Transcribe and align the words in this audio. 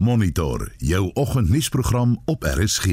Monitor 0.00 0.72
jou 0.76 1.10
oggendnuusprogram 1.14 2.22
op 2.24 2.42
RSG. 2.42 2.84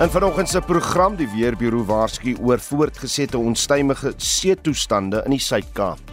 In 0.00 0.10
vanoggend 0.10 0.48
se 0.48 0.60
program 0.60 1.16
die 1.16 1.28
Weerbureau 1.32 1.84
waarsku 1.84 2.34
oor 2.40 2.60
voortgesette 2.60 3.38
onstuimige 3.38 4.12
seetoestande 4.16 5.22
in 5.24 5.30
die 5.30 5.40
Suid-Kaap. 5.40 6.12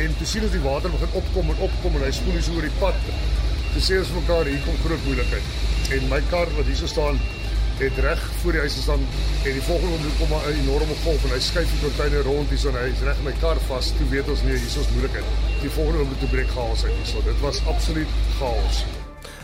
En 0.00 0.16
te 0.16 0.26
sien 0.26 0.46
as 0.48 0.54
die 0.56 0.62
water 0.64 0.88
begin 0.96 1.12
opkom 1.20 1.52
en 1.52 1.60
opkom 1.66 1.98
en 1.98 2.06
hy 2.06 2.14
spoel 2.22 2.40
so 2.40 2.56
oor 2.56 2.64
die 2.70 2.78
pad. 2.80 3.04
Te 3.74 3.84
sê 3.84 4.00
ons 4.00 4.14
mekaar 4.16 4.48
hier 4.48 4.64
kom 4.64 4.80
groot 4.86 5.04
moeilikheid. 5.10 5.52
En 5.98 6.08
my 6.08 6.22
kar 6.32 6.48
wat 6.56 6.72
hier 6.72 6.88
staan 6.94 7.20
het 7.80 7.98
reg 8.04 8.20
voor 8.42 8.52
die 8.52 8.60
huis 8.60 8.74
gestaan 8.74 9.02
en 9.44 9.52
die 9.52 9.62
volgende 9.62 9.92
oomblik 9.94 10.16
kom 10.20 10.32
'n 10.36 10.52
enorme 10.62 10.96
golf 11.04 11.24
en 11.24 11.30
hy 11.34 11.40
skuif 11.40 11.70
die 11.70 11.82
container 11.88 12.22
rond 12.22 12.48
hier 12.48 12.58
so 12.58 12.68
en 12.68 12.78
hy 12.82 12.88
is 12.92 13.02
reg 13.08 13.22
my 13.24 13.32
kar 13.40 13.58
vas. 13.68 13.92
Toe 13.98 14.08
weet 14.08 14.28
ons 14.28 14.42
nee, 14.42 14.56
hier 14.56 14.66
is 14.66 14.76
ons 14.76 14.90
moeilikheid. 14.90 15.24
Die 15.60 15.70
volgende 15.70 15.98
oomblik 15.98 16.20
toe 16.20 16.28
breek 16.28 16.50
chaos 16.56 16.84
uit 16.84 16.92
hierso. 16.92 17.22
Dit 17.24 17.40
was 17.40 17.66
absoluut 17.66 18.08
chaos. 18.38 18.84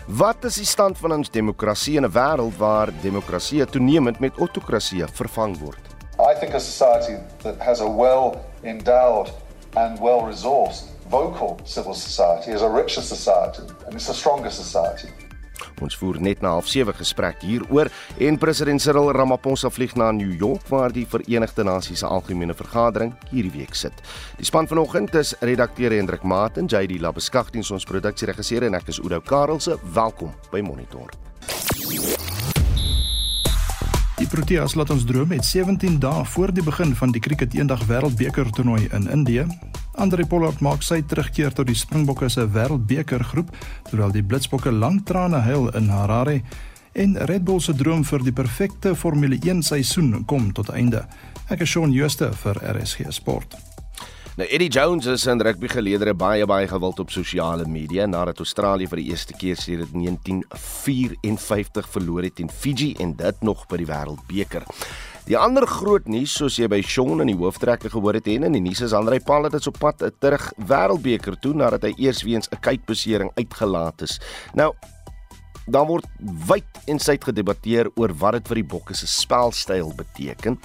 Wat 0.07 0.45
is 0.45 0.55
die 0.55 0.67
stand 0.67 0.99
van 0.99 1.13
ons 1.13 1.31
demokrasie 1.31 1.97
in 1.97 2.05
'n 2.05 2.13
wêreld 2.13 2.57
waar 2.57 2.93
demokrasie 3.03 3.67
toenemend 3.67 4.19
met 4.19 4.39
autokrasie 4.39 5.05
vervang 5.13 5.59
word? 5.59 5.85
I 6.19 6.35
think 6.41 6.55
a 6.55 6.59
society 6.59 7.17
that 7.43 7.55
has 7.59 7.81
a 7.81 7.89
well-endowed 7.89 9.33
and 9.75 9.99
well-resourced 9.99 10.85
vocal 11.09 11.59
civil 11.65 11.95
society 11.95 12.51
is 12.51 12.63
a 12.63 12.69
richer 12.69 13.03
society 13.03 13.63
and 13.87 13.95
it's 13.95 14.09
a 14.09 14.15
stronger 14.15 14.51
society. 14.51 15.09
Ons 15.81 15.97
voer 15.97 16.21
net 16.21 16.43
na 16.43 16.55
07:30 16.61 16.97
gesprek 16.97 17.43
hieroor 17.43 17.91
en 18.19 18.39
president 18.39 18.83
Cyril 18.83 19.13
Ramaphosa 19.13 19.71
vlieg 19.71 19.97
na 19.97 20.11
New 20.11 20.33
York 20.33 20.69
waar 20.69 20.93
die 20.93 21.07
Verenigde 21.07 21.65
Nasies 21.65 21.99
se 21.99 22.07
algemene 22.07 22.55
vergadering 22.55 23.15
hierdie 23.31 23.53
week 23.53 23.75
sit. 23.75 23.93
Die 24.37 24.45
span 24.45 24.69
vanoggend 24.69 25.15
is 25.15 25.35
redakteur 25.41 25.91
Hendrik 25.91 26.23
Maat 26.23 26.59
en 26.59 26.67
JD 26.67 27.01
Labeskagtings 27.01 27.71
ons 27.71 27.85
produksieregisseur 27.85 28.63
en 28.63 28.75
ek 28.75 28.89
is 28.89 29.01
Oudo 29.01 29.21
Karelse. 29.21 29.79
Welkom 29.95 30.35
by 30.53 30.61
Monitor. 30.61 31.11
Die 34.17 34.27
Proteas 34.27 34.75
laat 34.75 34.91
ons 34.91 35.05
droom 35.05 35.29
met 35.29 35.45
17 35.45 35.99
dae 36.01 36.25
voor 36.25 36.53
die 36.57 36.65
begin 36.65 36.95
van 36.97 37.13
die 37.13 37.21
Kriket 37.21 37.55
Eendag 37.55 37.85
Wêreldbeker 37.85 38.49
toernooi 38.51 38.89
in 38.97 39.11
Indië. 39.13 39.45
Andre 39.97 40.27
Pollard 40.29 40.61
maak 40.61 40.83
sy 40.85 40.99
terugkeer 41.09 41.55
tot 41.57 41.71
die 41.71 41.77
Springbokke 41.79 42.29
se 42.29 42.43
Wêreldbeker 42.53 43.23
groep 43.31 43.49
terwyl 43.89 44.13
die 44.13 44.23
Blitsbokke 44.23 44.69
lang 44.69 45.01
trane 45.09 45.41
huil 45.47 45.71
in 45.79 45.89
Harare 45.89 46.43
en 46.93 47.17
Red 47.31 47.47
Bull 47.49 47.63
se 47.65 47.73
droom 47.73 48.05
vir 48.05 48.21
die 48.27 48.35
perfekte 48.37 48.93
Formule 48.93 49.39
1 49.41 49.63
seisoen 49.65 50.25
kom 50.29 50.51
tot 50.53 50.69
einde. 50.69 51.07
Ek 51.49 51.65
is 51.65 51.73
Shaun 51.73 51.97
Schuster 51.97 52.37
vir 52.43 52.61
RSG 52.75 53.09
Sport. 53.17 53.57
Nou 54.37 54.45
Eddie 54.53 54.69
Jones 54.69 55.09
is 55.09 55.25
in 55.33 55.41
rugby 55.41 55.69
geleedere 55.73 56.13
baie 56.13 56.45
baie 56.45 56.69
gewild 56.69 57.01
op 57.01 57.09
sosiale 57.15 57.65
media 57.65 58.05
nadat 58.05 58.45
Australië 58.45 58.93
vir 58.93 59.01
die 59.01 59.09
eerste 59.15 59.33
keer 59.33 59.57
sedert 59.57 59.97
1954 59.97 61.89
verloor 61.89 62.29
het 62.29 62.37
teen 62.37 62.53
Fiji 62.53 62.93
en 63.01 63.17
dit 63.17 63.41
nog 63.49 63.65
by 63.71 63.81
die 63.81 63.89
Wêreldbeker. 63.89 64.69
Die 65.27 65.35
ander 65.35 65.65
groot 65.67 66.05
nuus 66.07 66.37
soos 66.39 66.55
jy 66.55 66.69
by 66.71 66.79
Shaun 66.87 67.19
in 67.25 67.33
die 67.33 67.39
hooftrekke 67.39 67.91
gehoor 67.91 68.15
het 68.15 68.29
en 68.31 68.47
in 68.47 68.55
die 68.55 68.61
nuus 68.63 68.85
is 68.87 68.93
Andrei 68.95 69.19
Pallet 69.19 69.57
is 69.59 69.67
op 69.67 69.81
pad 69.83 70.05
terug 70.23 70.45
Wêreldbeker 70.71 71.35
toe 71.43 71.51
nadat 71.59 71.83
hy 71.89 71.91
eers 71.99 72.23
weens 72.23 72.47
'n 72.53 72.61
kuitbesering 72.63 73.33
uitgelaat 73.35 74.03
is. 74.07 74.21
Nou 74.55 74.71
dan 75.67 75.89
word 75.89 76.07
wyd 76.47 76.79
en 76.87 76.99
suid 76.99 77.25
gedebatteer 77.25 77.91
oor 77.97 78.15
wat 78.15 78.39
dit 78.39 78.49
vir 78.49 78.55
die 78.63 78.71
Bokke 78.71 78.95
se 78.95 79.07
spelstyl 79.07 79.91
beteken. 79.97 80.61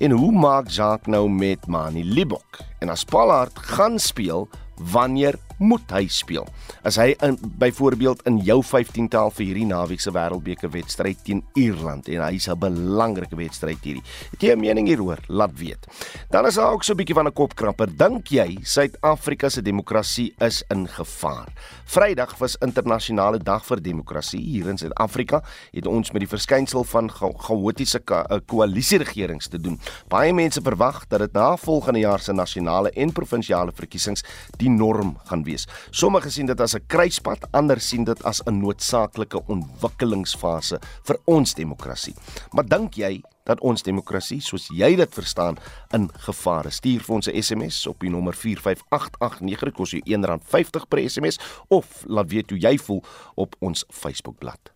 En 0.00 0.10
hoe 0.10 0.32
maak 0.32 0.68
Jacques 0.68 1.12
nou 1.12 1.28
met 1.28 1.66
Mani 1.66 2.04
Libok? 2.04 2.60
En 2.80 2.88
as 2.88 3.04
Pollard 3.04 3.58
gaan 3.58 3.98
speel, 3.98 4.48
wanneer 4.92 5.36
moet 5.58 5.90
hy 5.90 6.06
speel? 6.08 6.46
As 6.86 6.96
hy 6.96 7.14
in 7.26 7.38
byvoorbeeld 7.58 8.22
in 8.26 8.38
jou 8.46 8.60
15-tal 8.64 9.30
vir 9.36 9.44
hierdie 9.46 9.66
naweek 9.66 10.00
se 10.00 10.12
wêreldbeker 10.14 10.70
wedstryd 10.70 11.20
teen 11.26 11.42
Ierland 11.58 12.08
en 12.08 12.22
hy's 12.22 12.48
'n 12.48 12.58
belangrike 12.58 13.36
wedstryd 13.36 13.82
hierdie. 13.82 14.04
Het 14.32 14.40
jy 14.42 14.52
'n 14.52 14.60
mening 14.60 14.86
hieroor? 14.86 15.18
Laat 15.28 15.58
weet. 15.58 15.86
Dan 16.30 16.46
is 16.46 16.54
daar 16.54 16.72
ook 16.72 16.84
so 16.84 16.92
'n 16.92 16.96
bietjie 16.96 17.14
van 17.14 17.26
'n 17.26 17.32
kopkrapper. 17.32 17.96
Dink 17.96 18.28
jy 18.28 18.58
Suid-Afrika 18.62 19.48
se 19.48 19.62
demokrasie 19.62 20.34
is 20.38 20.62
in 20.68 20.86
gevaar? 20.88 21.48
Vrydag 21.84 22.38
was 22.38 22.56
internasionale 22.60 23.38
dag 23.38 23.64
vir 23.64 23.82
demokrasie 23.82 24.40
hier 24.40 24.68
in 24.68 24.78
Suid-Afrika. 24.78 25.42
Het 25.72 25.86
ons 25.86 26.10
met 26.12 26.20
die 26.20 26.28
verskynsel 26.28 26.84
van 26.84 27.10
chaotiese 27.10 28.00
eh, 28.04 28.38
koalisieregerings 28.46 29.48
te 29.48 29.58
doen. 29.58 29.78
Baie 30.08 30.32
mense 30.32 30.60
verwag 30.60 31.06
dat 31.08 31.20
dit 31.20 31.32
na 31.32 31.56
volgende 31.56 31.98
jaar 31.98 32.20
se 32.20 32.32
nasionale 32.32 32.90
en 32.90 33.12
provinsiale 33.12 33.72
verkiesings 33.72 34.24
die 34.56 34.70
norm 34.70 35.16
gaan 35.24 35.42
wees. 35.42 35.47
Sommige 35.90 36.30
sien 36.30 36.46
dit 36.46 36.60
as 36.60 36.74
'n 36.74 36.84
kruispunt, 36.86 37.44
ander 37.52 37.80
sien 37.80 38.04
dit 38.04 38.24
as 38.24 38.42
'n 38.46 38.60
noodsaaklike 38.60 39.40
ontwikkelingsfase 39.46 40.80
vir 41.04 41.18
ons 41.24 41.54
demokrasie. 41.54 42.14
Maar 42.52 42.64
dink 42.68 42.94
jy 42.94 43.22
dat 43.44 43.60
ons 43.60 43.82
demokrasie 43.82 44.40
soos 44.40 44.68
jy 44.68 44.96
dit 44.96 45.14
verstaan 45.14 45.56
in 45.92 46.10
gevaar 46.12 46.66
is? 46.66 46.76
Stuur 46.76 47.00
vir 47.00 47.14
ons 47.14 47.28
'n 47.28 47.42
SMS 47.42 47.86
op 47.86 48.00
die 48.00 48.10
nommer 48.10 48.34
45889 48.34 49.72
kos 49.74 49.90
jou 49.90 50.02
R1.50 50.04 50.88
per 50.88 51.10
SMS 51.10 51.38
of 51.68 52.04
laat 52.06 52.30
weet 52.30 52.50
hoe 52.50 52.58
jy 52.58 52.78
voel 52.78 53.02
op 53.34 53.56
ons 53.60 53.84
Facebookblad. 53.88 54.72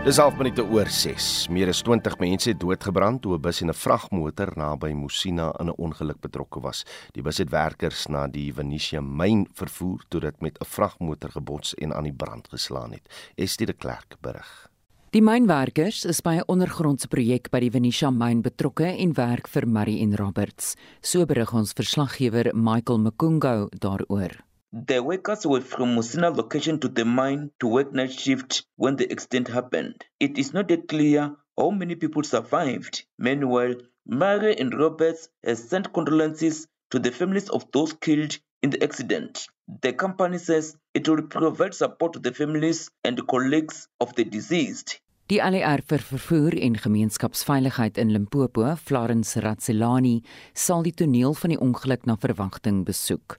Dis 0.00 0.16
half 0.16 0.32
minute 0.40 0.62
oor 0.64 0.88
6. 0.88 1.50
Meer 1.52 1.68
as 1.68 1.82
20 1.84 2.14
mense 2.22 2.48
het 2.48 2.60
doodgebrand 2.62 3.20
toe 3.20 3.34
'n 3.36 3.40
bus 3.44 3.60
en 3.60 3.68
'n 3.68 3.76
vragmotor 3.76 4.52
naby 4.56 4.92
Musina 4.94 5.52
in 5.60 5.68
'n 5.68 5.76
ongeluk 5.76 6.20
betrokke 6.20 6.60
was. 6.60 6.84
Die 7.12 7.22
bus 7.22 7.38
het 7.38 7.50
werkers 7.50 8.08
na 8.08 8.26
die 8.26 8.50
Venetia 8.52 9.00
myn 9.00 9.46
vervoer 9.52 10.00
toe 10.08 10.20
dit 10.20 10.40
met 10.40 10.58
'n 10.58 10.64
vragmotor 10.64 11.30
gebots 11.30 11.74
en 11.74 11.92
aan 11.92 12.04
die 12.04 12.16
brand 12.16 12.48
geslaan 12.48 12.92
het. 12.92 13.08
Estie 13.36 13.66
de 13.66 13.72
Klerk 13.72 14.16
berig. 14.20 14.70
Die 15.10 15.22
mynwerkers 15.22 16.04
is 16.04 16.22
by 16.22 16.34
'n 16.34 16.44
ondergrondse 16.46 17.08
projek 17.08 17.50
by 17.50 17.60
die 17.60 17.70
Venetia 17.70 18.10
myn 18.10 18.40
betrokke 18.42 18.96
en 18.96 19.12
werk 19.12 19.48
vir 19.48 19.66
Murray 19.68 20.00
en 20.00 20.16
Roberts. 20.16 20.76
So 21.02 21.26
berig 21.26 21.52
ons 21.52 21.72
verslaggewer 21.72 22.52
Michael 22.54 22.98
Makungo 22.98 23.68
daaroor. 23.78 24.49
The 24.72 25.02
workers 25.02 25.44
were 25.46 25.60
from 25.60 25.96
Musina 25.96 26.36
location 26.36 26.78
to 26.80 26.88
the 26.88 27.04
mine 27.04 27.50
to 27.58 27.66
work 27.66 27.92
night 27.92 28.12
shift 28.12 28.64
when 28.76 28.96
the 28.96 29.10
accident 29.10 29.48
happened. 29.48 30.04
It 30.20 30.38
is 30.38 30.52
not 30.54 30.70
yet 30.70 30.86
clear 30.86 31.36
how 31.58 31.70
many 31.70 31.96
people 31.96 32.22
survived. 32.22 33.04
Meanwhile, 33.18 33.74
Mary 34.06 34.56
and 34.58 34.72
Roberts 34.72 35.28
has 35.42 35.68
sent 35.68 35.92
condolences 35.92 36.68
to 36.90 36.98
the 36.98 37.10
families 37.10 37.48
of 37.48 37.70
those 37.72 37.92
killed 37.94 38.38
in 38.62 38.70
the 38.70 38.82
accident. 38.82 39.46
The 39.82 39.92
company 39.92 40.38
says 40.38 40.76
it 40.94 41.08
will 41.08 41.22
provide 41.22 41.74
support 41.74 42.12
to 42.12 42.18
the 42.20 42.32
families 42.32 42.90
and 43.02 43.26
colleagues 43.26 43.88
of 44.00 44.14
the 44.14 44.24
deceased. 44.24 45.00
Die 45.30 45.38
ALR 45.38 45.78
vir 45.86 46.02
vervoer 46.02 46.56
en 46.58 46.74
gemeenskapsveiligheid 46.82 47.98
in 48.02 48.08
Limpopo, 48.10 48.64
Florence 48.74 49.38
Ratselani, 49.38 50.24
sal 50.58 50.82
die 50.82 50.90
toneel 50.90 51.36
van 51.38 51.54
die 51.54 51.58
ongeluk 51.62 52.08
na 52.10 52.16
verwagting 52.18 52.80
besoek. 52.88 53.36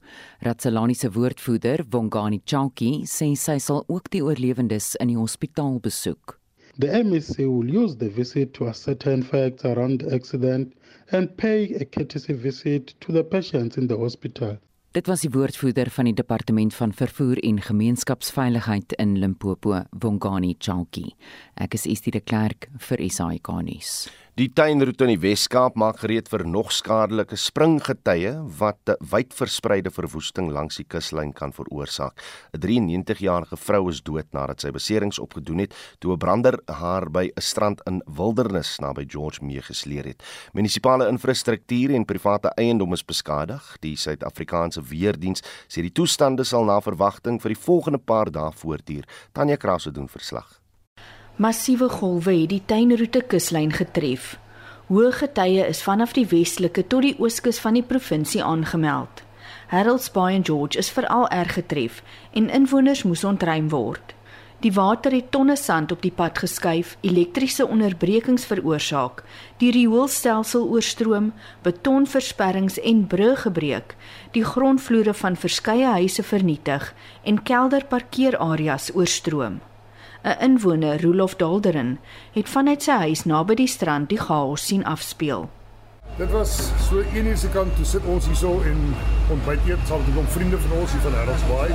Ratselani 0.48 0.96
se 0.96 1.10
woordvoerder, 1.12 1.84
Wongani 1.92 2.40
Chauki, 2.48 3.02
sê 3.04 3.34
sy 3.36 3.58
sal 3.60 3.84
ook 3.92 4.08
die 4.16 4.24
oorlewendes 4.24 4.94
in 5.04 5.12
die 5.12 5.20
hospitaal 5.20 5.82
besoek. 5.84 6.38
The 6.80 7.04
MEC 7.04 7.44
will 7.44 7.68
use 7.68 7.98
the 7.98 8.08
visit 8.08 8.54
to 8.54 8.72
ascertain 8.72 9.22
facts 9.22 9.68
around 9.68 10.00
the 10.00 10.16
accident 10.16 10.72
and 11.12 11.36
pay 11.36 11.76
a 11.76 11.84
courtesy 11.84 12.32
visit 12.32 12.96
to 13.02 13.12
the 13.12 13.26
patients 13.26 13.76
in 13.76 13.92
the 13.92 14.00
hospital. 14.00 14.56
Dit 14.92 15.08
was 15.08 15.22
die 15.24 15.30
woordvoerder 15.32 15.88
van 15.90 16.10
die 16.10 16.14
departement 16.14 16.74
van 16.76 16.92
vervoer 16.94 17.38
en 17.48 17.62
gemeenskapsveiligheid 17.62 18.92
in 19.00 19.14
Limpopo, 19.20 19.84
Wongani 20.00 20.56
Chauki. 20.60 21.14
Ek 21.56 21.78
is 21.80 21.86
Estie 21.88 22.12
de 22.12 22.20
Klerk 22.20 22.68
vir 22.90 23.00
SAK 23.08 23.54
nuus. 23.64 23.94
Die 24.40 24.48
tuinroete 24.48 25.04
in 25.04 25.10
die 25.12 25.20
Wes-Kaap 25.20 25.76
maak 25.76 25.98
gereed 26.00 26.30
vir 26.32 26.46
nog 26.48 26.70
skadelike 26.72 27.36
springgetye 27.36 28.30
wat 28.62 28.92
wyd 29.12 29.34
verspreide 29.36 29.92
verwoesting 29.92 30.48
langs 30.56 30.78
die 30.80 30.86
kuslyn 30.88 31.34
kan 31.36 31.52
veroorsaak. 31.52 32.16
'n 32.56 32.62
93-jarige 32.64 33.58
vrou 33.60 33.90
is 33.90 34.00
dood 34.00 34.32
nadat 34.32 34.62
sy 34.64 34.72
beserings 34.72 35.20
opgedoen 35.20 35.60
het 35.60 35.76
toe 36.00 36.14
'n 36.14 36.18
brander 36.18 36.56
haar 36.66 37.10
by 37.12 37.28
'n 37.28 37.42
strand 37.42 37.82
in 37.86 38.02
Wildernis 38.08 38.80
naby 38.80 39.04
George 39.06 39.44
Mee 39.44 39.62
gesleer 39.62 40.06
het. 40.06 40.24
Munisipale 40.54 41.10
infrastruktuur 41.10 41.92
en 41.92 42.06
private 42.06 42.56
eiendom 42.56 42.94
is 42.94 43.04
beskadig. 43.04 43.78
Die 43.82 43.98
Suid-Afrikaanse 43.98 44.82
Weerdiens 44.82 45.44
sê 45.68 45.82
die 45.82 45.92
toestande 45.92 46.46
sal 46.46 46.64
na 46.64 46.80
verwagting 46.80 47.42
vir 47.42 47.50
die 47.50 47.62
volgende 47.62 48.00
paar 48.00 48.32
dae 48.32 48.52
voortduur. 48.52 49.04
Tanya 49.34 49.58
Krause 49.58 49.92
doen 49.92 50.08
verslag. 50.08 50.62
Massiewe 51.42 51.88
golwe 51.90 52.36
het 52.36 52.52
die 52.52 52.62
tuinroete 52.70 53.24
kuslyn 53.26 53.72
getref. 53.74 54.36
Hoë 54.92 55.08
getye 55.24 55.64
is 55.66 55.80
vanaf 55.82 56.12
die 56.14 56.28
westelike 56.30 56.84
tot 56.86 57.02
die 57.02 57.16
ooskus 57.18 57.58
van 57.64 57.80
die 57.80 57.82
provinsie 57.92 58.44
aangemeld. 58.46 59.24
Harold's 59.72 60.12
Bay 60.14 60.36
en 60.38 60.46
George 60.46 60.78
is 60.78 60.92
veral 60.94 61.26
erg 61.34 61.56
getref 61.58 62.04
en 62.38 62.52
inwoners 62.60 63.02
moes 63.10 63.24
ontruim 63.26 63.72
word. 63.72 64.14
Die 64.62 64.74
water 64.76 65.16
het 65.18 65.32
tonne 65.34 65.56
sand 65.58 65.96
op 65.96 66.06
die 66.06 66.14
pad 66.14 66.44
geskuif, 66.44 66.94
elektriese 67.02 67.66
onderbrekings 67.66 68.46
veroorsaak, 68.46 69.24
die 69.58 69.72
rioolstelsel 69.74 70.70
oorstroom, 70.70 71.32
betonversperrings 71.66 72.78
en 72.86 73.08
brûe 73.10 73.34
gebreek, 73.48 73.98
die 74.38 74.46
grondvloere 74.46 75.18
van 75.24 75.42
verskeie 75.48 75.90
huise 75.98 76.22
vernietig 76.22 76.94
en 77.26 77.42
kelderparkeerareas 77.50 78.92
oorstroom. 78.94 79.64
'n 80.24 80.38
Inwoner, 80.40 81.02
Rolof 81.02 81.36
Dalderen, 81.36 82.00
het 82.32 82.50
vanuit 82.50 82.84
sy 82.84 82.92
huis 82.92 83.26
naby 83.26 83.56
die 83.56 83.68
strand 83.68 84.10
die 84.10 84.20
chaos 84.20 84.66
sien 84.66 84.84
afspeel. 84.86 85.50
Dit 86.18 86.32
was 86.32 86.72
so 86.90 87.00
1 87.14 87.26
uur 87.26 87.38
se 87.38 87.50
kant 87.50 87.76
toe 87.76 87.86
sit 87.86 88.06
ons 88.06 88.26
hierso 88.26 88.62
en 88.62 88.96
ontbyt 89.34 89.60
eet 89.68 89.88
saam 89.88 90.02
met 90.06 90.24
'n 90.24 90.28
vriende 90.28 90.58
van 90.58 90.78
ons 90.78 90.92
hier 90.92 91.02
van 91.02 91.14
Harrisbaai 91.14 91.72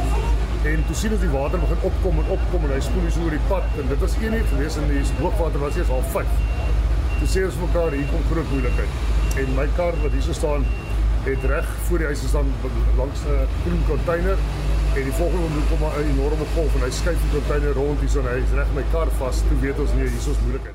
en 0.64 0.84
toe 0.87 0.96
sien 0.96 1.12
ons 1.12 1.20
die 1.20 1.31
water 1.31 1.58
begin 1.58 1.82
opkom 1.82 2.19
en 2.19 2.31
opkom 2.37 2.64
en 2.64 2.72
hy 2.75 2.81
spoel 2.81 3.10
so 3.10 3.20
oor 3.25 3.31
die 3.31 3.46
pad 3.48 3.64
en 3.81 3.88
dit 3.88 3.98
was 3.98 4.16
1 4.22 4.32
uur 4.32 4.46
gewees 4.52 4.76
en 4.76 4.88
die 4.88 5.02
hoogwater 5.20 5.60
was 5.60 5.76
eers 5.76 5.90
al 5.90 6.02
5. 6.02 6.26
Toe 7.19 7.28
sê 7.28 7.44
ons 7.44 7.58
mekaar 7.66 7.90
hier 7.90 8.08
kom 8.12 8.22
groot 8.31 8.50
moeilikheid. 8.50 8.92
En 9.37 9.54
my 9.54 9.66
kar 9.76 9.94
wat 10.02 10.12
hierso 10.12 10.32
staan 10.32 10.66
het 11.26 11.44
reg 11.50 11.69
voor 11.88 11.99
die 11.99 12.06
huis 12.06 12.20
gestaan 12.20 12.52
langs 12.96 13.20
'n 13.20 13.49
groen 13.62 13.82
container 13.88 14.38
en 14.96 15.02
die 15.02 15.12
volgende 15.12 15.43
oomblik 15.43 15.69
kom 15.70 15.82
'n 15.88 16.11
enorme 16.11 16.46
golf 16.55 16.75
en 16.75 16.81
hy 16.81 16.90
skuif 16.90 17.20
die 17.20 17.32
container 17.38 17.73
rond 17.73 18.00
hierso 18.00 18.20
en 18.20 18.28
hy 18.32 18.38
is 18.43 18.55
reg 18.55 18.70
my 18.75 18.84
kar 18.93 19.11
vas. 19.19 19.43
Toe 19.49 19.58
weet 19.61 19.78
ons 19.78 19.93
nee, 19.93 20.08
hierso's 20.08 20.40
moeilikheid. 20.43 20.75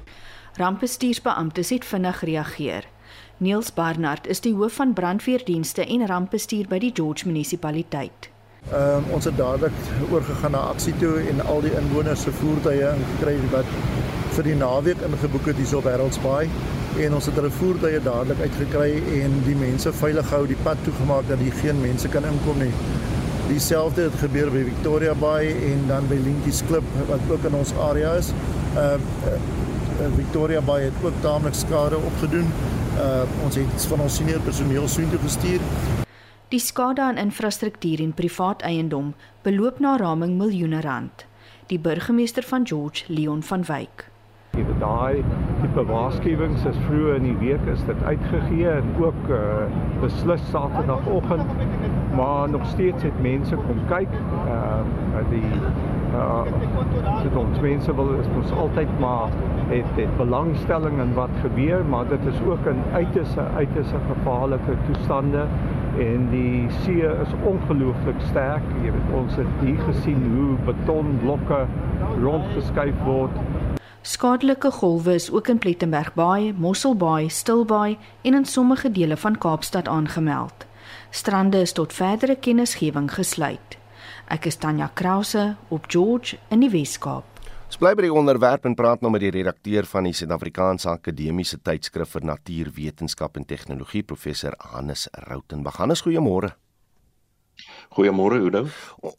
Rampbestuursbeamptes 0.53 1.69
het 1.69 1.85
vinnig 1.85 2.21
reageer. 2.21 2.83
Niels 3.37 3.73
Barnard 3.73 4.27
is 4.27 4.41
die 4.41 4.53
hoof 4.53 4.73
van 4.73 4.93
brandweerdienste 4.93 5.85
en 5.85 6.07
rampbestuur 6.07 6.67
by 6.67 6.77
die 6.77 6.91
George 6.93 7.25
munisipaliteit. 7.27 8.29
Ehm 8.69 8.97
um, 8.97 9.03
ons 9.15 9.25
het 9.25 9.37
dadelik 9.37 9.73
oorgegaan 10.11 10.51
na 10.51 10.57
aksie 10.57 10.93
toe 10.97 11.19
en 11.29 11.41
al 11.45 11.61
die 11.61 11.73
inwoners 11.77 12.21
se 12.21 12.31
voertuie 12.31 12.89
ingekry 12.91 13.39
wat 13.51 13.65
vir 14.35 14.47
die 14.47 14.55
naweek 14.55 15.01
ingeboek 15.03 15.49
het 15.51 15.57
hier 15.59 15.77
op 15.77 15.87
Wêreldsbaai 15.87 16.49
en 17.03 17.15
ons 17.15 17.27
het 17.27 17.37
hulle 17.39 17.51
voertuie 17.55 17.99
dadelik 18.03 18.41
uitgekry 18.45 18.91
en 19.21 19.33
die 19.45 19.55
mense 19.59 19.91
veilig 19.95 20.27
gehou 20.29 20.45
die 20.49 20.59
pad 20.63 20.79
toegemaak 20.85 21.27
dat 21.29 21.39
hier 21.43 21.55
geen 21.59 21.79
mense 21.81 22.11
kan 22.11 22.27
inkom 22.27 22.59
nie. 22.59 22.71
Dieselfde 23.49 24.07
het 24.07 24.19
gebeur 24.21 24.51
by 24.53 24.63
Victoria 24.67 25.15
Bay 25.19 25.51
en 25.71 25.87
dan 25.87 26.07
by 26.07 26.19
Linkies 26.23 26.61
Klip 26.67 26.87
wat 27.09 27.23
ook 27.31 27.47
in 27.49 27.57
ons 27.59 27.73
area 27.89 28.13
is. 28.19 28.31
Uh, 28.75 28.93
uh 28.95 29.39
Victoria 30.15 30.61
Bay 30.65 30.87
het 30.87 31.03
ook 31.03 31.17
taamlik 31.21 31.53
skade 31.53 31.97
opgedoen. 31.97 32.47
Uh 32.97 33.23
ons 33.45 33.55
het 33.59 33.89
van 33.91 34.05
ons 34.07 34.15
senior 34.15 34.39
personeel 34.41 34.87
soontoe 34.87 35.19
gestuur. 35.23 35.59
Die 36.51 36.59
skade 36.59 37.01
aan 37.01 37.19
infrastruktuur 37.21 38.01
en 38.03 38.13
privaat 38.13 38.61
eiendom 38.61 39.13
beloop 39.43 39.79
na 39.79 39.97
raming 39.97 40.37
miljoene 40.37 40.81
rand. 40.81 41.25
Die 41.67 41.79
burgemeester 41.79 42.43
van 42.43 42.67
George, 42.67 43.03
Leon 43.07 43.43
van 43.43 43.63
Wyk. 43.63 44.10
Die 44.51 44.65
daai 44.79 45.23
tipe 45.61 45.83
waarskuwings 45.87 46.65
is 46.67 46.79
vroeër 46.85 47.19
in 47.21 47.27
die 47.29 47.35
week 47.39 47.67
is 47.71 47.83
dit 47.87 48.01
uitgegee 48.03 48.65
en 48.71 48.89
ook 48.99 49.29
uh 49.35 49.43
beslis 50.01 50.41
Saterdagoggend 50.49 51.53
maar 52.17 52.49
nog 52.49 52.65
steeds 52.65 53.05
het 53.07 53.21
mense 53.23 53.55
kom 53.55 53.79
kyk. 53.91 54.17
Ehm 54.41 54.89
uh, 55.19 55.21
die 55.29 55.53
uh 56.19 56.43
dit 57.23 57.37
ons 57.43 57.61
mense 57.63 57.95
wil 58.01 58.11
is 58.17 58.27
ons 58.41 58.51
altyd 58.65 58.91
maar 58.99 59.31
het 59.69 59.95
het 60.01 60.17
belangstelling 60.17 60.99
in 61.05 61.13
wat 61.21 61.39
gebeur, 61.45 61.85
maar 61.93 62.11
dit 62.11 62.27
is 62.33 62.43
ook 62.49 62.67
'n 62.73 62.83
uiters 62.93 63.37
uiters 63.37 63.95
gevaarlike 64.09 64.75
toestande 64.89 65.45
en 65.99 66.27
die 66.31 66.65
see 66.81 67.07
is 67.23 67.33
ongelooflik 67.53 68.19
sterk. 68.27 68.67
Jy 68.83 68.91
weet 68.91 69.15
ons 69.21 69.35
het 69.35 69.55
hier 69.63 69.79
gesien 69.87 70.21
hoe 70.35 70.73
betonblokke 70.73 71.65
rondgeskuif 72.23 73.03
word. 73.05 73.31
Skadelike 74.01 74.71
golwe 74.71 75.13
is 75.13 75.29
ook 75.29 75.47
in 75.47 75.59
Plettenberg 75.61 76.13
Baai, 76.13 76.53
Mosselbaai, 76.57 77.29
Stilbaai 77.29 77.97
en 78.21 78.33
in 78.33 78.45
sommige 78.45 78.91
dele 78.91 79.17
van 79.17 79.37
Kaapstad 79.37 79.87
aangemeld. 79.87 80.65
Strande 81.09 81.61
is 81.61 81.71
tot 81.71 81.93
verdere 81.93 82.35
kennisgewing 82.35 83.11
gesluit. 83.13 83.77
Ek 84.25 84.47
is 84.49 84.57
Tanya 84.57 84.89
Krause 84.93 85.55
op 85.69 85.85
George 85.87 86.39
in 86.49 86.65
die 86.65 86.71
Weskaap. 86.73 87.27
Ons 87.67 87.77
bly 87.77 87.93
by 87.93 88.07
die 88.07 88.13
onderwerp 88.13 88.65
en 88.65 88.75
praat 88.75 89.05
nou 89.05 89.11
met 89.13 89.21
die 89.21 89.31
redakteur 89.37 89.85
van 89.85 90.09
die 90.09 90.15
Suid-Afrikaanse 90.17 90.89
Akademiese 90.89 91.61
Tydskrif 91.61 92.17
vir 92.17 92.25
Natuurwetenskap 92.25 93.37
en 93.37 93.45
Tegnologie, 93.45 94.01
professor 94.01 94.57
Hannes 94.73 95.05
Rautenbach. 95.29 95.77
Hannes, 95.77 96.01
goeiemôre. 96.01 96.55
Goeiemôre 97.91 98.37
Udo. 98.39 98.67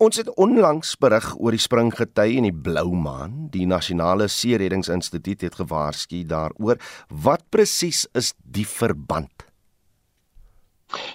Ons 0.00 0.16
het 0.16 0.30
onlangs 0.40 0.94
berig 0.96 1.26
oor 1.36 1.52
die 1.52 1.60
springgety 1.60 2.38
en 2.40 2.46
die 2.48 2.54
blou 2.56 2.94
maan. 2.96 3.50
Die 3.52 3.66
Nasionale 3.69 4.30
See 4.32 4.56
Reddingsinstituut 4.56 5.44
het 5.44 5.58
gewaarsku 5.60 6.22
daaroor. 6.30 6.80
Wat 7.12 7.44
presies 7.52 8.06
is 8.16 8.32
die 8.40 8.64
verband? 8.64 9.44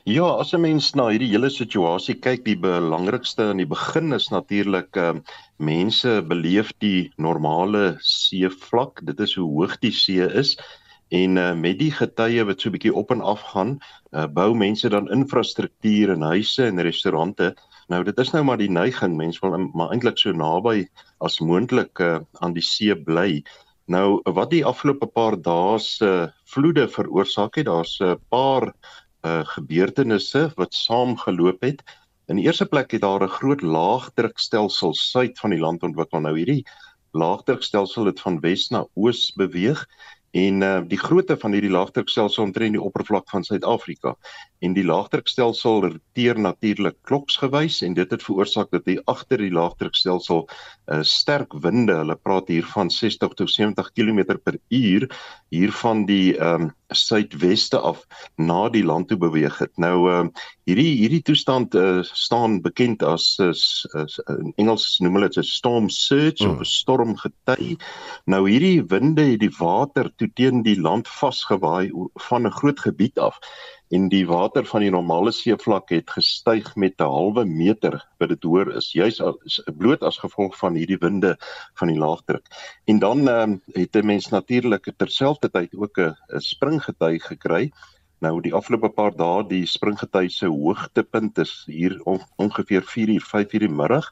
Ja, 0.06 0.27
as 0.38 0.54
'n 0.54 0.62
mens 0.62 0.94
na 0.94 1.09
hierdie 1.09 1.33
hele 1.33 1.50
situasie 1.50 2.15
kyk, 2.21 2.45
die 2.45 2.57
belangrikste 2.57 3.50
aan 3.50 3.57
die 3.57 3.69
begin 3.69 4.13
is 4.13 4.30
natuurlik 4.30 4.95
uh 4.95 5.13
mense 5.57 6.21
beleef 6.21 6.71
die 6.77 7.12
normale 7.18 7.98
seevlak. 8.01 9.01
Dit 9.06 9.19
is 9.19 9.33
hoe 9.33 9.50
hoog 9.50 9.80
die 9.81 9.92
see 9.92 10.21
is 10.21 10.57
en 11.09 11.38
uh 11.38 11.54
met 11.54 11.80
die 11.80 11.92
getye 11.92 12.44
wat 12.45 12.62
so 12.62 12.69
'n 12.69 12.75
bietjie 12.75 12.94
op 12.94 13.12
en 13.12 13.21
af 13.21 13.42
gaan, 13.54 13.80
uh 14.12 14.27
bou 14.27 14.54
mense 14.56 14.89
dan 14.89 15.12
infrastruktuur 15.12 16.09
en 16.09 16.21
huise 16.21 16.65
en 16.65 16.81
restaurante. 16.81 17.56
Nou 17.88 18.04
dit 18.04 18.18
is 18.19 18.31
nou 18.31 18.44
maar 18.44 18.57
die 18.57 18.69
neiging, 18.69 19.15
mense 19.15 19.39
wil 19.42 19.57
maar 19.74 19.92
eintlik 19.92 20.18
so 20.18 20.31
naby 20.31 20.88
as 21.19 21.39
moontlik 21.39 22.00
uh 22.00 22.19
aan 22.42 22.54
die 22.54 22.63
see 22.63 22.95
bly. 22.95 23.44
Nou 23.88 24.19
wat 24.24 24.50
die 24.51 24.65
afgelope 24.65 25.07
paar 25.07 25.38
dae 25.42 25.80
se 25.80 26.06
uh, 26.06 26.27
vloede 26.44 26.88
veroorsaak 26.92 27.56
het, 27.56 27.65
daar's 27.65 28.00
'n 28.00 28.04
uh, 28.04 28.15
paar 28.30 28.74
uh, 29.24 29.45
gebeurtenisse 29.45 30.51
wat 30.56 30.74
saamgeloop 30.74 31.62
het. 31.62 31.83
In 32.27 32.36
die 32.36 32.45
eerste 32.45 32.65
plek 32.65 32.92
het 32.92 33.01
daar 33.01 33.24
'n 33.24 33.38
groot 33.39 33.62
laagdrukstelsel 33.62 34.94
suid 34.94 35.39
van 35.39 35.50
die 35.50 35.59
land 35.59 35.83
ontwikkel. 35.83 36.19
Nou 36.19 36.36
hierdie 36.38 36.65
laagdrukstelsel 37.12 38.06
het 38.06 38.19
van 38.19 38.39
wes 38.39 38.69
na 38.69 38.86
oos 38.94 39.31
beweeg 39.36 39.88
en 40.38 40.62
uh, 40.62 40.81
die 40.86 41.00
grootte 41.01 41.38
van 41.42 41.56
hierdie 41.56 41.72
laagdrukstelsel 41.74 42.44
omtrent 42.44 42.75
die 42.78 42.81
oppervlak 42.84 43.30
van 43.31 43.45
Suid-Afrika 43.48 44.13
en 44.66 44.75
die 44.75 44.86
laagdrukstelsel 44.86 45.81
roteer 45.86 46.39
natuurlik 46.39 46.98
kloksgewys 47.10 47.80
en 47.86 47.95
dit 47.98 48.12
het 48.13 48.25
veroorsaak 48.25 48.69
dat 48.75 48.86
hier 48.89 49.01
agter 49.10 49.42
die 49.42 49.54
laagdrukstelsel 49.54 50.44
uh, 50.45 51.01
sterk 51.01 51.56
winde, 51.63 51.95
hulle 52.01 52.18
praat 52.22 52.51
hier 52.54 52.68
van 52.74 52.92
60 52.94 53.34
tot 53.39 53.54
70 53.54 53.92
km 53.98 54.38
per 54.44 54.60
uur 54.69 55.07
hier 55.54 55.74
van 55.84 56.06
die 56.10 56.36
ehm 56.38 56.69
um, 56.69 56.74
suidweste 56.95 57.80
af 57.83 58.06
na 58.40 58.69
die 58.72 58.83
land 58.88 59.10
toe 59.10 59.18
beweeg 59.19 59.57
het. 59.60 59.74
Nou 59.75 59.95
uh, 60.07 60.22
hierdie 60.68 60.98
hierdie 61.00 61.24
toestand 61.24 61.75
uh, 61.80 62.02
staan 62.04 62.60
bekend 62.62 63.04
as 63.08 63.38
is, 63.44 63.62
is 64.02 64.18
in 64.34 64.52
Engels 64.60 64.98
noem 65.04 65.16
hulle 65.19 65.30
dit 65.31 65.40
'n 65.40 65.47
storm 65.47 65.88
surge 65.90 66.44
hmm. 66.44 66.57
of 66.57 66.66
'n 66.66 66.71
stormgety. 66.71 67.78
Nou 68.26 68.44
hierdie 68.50 68.83
winde 68.83 69.24
het 69.31 69.40
die 69.40 69.54
water 69.59 70.12
toe 70.18 70.28
teen 70.36 70.64
die 70.68 70.80
land 70.80 71.07
vasgewaai 71.07 71.92
van 72.28 72.47
'n 72.47 72.57
groot 72.59 72.80
gebied 72.80 73.18
af 73.19 73.40
en 73.95 74.09
die 74.12 74.26
water 74.28 74.66
van 74.68 74.83
die 74.83 74.92
normale 74.92 75.31
seevlak 75.31 75.90
het 75.95 76.09
gestyg 76.12 76.76
met 76.76 77.00
'n 77.00 77.07
halwe 77.16 77.45
meter 77.45 78.04
wat 78.19 78.30
dit 78.30 78.44
hoor 78.44 78.74
is 78.76 78.92
juis 78.92 79.21
as 79.21 79.62
bloot 79.78 80.04
as 80.04 80.19
gevolg 80.19 80.57
van 80.57 80.76
hierdie 80.76 81.00
winde 81.00 81.38
van 81.80 81.88
die 81.88 82.00
laagdruk. 82.00 82.45
En 82.86 83.00
dan 83.00 83.28
um, 83.28 83.62
het 83.74 83.95
'n 83.95 84.06
mens 84.06 84.28
natuurlik 84.28 84.92
terselfdertyd 84.97 85.76
ook 85.76 85.97
'n 85.97 86.16
springgety 86.40 87.19
gekry. 87.19 87.71
Nou 88.19 88.40
die 88.42 88.54
afgelope 88.57 88.90
paar 88.90 89.14
dae 89.14 89.44
die 89.45 89.66
springgety 89.69 90.28
se 90.33 90.50
hoogtepunt 90.50 91.38
is 91.44 91.52
hier 91.69 92.00
on, 92.09 92.19
ongeveer 92.42 92.81
4:00 92.81 93.21
5:00 93.31 93.66
die 93.66 93.69
middag 93.69 94.09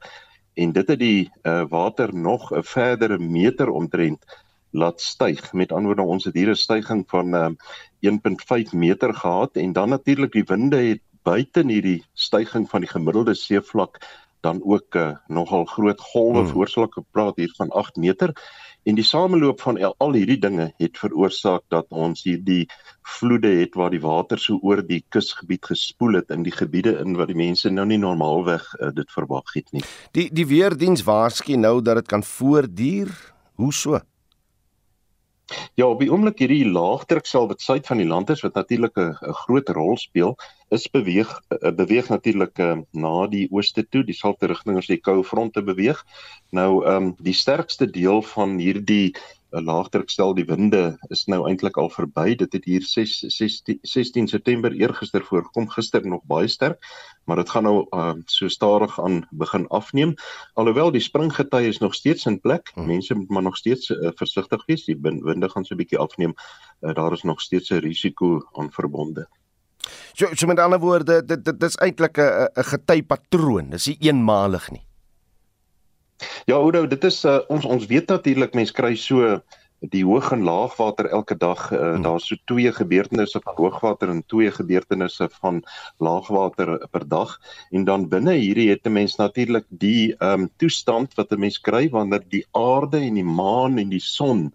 en 0.56 0.72
dit 0.72 0.88
het 0.88 1.00
die 1.00 1.32
uh, 1.44 1.64
water 1.70 2.14
nog 2.14 2.52
'n 2.52 2.64
verdere 2.64 3.18
meter 3.20 3.70
omtrent 3.70 4.26
laat 4.72 5.02
styg. 5.02 5.54
Met 5.54 5.72
ander 5.72 5.96
woorde 5.96 6.12
ons 6.14 6.24
het 6.24 6.36
hier 6.36 6.50
'n 6.50 6.56
stygings 6.56 7.10
van 7.10 7.34
uh, 7.36 7.50
1.5 8.00 8.74
meter 8.74 9.14
gehad 9.14 9.56
en 9.56 9.74
dan 9.74 9.90
natuurlik 9.90 10.32
die 10.32 10.46
winde 10.48 10.78
het 10.78 11.02
buite 11.24 11.64
hierdie 11.66 12.04
stygings 12.14 12.70
van 12.70 12.82
die 12.82 12.90
gemiddelde 12.90 13.34
seevlak 13.34 13.98
dan 14.42 14.62
ook 14.64 14.96
uh, 14.96 15.18
nogal 15.28 15.66
groot 15.66 16.02
golwe 16.02 16.40
hmm. 16.40 16.48
veroorsaak. 16.48 16.98
Ek 16.98 17.12
praat 17.12 17.36
hier 17.36 17.54
van 17.58 17.70
8 17.70 17.96
meter 17.96 18.34
en 18.86 18.98
die 18.98 19.06
sameloop 19.06 19.62
van 19.66 19.80
al, 19.82 20.14
hierdie 20.14 20.40
dinge 20.42 20.70
het 20.82 20.98
veroorsaak 21.02 21.64
dat 21.74 21.88
ons 21.90 22.24
hierdie 22.28 22.66
vloede 23.18 23.52
het 23.60 23.78
waar 23.78 23.94
die 23.94 24.02
water 24.02 24.42
so 24.42 24.60
oor 24.62 24.84
die 24.86 25.02
kusgebied 25.14 25.66
gespoel 25.66 26.20
het 26.20 26.34
in 26.34 26.46
die 26.46 26.54
gebiede 26.54 26.96
in 27.02 27.18
wat 27.18 27.32
die 27.32 27.38
mense 27.38 27.72
nou 27.74 27.86
nie 27.90 28.00
normaalweg 28.02 28.66
uh, 28.80 28.92
dit 28.94 29.10
verwag 29.14 29.56
het 29.58 29.72
nie. 29.74 29.86
Die 30.18 30.28
die 30.34 30.48
weerdiens 30.50 31.06
waarsku 31.06 31.58
nou 31.58 31.80
dat 31.82 32.04
dit 32.04 32.12
kan 32.14 32.24
voortduur. 32.24 33.14
Hoe 33.56 33.74
so? 33.74 34.00
Ja, 35.78 35.86
op 35.86 36.00
die 36.02 36.10
oomblik 36.10 36.40
hierdie 36.42 36.66
laagdruksel 36.66 37.48
wat 37.52 37.62
suid 37.62 37.86
van 37.86 38.00
die 38.02 38.08
land 38.10 38.32
is 38.34 38.42
wat 38.42 38.56
natuurlik 38.58 38.98
'n 38.98 39.34
groot 39.46 39.70
rol 39.78 39.98
speel, 39.98 40.34
is 40.74 40.88
beweeg 40.90 41.30
uh, 41.50 41.72
beweeg 41.72 42.10
natuurlik 42.10 42.60
uh, 42.60 42.78
na 42.92 43.28
die 43.28 43.48
ooste 43.52 43.86
toe, 43.90 44.04
dieselfde 44.04 44.48
rigting 44.48 44.78
as 44.78 44.90
die 44.90 44.98
koue 44.98 45.24
fronte 45.24 45.62
beweeg. 45.62 46.02
Nou 46.50 46.86
ehm 46.86 46.96
um, 46.96 47.16
die 47.20 47.38
sterkste 47.38 47.86
deel 47.86 48.22
van 48.22 48.58
hierdie 48.58 49.14
'n 49.56 49.64
laagdrukstel 49.64 50.34
die 50.38 50.46
winde 50.46 50.98
is 51.10 51.26
nou 51.32 51.46
eintlik 51.50 51.78
al 51.78 51.90
verby 51.90 52.36
dit 52.36 52.54
het 52.54 52.66
hier 52.66 52.82
6 52.82 53.20
16, 53.38 53.80
16 53.82 54.28
September 54.28 54.72
eergister 54.72 55.24
voorgekom 55.24 55.70
gister 55.70 56.08
nog 56.08 56.24
baie 56.32 56.48
sterk 56.48 56.80
maar 57.26 57.40
dit 57.42 57.50
gaan 57.50 57.64
nou 57.64 57.86
uh, 57.92 58.14
so 58.26 58.48
stadig 58.48 59.00
aan 59.02 59.28
begin 59.32 59.68
afneem 59.68 60.16
alhoewel 60.54 60.92
die 60.92 61.02
springgety 61.02 61.64
is 61.72 61.80
nog 61.80 61.96
steeds 61.96 62.26
in 62.26 62.40
plek 62.40 62.72
hmm. 62.74 62.88
mense 62.88 63.16
moet 63.16 63.30
maar 63.30 63.48
nog 63.48 63.58
steeds 63.58 63.90
uh, 63.90 64.12
versigtig 64.16 64.66
wees 64.66 64.86
die 64.86 64.98
winde 65.00 65.50
gaan 65.50 65.66
so 65.66 65.74
'n 65.74 65.78
bietjie 65.78 66.00
afneem 66.00 66.36
uh, 66.82 66.94
daar 66.94 67.14
is 67.14 67.24
nog 67.24 67.42
steeds 67.42 67.70
'n 67.70 67.84
risiko 67.88 68.42
aan 68.54 68.72
verbonde 68.72 69.28
So, 70.14 70.26
so 70.34 70.48
met 70.48 70.60
ander 70.60 70.80
woorde, 70.80 71.26
dit 71.26 71.46
dit 71.46 71.64
is 71.64 71.76
eintlik 71.76 72.18
'n 72.18 72.48
'n 72.56 72.64
gety 72.64 73.04
patroon. 73.04 73.70
Dis 73.70 73.88
nie 73.88 73.98
eenmalig 74.00 74.72
nie. 74.72 74.86
Ja, 76.46 76.56
Oudo, 76.56 76.88
dit 76.88 77.04
is 77.04 77.24
uh, 77.26 77.40
ons 77.52 77.66
ons 77.66 77.86
weet 77.92 78.08
natuurlik 78.08 78.54
mense 78.56 78.74
kry 78.74 78.96
so 78.96 79.40
die 79.92 80.04
hoog 80.08 80.32
en 80.32 80.46
laagwater 80.48 81.10
elke 81.14 81.36
dag 81.38 81.72
uh, 81.72 81.80
hmm. 81.80 82.06
daar's 82.06 82.28
so 82.30 82.40
twee 82.50 82.72
gebeurtenisse 82.74 83.42
van 83.44 83.58
hoogwater 83.58 84.10
en 84.10 84.24
twee 84.32 84.52
gebeurtenisse 84.52 85.28
van 85.42 85.62
laagwater 85.98 86.78
per 86.92 87.08
dag 87.08 87.36
en 87.72 87.86
dan 87.86 88.08
binne 88.10 88.38
hierdie 88.40 88.70
het 88.70 88.88
'n 88.88 88.94
mens 88.94 89.18
natuurlik 89.18 89.66
die 89.70 90.16
ehm 90.20 90.46
um, 90.46 90.50
toestand 90.58 91.14
wat 91.16 91.32
'n 91.32 91.40
mens 91.40 91.60
kry 91.60 91.90
wanneer 91.90 92.24
die 92.30 92.46
aarde 92.52 92.98
en 92.98 93.14
die 93.14 93.30
maan 93.42 93.78
en 93.78 93.90
die 93.90 94.04
son 94.04 94.54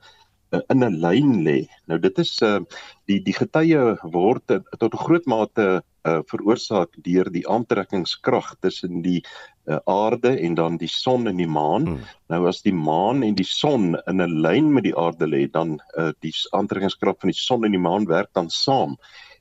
uh, 0.52 0.60
in 0.68 0.84
'n 0.84 1.00
lyn 1.00 1.42
lê. 1.44 1.68
Nou 1.86 1.98
dit 1.98 2.18
is 2.18 2.42
uh, 2.42 2.60
die 3.06 3.20
die 3.22 3.34
getye 3.34 3.98
word 4.02 4.50
uh, 4.50 4.60
tot 4.78 4.94
'n 4.94 5.04
groot 5.04 5.26
mate 5.26 5.82
uh, 6.04 6.20
veroorsaak 6.26 6.96
deur 7.04 7.30
die 7.30 7.46
aantrekkingskrag 7.48 8.54
tussen 8.60 9.02
die 9.02 9.22
uh, 9.66 9.78
aarde 9.84 10.38
en 10.38 10.54
dan 10.54 10.76
die 10.76 10.88
son 10.88 11.26
en 11.26 11.36
die 11.36 11.48
maan. 11.48 11.86
Hmm. 11.86 12.04
Nou 12.32 12.46
as 12.48 12.62
die 12.62 12.74
maan 12.74 13.22
en 13.22 13.34
die 13.34 13.46
son 13.46 13.96
in 14.06 14.22
'n 14.22 14.40
lyn 14.42 14.72
met 14.72 14.84
die 14.84 14.96
aarde 14.96 15.26
lê, 15.26 15.46
dan 15.50 15.80
uh, 15.96 16.12
die 16.20 16.32
aantrekkingskrag 16.50 17.18
van 17.20 17.32
die 17.32 17.40
son 17.40 17.64
en 17.64 17.76
die 17.76 17.82
maan 17.88 18.06
werk 18.06 18.30
dan 18.32 18.50
saam. 18.50 18.96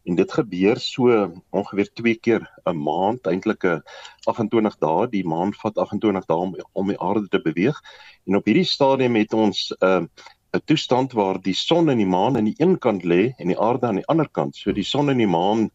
En 0.05 0.15
dit 0.15 0.31
gebeur 0.31 0.79
so 0.79 1.31
ongeveer 1.51 1.89
2 1.93 2.15
keer 2.15 2.49
'n 2.65 2.77
maand, 2.77 3.27
eintlik 3.27 3.63
'n 3.63 3.81
28 4.25 4.77
dae. 4.79 5.07
Die 5.07 5.25
maan 5.25 5.53
vat 5.53 5.77
28 5.77 6.25
dae 6.25 6.37
om 6.37 6.55
om 6.73 6.87
die 6.87 6.99
aarde 6.99 7.27
te 7.27 7.41
beweeg. 7.41 7.77
En 8.25 8.35
op 8.35 8.45
hierdie 8.45 8.65
stadium 8.65 9.15
het 9.15 9.33
ons 9.33 9.71
'n 9.81 9.85
uh, 9.85 10.05
'n 10.51 10.61
toestand 10.65 11.11
waar 11.13 11.37
die 11.41 11.53
son 11.53 11.89
en 11.89 11.99
die 12.01 12.09
maan 12.09 12.37
aan 12.37 12.47
die 12.49 12.57
een 12.57 12.77
kant 12.79 13.03
lê 13.03 13.33
en 13.37 13.51
die 13.51 13.59
aarde 13.59 13.85
aan 13.85 13.99
die 14.01 14.07
ander 14.07 14.29
kant. 14.29 14.55
So 14.55 14.71
die 14.73 14.83
son 14.83 15.09
en 15.09 15.17
die 15.21 15.29
maan 15.29 15.69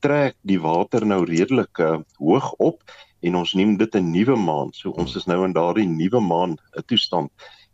trek 0.00 0.34
die 0.42 0.58
water 0.60 1.06
nou 1.06 1.24
redelik 1.24 1.78
uh, 1.78 1.98
hoog 2.18 2.52
op 2.58 2.82
en 3.26 3.36
ons 3.42 3.54
noem 3.58 3.76
dit 3.76 3.94
'n 3.96 4.10
nuwe 4.12 4.36
maan. 4.36 4.72
So 4.72 4.90
ons 4.90 5.16
is 5.16 5.26
nou 5.26 5.44
in 5.44 5.52
daardie 5.52 5.88
nuwe 5.88 6.20
maan 6.20 6.58
'n 6.76 6.86
toestand. 6.86 7.30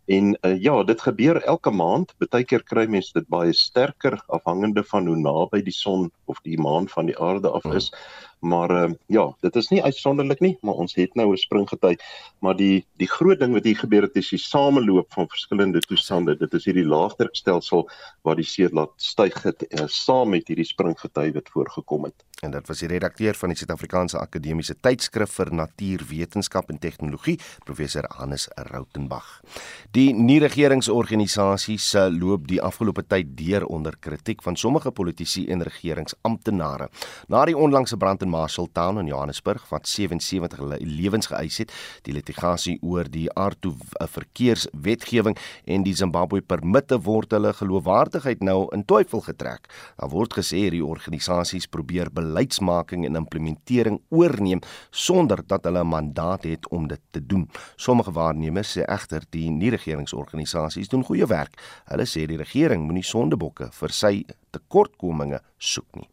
En 0.06 0.36
uh, 0.42 0.62
ja, 0.62 0.82
dit 0.82 1.00
gebeur 1.00 1.42
elke 1.42 1.70
maand. 1.70 2.14
Partykeer 2.18 2.62
kry 2.66 2.86
mense 2.90 3.12
dit 3.14 3.28
baie 3.28 3.52
sterker 3.52 4.18
afhangende 4.26 4.82
van 4.84 5.06
hoe 5.06 5.16
naby 5.16 5.62
die 5.62 5.74
son 5.74 6.10
of 6.26 6.40
die 6.42 6.58
maan 6.58 6.88
van 6.88 7.06
die 7.06 7.18
aarde 7.18 7.48
af 7.48 7.64
is. 7.64 7.90
Hmm. 7.90 8.31
Maar 8.42 8.70
ehm 8.70 8.90
uh, 8.90 8.96
ja, 9.06 9.24
dit 9.40 9.56
is 9.56 9.68
nie 9.70 9.82
uitsonderlik 9.82 10.40
nie, 10.40 10.56
maar 10.66 10.74
ons 10.74 10.94
het 10.98 11.14
nou 11.14 11.28
'n 11.32 11.36
springgety. 11.36 11.94
Maar 12.38 12.56
die 12.56 12.86
die 12.96 13.06
groot 13.06 13.38
ding 13.38 13.52
wat 13.52 13.64
hier 13.64 13.78
gebeur 13.78 14.02
het 14.02 14.16
is 14.16 14.28
die 14.34 14.38
sameloop 14.38 15.12
van 15.12 15.28
verskillende 15.28 15.80
toestande. 15.80 16.36
Dit 16.36 16.54
is 16.54 16.64
hierdie 16.64 16.86
laagdrukstelsel 16.86 17.88
waar 18.22 18.36
die 18.36 18.44
see 18.44 18.68
laat 18.72 18.92
styg 18.96 19.42
het 19.42 19.62
uh, 19.68 19.86
saam 19.86 20.34
met 20.34 20.48
hierdie 20.48 20.66
springgety 20.66 21.32
wat 21.32 21.48
voorgekom 21.54 22.04
het. 22.04 22.24
En 22.42 22.50
dit 22.50 22.66
was 22.66 22.80
die 22.82 22.88
redakteur 22.90 23.36
van 23.38 23.52
die 23.52 23.56
Suid-Afrikaanse 23.56 24.18
Akademiese 24.18 24.74
Tydskrif 24.82 25.30
vir 25.38 25.52
Natuurwetenskap 25.54 26.72
en 26.74 26.80
Tegnologie, 26.82 27.36
professor 27.62 28.08
Hannes 28.16 28.48
Rautenbach. 28.56 29.28
Die 29.94 30.08
nie-regeringsorganisasies 30.10 31.86
se 31.92 32.02
loop 32.10 32.48
die 32.50 32.58
afgelope 32.58 33.04
tyd 33.06 33.36
deur 33.38 33.68
onder 33.70 33.94
kritiek 33.94 34.42
van 34.42 34.58
sommige 34.58 34.90
politici 34.90 35.44
en 35.54 35.62
regeringsamptenare. 35.62 36.88
Na 37.30 37.44
die 37.46 37.54
onlangse 37.56 37.96
brand 37.96 38.26
in 38.26 38.31
Marshalltown 38.32 39.00
in 39.02 39.10
Johannesburg 39.10 39.66
wat 39.70 39.88
77 39.88 40.62
lewens 40.80 41.28
geëis 41.30 41.60
het, 41.62 41.74
die 42.06 42.14
litigasie 42.16 42.78
oor 42.80 43.08
die 43.10 43.28
aardtoe 43.38 43.74
eh, 43.76 44.08
verkeerswetgewing 44.08 45.38
en 45.64 45.86
die 45.86 45.94
Zimbabwe 45.98 46.42
permitte 46.42 46.98
word 47.06 47.34
hulle 47.36 47.52
geloofwaardigheid 47.56 48.42
nou 48.44 48.66
in 48.74 48.84
twyfel 48.88 49.24
getrek. 49.28 49.68
Daar 50.00 50.12
word 50.12 50.36
gesê 50.38 50.64
die 50.72 50.84
organisasies 50.84 51.68
probeer 51.70 52.10
beleidsmaking 52.14 53.06
en 53.08 53.20
implementering 53.20 54.00
oorneem 54.10 54.62
sonder 54.90 55.44
dat 55.46 55.68
hulle 55.68 55.84
'n 55.84 55.92
mandaat 55.94 56.44
het 56.44 56.68
om 56.68 56.88
dit 56.88 57.00
te 57.10 57.20
doen. 57.26 57.48
Sommige 57.76 58.12
waarnemers 58.12 58.76
sê 58.76 58.84
egter 58.86 59.22
die 59.30 59.50
nie-regeringsorganisasies 59.50 60.88
doen 60.88 61.04
goeie 61.04 61.26
werk. 61.26 61.58
Hulle 61.90 62.06
sê 62.06 62.26
die 62.26 62.40
regering 62.40 62.84
moenie 62.86 63.04
sondebokke 63.04 63.70
vir 63.72 63.90
sy 63.90 64.24
tekortkominge 64.50 65.40
soek 65.58 65.96
nie. 65.96 66.11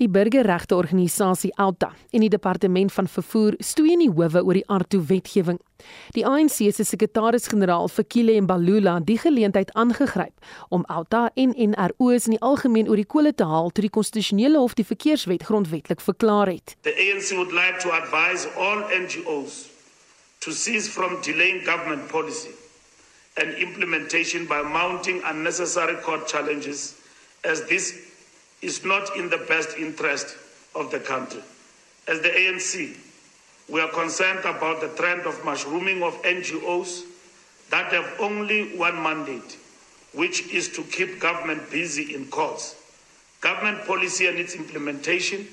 Die 0.00 0.08
burgerregteorganisasie 0.08 1.52
Alta 1.60 1.92
en 2.10 2.24
die 2.24 2.30
departement 2.32 2.92
van 2.92 3.08
vervoer 3.08 3.56
stoei 3.58 3.92
in 3.92 4.04
die 4.06 4.10
howe 4.10 4.40
oor 4.42 4.56
die 4.56 4.64
Arto 4.72 5.02
wetgewing. 5.08 5.58
Die 6.16 6.24
ANC 6.26 6.60
se 6.72 6.84
sekretaris-generaal 6.86 7.88
Fikile 7.92 8.38
Mbalula 8.40 8.94
het 9.00 9.06
die 9.10 9.18
geleentheid 9.18 9.72
aangegryp 9.74 10.46
om 10.70 10.86
Alta 10.88 11.30
en 11.34 11.52
NRO's 11.56 12.28
in 12.30 12.36
die 12.36 12.40
algemeen 12.40 12.88
oor 12.88 13.00
die 13.00 13.08
kolle 13.08 13.34
te 13.34 13.44
haal 13.44 13.70
toe 13.70 13.84
die 13.84 13.92
konstitusionele 13.92 14.62
hof 14.62 14.78
die 14.78 14.86
verkeerswet 14.86 15.44
grondwetlik 15.48 16.00
verklaar 16.00 16.48
het. 16.54 16.76
The 16.88 16.94
ANC 16.96 17.34
would 17.36 17.52
like 17.52 17.82
to 17.84 17.92
advise 17.92 18.48
all 18.56 18.86
NGOs 18.88 19.68
to 20.40 20.52
cease 20.52 20.88
from 20.88 21.20
delaying 21.22 21.64
government 21.64 22.08
policy 22.08 22.54
and 23.36 23.54
implementation 23.54 24.46
by 24.46 24.62
mounting 24.62 25.22
unnecessary 25.24 25.96
court 26.02 26.28
challenges 26.28 26.94
as 27.44 27.66
this 27.66 28.11
is 28.62 28.84
not 28.84 29.16
in 29.16 29.28
the 29.28 29.44
best 29.48 29.76
interest 29.76 30.36
of 30.74 30.90
the 30.90 31.00
country. 31.00 31.42
As 32.08 32.20
the 32.20 32.30
ANC, 32.30 32.96
we 33.68 33.80
are 33.80 33.90
concerned 33.90 34.40
about 34.40 34.80
the 34.80 34.88
trend 34.88 35.22
of 35.22 35.44
mushrooming 35.44 36.02
of 36.02 36.14
NGOs 36.22 37.02
that 37.70 37.92
have 37.92 38.20
only 38.20 38.76
one 38.76 39.02
mandate, 39.02 39.58
which 40.14 40.48
is 40.52 40.68
to 40.70 40.82
keep 40.84 41.20
government 41.20 41.70
busy 41.70 42.14
in 42.14 42.26
courts. 42.26 42.76
Government 43.40 43.84
policy 43.86 44.26
and 44.26 44.38
its 44.38 44.54
implementation 44.54 45.46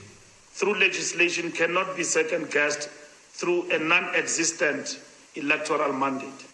through 0.51 0.79
legislation 0.79 1.51
cannot 1.51 1.95
be 1.95 2.03
second 2.03 2.51
guessed 2.51 2.89
through 2.89 3.71
a 3.71 3.79
non 3.79 4.13
existent 4.15 4.99
electoral 5.35 5.93
mandate. 5.93 6.45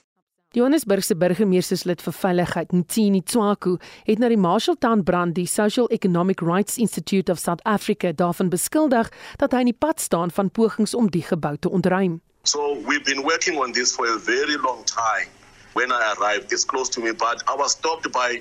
Die 0.55 0.61
Johannesburgse 0.61 1.17
burgemeesterslid 1.19 1.99
vir 1.99 2.13
veiligheid, 2.15 2.71
Ntini 2.71 3.19
Tswaku, 3.27 3.73
het 4.07 4.21
na 4.23 4.29
die 4.31 4.37
Marshalltown 4.39 5.01
brand 5.03 5.35
die 5.35 5.49
Social 5.51 5.89
Economic 5.91 6.39
Rights 6.39 6.77
Institute 6.79 7.29
of 7.29 7.41
South 7.43 7.59
Africa 7.67 8.13
daarvan 8.15 8.47
beskuldig 8.53 9.09
dat 9.35 9.51
hy 9.51 9.65
in 9.65 9.69
die 9.73 9.75
pad 9.75 9.99
staan 9.99 10.31
van 10.31 10.47
pogings 10.47 10.93
om 10.95 11.09
die 11.11 11.25
gebou 11.27 11.57
te 11.59 11.67
ontruim. 11.67 12.21
So 12.47 12.79
we've 12.87 13.03
been 13.03 13.25
working 13.27 13.59
on 13.59 13.75
this 13.75 13.91
for 13.91 14.07
a 14.07 14.15
very 14.15 14.55
long 14.55 14.85
time. 14.87 15.27
When 15.73 15.91
I 15.91 16.15
arrived, 16.15 16.53
it's 16.53 16.63
close 16.63 16.87
to 16.95 17.03
me, 17.03 17.11
but 17.11 17.43
I 17.51 17.59
was 17.59 17.75
stopped 17.75 18.07
by 18.13 18.39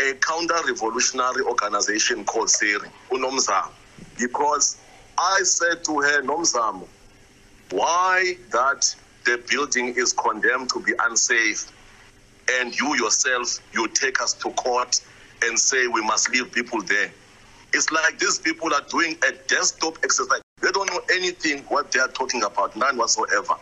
a 0.00 0.16
counter-revolutionary 0.24 1.44
organization 1.44 2.24
called 2.24 2.48
SERI, 2.48 2.88
UNOMZAM, 3.12 3.68
because 4.16 4.80
I 5.18 5.44
said 5.44 5.84
to 5.84 6.00
her, 6.00 6.22
NOMZAM, 6.22 6.88
why 7.68 8.38
that 8.48 8.96
the 9.24 9.42
building 9.48 9.94
is 9.96 10.12
condemned 10.12 10.70
to 10.70 10.80
be 10.80 10.92
unsafe. 11.02 11.70
And 12.52 12.78
you 12.78 12.96
yourself 12.96 13.60
you 13.72 13.86
take 13.88 14.20
us 14.20 14.34
to 14.34 14.50
court 14.50 15.00
and 15.42 15.58
say 15.58 15.86
we 15.86 16.02
must 16.02 16.30
leave 16.30 16.50
people 16.52 16.82
there. 16.82 17.10
It's 17.72 17.90
like 17.92 18.18
these 18.18 18.38
people 18.38 18.74
are 18.74 18.82
doing 18.88 19.16
a 19.28 19.32
desktop 19.46 19.98
exercise. 20.02 20.40
They 20.60 20.70
don't 20.72 20.90
know 20.90 21.00
anything 21.12 21.60
what 21.68 21.92
they 21.92 22.00
are 22.00 22.08
talking 22.08 22.42
about 22.42 22.76
none 22.76 22.96
whatsoever 22.96 23.54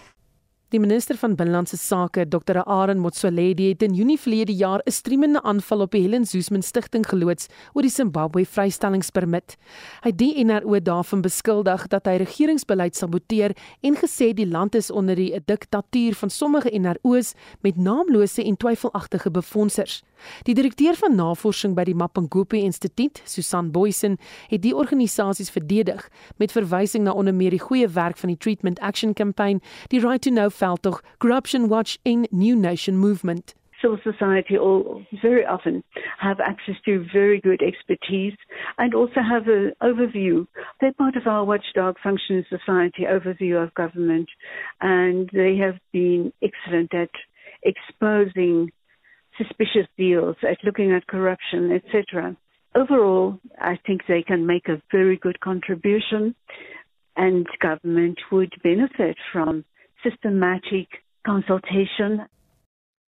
Die 0.69 0.81
minister 0.81 1.17
van 1.17 1.33
binnelandse 1.33 1.79
sake, 1.81 2.27
Dr. 2.29 2.59
Aaron 2.69 2.99
Motsoaledi, 3.01 3.71
het 3.71 3.83
in 3.87 3.95
Junie 3.97 4.19
verlede 4.21 4.53
jaar 4.53 4.83
'n 4.85 4.91
streemende 4.93 5.43
aanval 5.43 5.81
op 5.81 5.91
die 5.91 6.03
Helen 6.03 6.27
Suzman 6.27 6.63
Stichting 6.63 7.09
geloods 7.09 7.47
oor 7.73 7.83
die 7.83 7.91
Zimbabwe 7.91 8.45
vrystellingspermit. 8.45 9.57
Hy 10.03 10.09
het 10.11 10.19
die 10.19 10.45
NRO 10.45 10.81
daarvan 10.81 11.23
beskuldig 11.23 11.89
dat 11.89 12.05
hy 12.07 12.17
regeringsbeleid 12.17 12.97
saboteer 12.97 13.57
en 13.81 13.97
gesê 13.97 14.35
die 14.35 14.47
land 14.47 14.75
is 14.75 14.91
onder 14.91 15.17
die 15.17 15.41
diktatuur 15.45 16.15
van 16.15 16.31
sommige 16.31 16.79
NRO's 16.79 17.35
met 17.63 17.77
naamlose 17.77 18.45
en 18.45 18.57
twyfelagtige 18.57 19.31
befondsers. 19.31 20.03
Die 20.43 20.55
direkteur 20.55 20.95
van 20.95 21.15
navorsing 21.15 21.75
by 21.75 21.85
die 21.85 21.95
Mapungubwe 21.95 22.61
Instituut, 22.63 23.23
Susan 23.25 23.71
Boysen, 23.73 24.19
het 24.49 24.63
die 24.63 24.75
organisasies 24.77 25.51
verdedig 25.51 26.09
met 26.37 26.53
verwysing 26.53 27.05
na 27.05 27.13
onder 27.13 27.35
meer 27.35 27.51
die 27.51 27.63
goeie 27.63 27.89
werk 27.89 28.17
van 28.17 28.29
die 28.29 28.39
Treatment 28.39 28.81
Action 28.81 29.15
Campaign, 29.15 29.61
die 29.89 30.01
Right 30.01 30.23
to 30.23 30.31
Know 30.31 30.51
veldtog, 30.51 31.03
Corruption 31.19 31.69
Watch 31.69 31.97
en 32.03 32.27
New 32.31 32.57
Nation 32.57 32.97
Movement. 32.97 33.55
civil 33.81 33.99
society 34.03 34.57
all 34.57 35.03
very 35.23 35.45
often 35.45 35.83
have 36.19 36.41
access 36.41 36.75
to 36.85 37.07
very 37.13 37.41
good 37.41 37.63
expertise 37.63 38.37
and 38.79 38.95
also 38.95 39.21
have 39.21 39.47
an 39.47 39.73
overview. 39.83 40.47
They're 40.81 40.93
part 40.95 41.17
of 41.17 41.27
our 41.27 41.45
watchdog 41.45 41.97
function 42.03 42.45
society 42.49 43.05
overview 43.05 43.63
of 43.63 43.75
government, 43.75 44.29
and 44.81 45.31
they 45.33 45.57
have 45.59 45.79
been 45.93 46.33
excellent 46.43 46.95
at 46.95 47.11
exposing 47.63 48.71
suspicious 49.39 49.89
deals, 49.97 50.37
at 50.43 50.59
looking 50.65 50.93
at 50.93 51.07
corruption, 51.07 51.73
etc. 51.73 52.37
Overall, 52.75 53.39
I 53.59 53.79
think 53.87 54.03
they 54.07 54.23
can 54.23 54.47
make 54.47 54.69
a 54.69 54.83
very 54.93 55.17
good 55.17 55.41
contribution, 55.41 56.35
and 57.17 57.47
government 57.61 58.19
would 58.31 58.53
benefit 58.63 59.17
from 59.33 59.65
systematic 60.03 60.89
consultation 61.25 62.29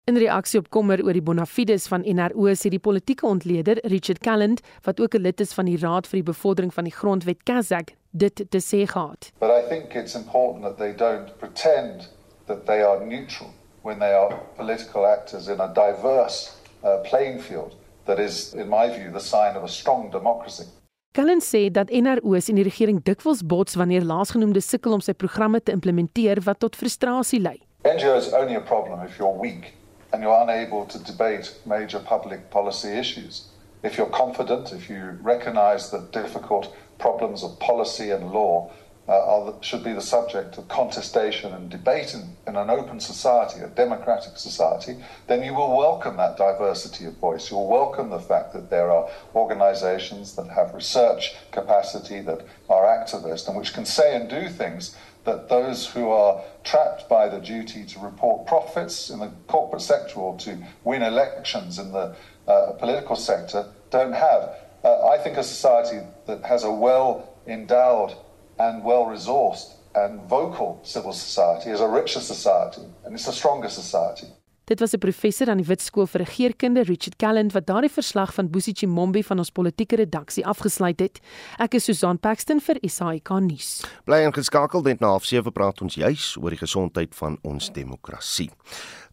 In 0.06 0.18
reaksie 0.20 0.58
op 0.60 0.66
kommer 0.68 1.00
oor 1.00 1.16
die 1.16 1.22
bonafides 1.24 1.86
van 1.88 2.02
NRO 2.04 2.50
sê 2.60 2.68
die 2.68 2.80
politieke 2.86 3.24
ontleder 3.24 3.78
Richard 3.88 4.20
Calland 4.26 4.60
wat 4.84 5.00
ook 5.00 5.14
'n 5.16 5.24
lid 5.24 5.40
is 5.40 5.54
van 5.56 5.64
die 5.64 5.78
Raad 5.80 6.06
vir 6.06 6.18
die 6.20 6.28
Bevordering 6.32 6.74
van 6.74 6.84
die 6.84 6.92
Grondwet 6.92 7.42
Kazak 7.42 7.94
dit 8.10 8.44
te 8.50 8.60
sê 8.60 8.84
gehad. 8.84 9.32
But 9.40 9.50
I 9.50 9.68
think 9.68 9.94
it's 9.94 10.14
important 10.14 10.62
that 10.64 10.76
they 10.76 10.92
don't 10.92 11.38
pretend 11.38 12.12
that 12.46 12.66
they 12.66 12.82
are 12.82 13.06
neutral 13.06 13.48
when 13.84 13.98
they 13.98 14.14
are 14.14 14.32
political 14.56 15.06
actors 15.06 15.48
in 15.48 15.60
a 15.60 15.68
diverse 15.74 16.56
uh, 16.82 16.96
playing 17.04 17.38
field 17.38 17.76
that 18.06 18.18
is 18.18 18.54
in 18.54 18.68
my 18.68 18.88
view 18.88 19.10
the 19.12 19.20
sign 19.20 19.56
of 19.56 19.62
a 19.62 19.68
strong 19.68 20.10
democracy. 20.10 20.64
Calland 21.12 21.44
sê 21.44 21.70
dat 21.70 21.90
NRO's 21.90 22.48
en 22.48 22.56
die 22.58 22.64
regering 22.64 22.98
dikwels 23.04 23.44
bots 23.46 23.76
wanneer 23.78 24.02
laasgenoemde 24.02 24.60
sukkel 24.64 24.96
om 24.96 25.04
sy 25.04 25.12
programme 25.12 25.60
te 25.62 25.72
implementeer 25.72 26.40
wat 26.48 26.58
tot 26.64 26.76
frustrasie 26.80 27.38
lei. 27.40 27.60
NGOs 27.84 28.32
only 28.32 28.56
a 28.56 28.64
problem 28.72 29.04
if 29.04 29.18
you're 29.20 29.38
weak 29.38 29.74
and 30.10 30.22
you're 30.22 30.40
unable 30.42 30.86
to 30.86 30.98
debate 31.04 31.52
major 31.64 32.00
public 32.00 32.50
policy 32.50 32.88
issues. 32.98 33.44
If 33.84 33.98
you're 33.98 34.10
confident, 34.10 34.72
if 34.72 34.88
you 34.88 35.18
recognize 35.22 35.90
that 35.90 36.10
difficult 36.12 36.72
problems 36.98 37.44
of 37.44 37.58
policy 37.60 38.10
and 38.10 38.32
law 38.32 38.72
uh, 39.06 39.44
the, 39.44 39.60
should 39.60 39.84
be 39.84 39.92
the 39.92 40.00
subject 40.00 40.56
of 40.56 40.66
contestation 40.68 41.52
and 41.52 41.68
debate 41.68 42.14
in, 42.14 42.36
in, 42.46 42.56
an 42.56 42.70
open 42.70 42.98
society, 42.98 43.60
a 43.60 43.68
democratic 43.68 44.38
society, 44.38 44.96
then 45.26 45.42
you 45.42 45.52
will 45.52 45.76
welcome 45.76 46.16
that 46.16 46.38
diversity 46.38 47.04
of 47.04 47.14
voice. 47.18 47.50
You'll 47.50 47.68
welcome 47.68 48.08
the 48.08 48.18
fact 48.18 48.54
that 48.54 48.70
there 48.70 48.90
are 48.90 49.08
organizations 49.34 50.34
that 50.36 50.48
have 50.48 50.74
research 50.74 51.34
capacity, 51.50 52.20
that 52.22 52.46
are 52.70 52.84
activist, 52.84 53.46
and 53.46 53.56
which 53.56 53.74
can 53.74 53.84
say 53.84 54.16
and 54.16 54.28
do 54.28 54.48
things 54.48 54.96
that 55.24 55.48
those 55.48 55.86
who 55.86 56.10
are 56.10 56.42
trapped 56.64 57.08
by 57.08 57.28
the 57.28 57.40
duty 57.40 57.84
to 57.84 57.98
report 57.98 58.46
profits 58.46 59.10
in 59.10 59.18
the 59.18 59.30
corporate 59.48 59.82
sector 59.82 60.20
or 60.20 60.36
to 60.38 60.62
win 60.84 61.02
elections 61.02 61.78
in 61.78 61.92
the 61.92 62.14
uh, 62.46 62.72
political 62.72 63.16
sector 63.16 63.66
don't 63.90 64.12
have. 64.12 64.54
Uh, 64.82 65.08
I 65.08 65.18
think 65.18 65.36
a 65.36 65.42
society 65.42 66.00
that 66.26 66.44
has 66.44 66.64
a 66.64 66.70
well 66.70 67.34
endowed 67.46 68.16
and 68.58 68.84
well 68.84 69.06
resourced 69.06 69.74
and 69.94 70.20
vocal 70.28 70.80
civil 70.82 71.12
society 71.12 71.70
is 71.70 71.80
a 71.80 71.88
richer 71.88 72.20
society 72.20 72.82
and 73.04 73.14
it's 73.14 73.28
a 73.28 73.32
stronger 73.32 73.70
society. 73.70 74.26
Dit 74.64 74.80
was 74.80 74.92
'n 74.92 74.98
professor 74.98 75.48
aan 75.48 75.56
die 75.56 75.66
Wit 75.66 75.82
Skool 75.82 76.06
vir 76.06 76.20
Regeringskunde, 76.20 76.82
Richard 76.82 77.16
Calland, 77.16 77.52
wat 77.52 77.66
daardie 77.66 77.90
verslag 77.90 78.34
van 78.34 78.50
Boesichi 78.50 78.86
Mombi 78.86 79.22
van 79.22 79.38
ons 79.38 79.50
politieke 79.50 79.96
redaksie 79.96 80.46
afgesluit 80.46 81.00
het. 81.00 81.20
Ek 81.58 81.74
is 81.74 81.84
Susan 81.84 82.18
Paxton 82.18 82.60
vir 82.60 82.78
SAK 82.80 83.28
nuus. 83.28 83.84
Bly 84.04 84.24
ingeskakel 84.24 84.82
net 84.82 85.00
na 85.00 85.18
07:30 85.18 85.52
praat 85.52 85.82
ons 85.82 85.94
juis 85.94 86.36
oor 86.40 86.50
die 86.50 86.58
gesondheid 86.58 87.14
van 87.14 87.38
ons 87.42 87.72
demokrasie. 87.72 88.50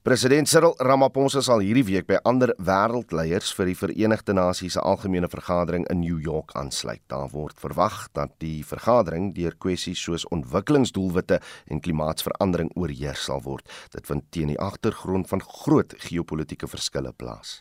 President 0.02 0.50
Cyril 0.50 0.74
Ramaphosa 0.82 1.44
sal 1.46 1.62
hierdie 1.62 1.84
week 1.86 2.08
by 2.10 2.18
ander 2.26 2.50
wêreldleiers 2.58 3.52
vir 3.54 3.68
die 3.70 3.76
Verenigde 3.78 4.34
Nasies 4.34 4.74
se 4.74 4.82
algemene 4.82 5.28
vergadering 5.30 5.84
in 5.94 6.00
New 6.02 6.18
York 6.18 6.56
aansluit. 6.58 7.04
Daar 7.06 7.28
word 7.30 7.60
verwag 7.62 8.08
dat 8.18 8.32
die 8.42 8.64
vergadering 8.66 9.28
deur 9.36 9.54
kwessies 9.62 10.02
soos 10.02 10.24
ontwikkelingsdoelwitte 10.34 11.38
en 11.70 11.84
klimaatsverandering 11.86 12.72
oorheers 12.74 13.28
sal 13.28 13.44
word. 13.46 13.70
Dit 13.94 14.10
vind 14.10 14.26
teen 14.34 14.50
die 14.50 14.58
agtergrond 14.58 15.30
van 15.30 15.44
groot 15.46 15.94
geopolitiese 16.08 16.72
verskille 16.72 17.12
plaas. 17.14 17.60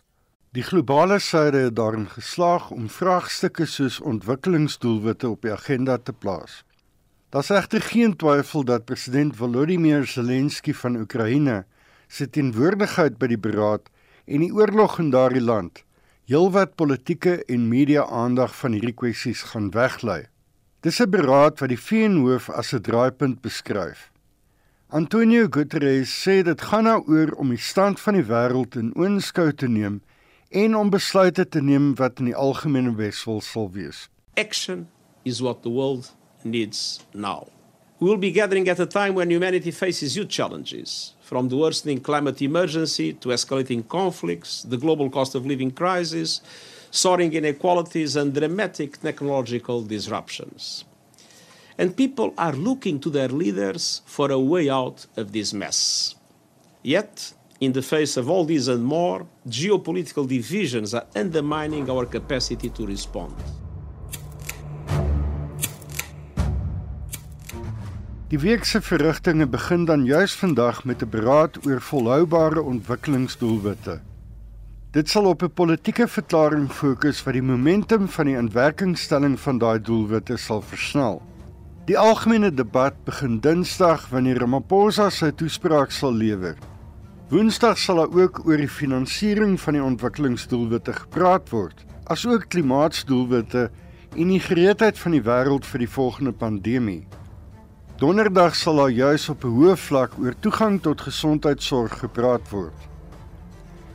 Die 0.56 0.64
globale 0.64 1.18
suide 1.20 1.66
het 1.66 1.76
daarin 1.76 2.06
geslaag 2.08 2.70
om 2.72 2.86
vraagstukke 2.88 3.66
soos 3.68 3.98
ontwikkelingsdoelwitte 4.00 5.28
op 5.28 5.44
die 5.44 5.52
agenda 5.52 5.98
te 5.98 6.16
plaas. 6.16 6.62
Daar's 7.28 7.52
egter 7.52 7.84
geen 7.84 8.16
twyfel 8.16 8.64
dat 8.64 8.88
president 8.88 9.36
Volodymyr 9.36 10.08
Zelensky 10.08 10.72
van 10.72 10.96
Oekraïne 11.04 11.66
se 12.10 12.26
teenwoordigheid 12.26 13.18
by 13.22 13.30
die 13.30 13.38
beraad 13.38 13.86
en 14.26 14.42
die 14.42 14.52
oorlog 14.54 14.98
in 14.98 15.14
daardie 15.14 15.44
land 15.44 15.84
heelwat 16.30 16.76
politieke 16.78 17.40
en 17.50 17.64
media 17.70 18.04
aandag 18.06 18.52
van 18.54 18.76
hierdie 18.76 18.94
kwessies 18.94 19.40
gaan 19.50 19.72
weglei. 19.74 20.28
Dis 20.86 21.00
'n 21.00 21.10
beraad 21.10 21.58
wat 21.60 21.68
die 21.68 21.84
VN-hoof 21.86 22.50
as 22.50 22.72
'n 22.72 22.82
draaipunt 22.86 23.40
beskryf. 23.42 24.10
Antonio 24.88 25.46
Guterres 25.50 26.10
sê 26.22 26.42
dit 26.42 26.60
gaan 26.60 26.84
daaroor 26.84 27.30
om 27.38 27.48
die 27.48 27.58
stand 27.58 28.00
van 28.00 28.14
die 28.14 28.24
wêreld 28.24 28.76
in 28.76 28.94
oënskou 28.94 29.52
te 29.52 29.68
neem 29.68 30.02
en 30.50 30.76
om 30.76 30.90
besluite 30.90 31.48
te 31.48 31.62
neem 31.62 31.94
wat 31.94 32.18
in 32.18 32.24
die 32.24 32.36
algemene 32.36 32.92
beswil 32.92 33.40
sal 33.40 33.70
wees. 33.70 34.08
Action 34.34 34.88
is 35.22 35.40
what 35.40 35.62
the 35.62 35.70
world 35.70 36.16
needs 36.42 37.06
now. 37.12 37.46
We 38.00 38.08
will 38.08 38.16
be 38.16 38.32
gathering 38.32 38.66
at 38.70 38.80
a 38.80 38.86
time 38.86 39.14
when 39.14 39.30
humanity 39.30 39.70
faces 39.70 40.16
huge 40.16 40.30
challenges 40.30 41.12
from 41.20 41.50
the 41.50 41.58
worsening 41.58 42.00
climate 42.00 42.40
emergency 42.40 43.12
to 43.12 43.28
escalating 43.28 43.86
conflicts, 43.86 44.62
the 44.62 44.78
global 44.78 45.10
cost 45.10 45.34
of 45.34 45.44
living 45.44 45.70
crisis, 45.70 46.40
soaring 46.90 47.34
inequalities, 47.34 48.16
and 48.16 48.32
dramatic 48.32 48.98
technological 49.02 49.82
disruptions. 49.82 50.86
And 51.76 51.94
people 51.94 52.32
are 52.38 52.54
looking 52.54 53.00
to 53.00 53.10
their 53.10 53.28
leaders 53.28 54.00
for 54.06 54.30
a 54.30 54.38
way 54.38 54.70
out 54.70 55.06
of 55.18 55.32
this 55.32 55.52
mess. 55.52 56.14
Yet, 56.82 57.34
in 57.60 57.72
the 57.72 57.82
face 57.82 58.16
of 58.16 58.30
all 58.30 58.44
this 58.44 58.68
and 58.68 58.82
more, 58.82 59.26
geopolitical 59.46 60.26
divisions 60.26 60.94
are 60.94 61.06
undermining 61.14 61.90
our 61.90 62.06
capacity 62.06 62.70
to 62.70 62.86
respond. 62.86 63.34
Die 68.30 68.38
week 68.38 68.62
se 68.64 68.78
verrigtinge 68.78 69.46
begin 69.50 69.84
dan 69.84 70.04
juis 70.06 70.36
vandag 70.38 70.84
met 70.84 71.02
'n 71.02 71.08
beraad 71.10 71.66
oor 71.66 71.80
volhoubare 71.80 72.62
ontwikkelingsdoelwitte. 72.62 74.00
Dit 74.90 75.08
sal 75.08 75.24
op 75.24 75.42
'n 75.42 75.50
politieke 75.50 76.08
verklaring 76.08 76.70
fokus 76.72 77.22
wat 77.24 77.34
die 77.34 77.42
momentum 77.42 78.08
van 78.08 78.26
die 78.26 78.36
inwerkingstelling 78.36 79.40
van 79.40 79.58
daai 79.58 79.80
doelwitte 79.80 80.36
sal 80.36 80.62
versnel. 80.62 81.22
Die 81.86 81.98
algemene 81.98 82.54
debat 82.54 82.94
begin 83.04 83.40
Dinsdag 83.40 84.08
wanneer 84.08 84.38
Ramaphosa 84.38 85.10
sy 85.10 85.30
toespraak 85.30 85.90
sal 85.90 86.14
lewer. 86.14 86.56
Woensdag 87.28 87.78
sal 87.78 87.96
daar 87.96 88.14
ook 88.22 88.46
oor 88.46 88.56
die 88.56 88.68
finansiering 88.68 89.60
van 89.60 89.72
die 89.72 89.82
ontwikkelingsdoelwitte 89.82 90.92
gepraat 90.92 91.48
word, 91.50 91.84
asook 92.04 92.44
klimaatsdoelwitte 92.48 93.70
en 94.16 94.28
die 94.28 94.40
gereedheid 94.40 94.98
van 94.98 95.10
die 95.10 95.22
wêreld 95.22 95.66
vir 95.66 95.78
die 95.78 95.90
volgende 95.90 96.32
pandemie. 96.32 97.06
Donderdag 98.00 98.54
sal 98.56 98.78
daar 98.80 98.92
juis 98.96 99.28
op 99.28 99.42
'n 99.44 99.52
hoë 99.52 99.76
vlak 99.76 100.12
oor 100.18 100.34
toegang 100.40 100.80
tot 100.80 101.00
gesondheidsorg 101.00 101.98
gepraat 101.98 102.48
word. 102.50 102.78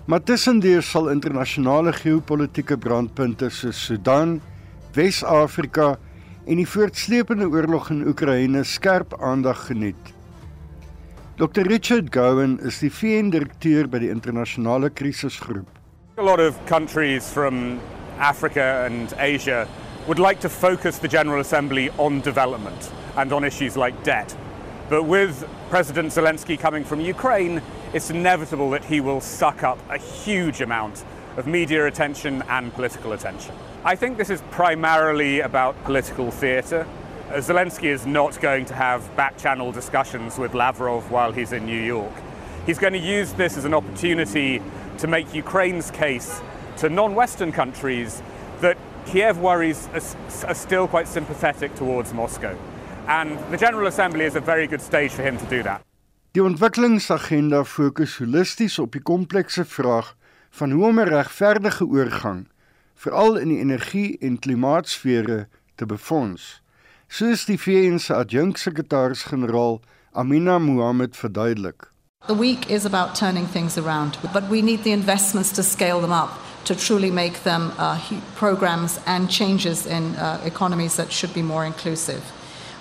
Maar 0.06 0.24
tussendeur 0.24 0.84
sal 0.84 1.10
internasionale 1.10 1.94
geopolitiese 1.94 2.78
brandpunte 2.78 3.50
soos 3.50 3.86
Sudan, 3.86 4.42
Wes-Afrika 4.94 5.98
en 6.46 6.56
die 6.56 6.68
voortsleepende 6.68 7.48
oorlog 7.50 7.90
in 7.90 8.08
Oekraïne 8.08 8.64
skerp 8.64 9.22
aandag 9.22 9.66
geniet. 9.66 10.14
Dr 11.38 11.62
Richard 11.62 12.14
Gowen 12.14 12.60
is 12.60 12.80
die 12.80 12.92
VN-direkteur 12.92 13.90
by 13.90 14.00
die 14.00 14.10
internasionale 14.10 14.90
krisisgroep. 14.90 15.68
A 16.18 16.22
lot 16.22 16.40
of 16.40 16.54
countries 16.66 17.26
from 17.26 17.80
Africa 18.20 18.86
and 18.86 19.14
Asia 19.18 19.68
would 20.06 20.20
like 20.20 20.40
to 20.40 20.50
focus 20.50 21.00
the 21.00 21.08
General 21.08 21.40
Assembly 21.40 21.90
on 21.98 22.22
development. 22.22 22.92
And 23.18 23.32
on 23.34 23.44
issues 23.44 23.78
like 23.78 24.04
debt. 24.04 24.36
But 24.90 25.04
with 25.04 25.48
President 25.70 26.10
Zelensky 26.10 26.60
coming 26.60 26.84
from 26.84 27.00
Ukraine, 27.00 27.62
it's 27.94 28.10
inevitable 28.10 28.70
that 28.72 28.86
he 28.86 29.00
will 29.00 29.22
suck 29.22 29.64
up 29.64 29.80
a 29.90 29.98
huge 29.98 30.62
amount 30.62 31.04
of 31.38 31.48
media 31.48 31.86
attention 31.88 32.44
and 32.50 32.74
political 32.74 33.14
attention. 33.14 33.56
I 33.84 33.96
think 33.96 34.18
this 34.18 34.30
is 34.30 34.42
primarily 34.52 35.42
about 35.42 35.82
political 35.84 36.32
theatre. 36.32 36.88
Uh, 37.30 37.34
Zelensky 37.36 37.86
is 37.86 38.06
not 38.06 38.40
going 38.40 38.66
to 38.66 38.74
have 38.74 39.16
back 39.16 39.38
channel 39.38 39.72
discussions 39.72 40.38
with 40.38 40.54
Lavrov 40.54 41.10
while 41.12 41.32
he's 41.32 41.52
in 41.52 41.66
New 41.66 41.82
York. 41.82 42.14
He's 42.66 42.80
going 42.80 42.94
to 42.94 43.00
use 43.00 43.34
this 43.34 43.58
as 43.58 43.66
an 43.66 43.74
opportunity 43.74 44.62
to 45.00 45.08
make 45.08 45.34
Ukraine's 45.34 45.92
case 45.92 46.42
to 46.78 46.90
non 46.90 47.16
Western 47.16 47.52
countries 47.52 48.22
that 48.62 48.78
Kiev 49.06 49.38
worries 49.38 49.88
are, 49.94 50.50
are 50.50 50.56
still 50.56 50.88
quite 50.88 51.08
sympathetic 51.08 51.76
towards 51.76 52.14
Moscow. 52.14 52.58
And 53.08 53.38
the 53.52 53.58
General 53.58 53.88
Assembly 53.88 54.26
is 54.26 54.36
a 54.36 54.40
very 54.40 54.68
good 54.68 54.82
stage 54.82 55.12
for 55.12 55.24
him 55.24 55.38
to 55.38 55.46
do 55.46 55.62
that. 55.64 55.82
Die 56.32 56.44
ontwikkelingsagenda 56.44 57.64
fokus 57.64 58.18
holisties 58.18 58.80
op 58.80 58.92
die 58.92 59.02
komplekse 59.02 59.66
vraag 59.66 60.16
van 60.50 60.72
hoe 60.72 60.86
om 60.86 61.00
'n 61.00 61.08
regverdige 61.08 61.86
oorgang, 61.86 62.48
veral 62.96 63.36
in 63.36 63.48
die 63.48 63.60
energie- 63.60 64.18
en 64.20 64.40
klimaatsfere, 64.40 65.48
te 65.76 65.86
befonds. 65.86 66.62
Soos 67.08 67.46
die 67.46 67.60
VN 67.60 67.98
se 67.98 68.14
adjunksekretaris-generaal 68.14 69.82
Amina 70.12 70.60
Mohammed 70.60 71.18
verduidelik. 71.18 71.92
The 72.26 72.38
week 72.38 72.66
is 72.66 72.86
about 72.86 73.16
turning 73.16 73.52
things 73.52 73.78
around, 73.78 74.20
but 74.34 74.50
we 74.50 74.62
need 74.62 74.84
the 74.84 74.90
investments 74.92 75.52
to 75.52 75.62
scale 75.62 76.00
them 76.02 76.12
up 76.12 76.30
to 76.64 76.76
truly 76.76 77.12
make 77.12 77.44
them 77.44 77.72
uh, 77.78 78.00
programs 78.36 79.00
and 79.06 79.32
changes 79.32 79.86
in 79.86 80.16
uh, 80.16 80.42
economies 80.46 80.96
that 80.96 81.12
should 81.12 81.34
be 81.34 81.42
more 81.42 81.66
inclusive. 81.66 82.22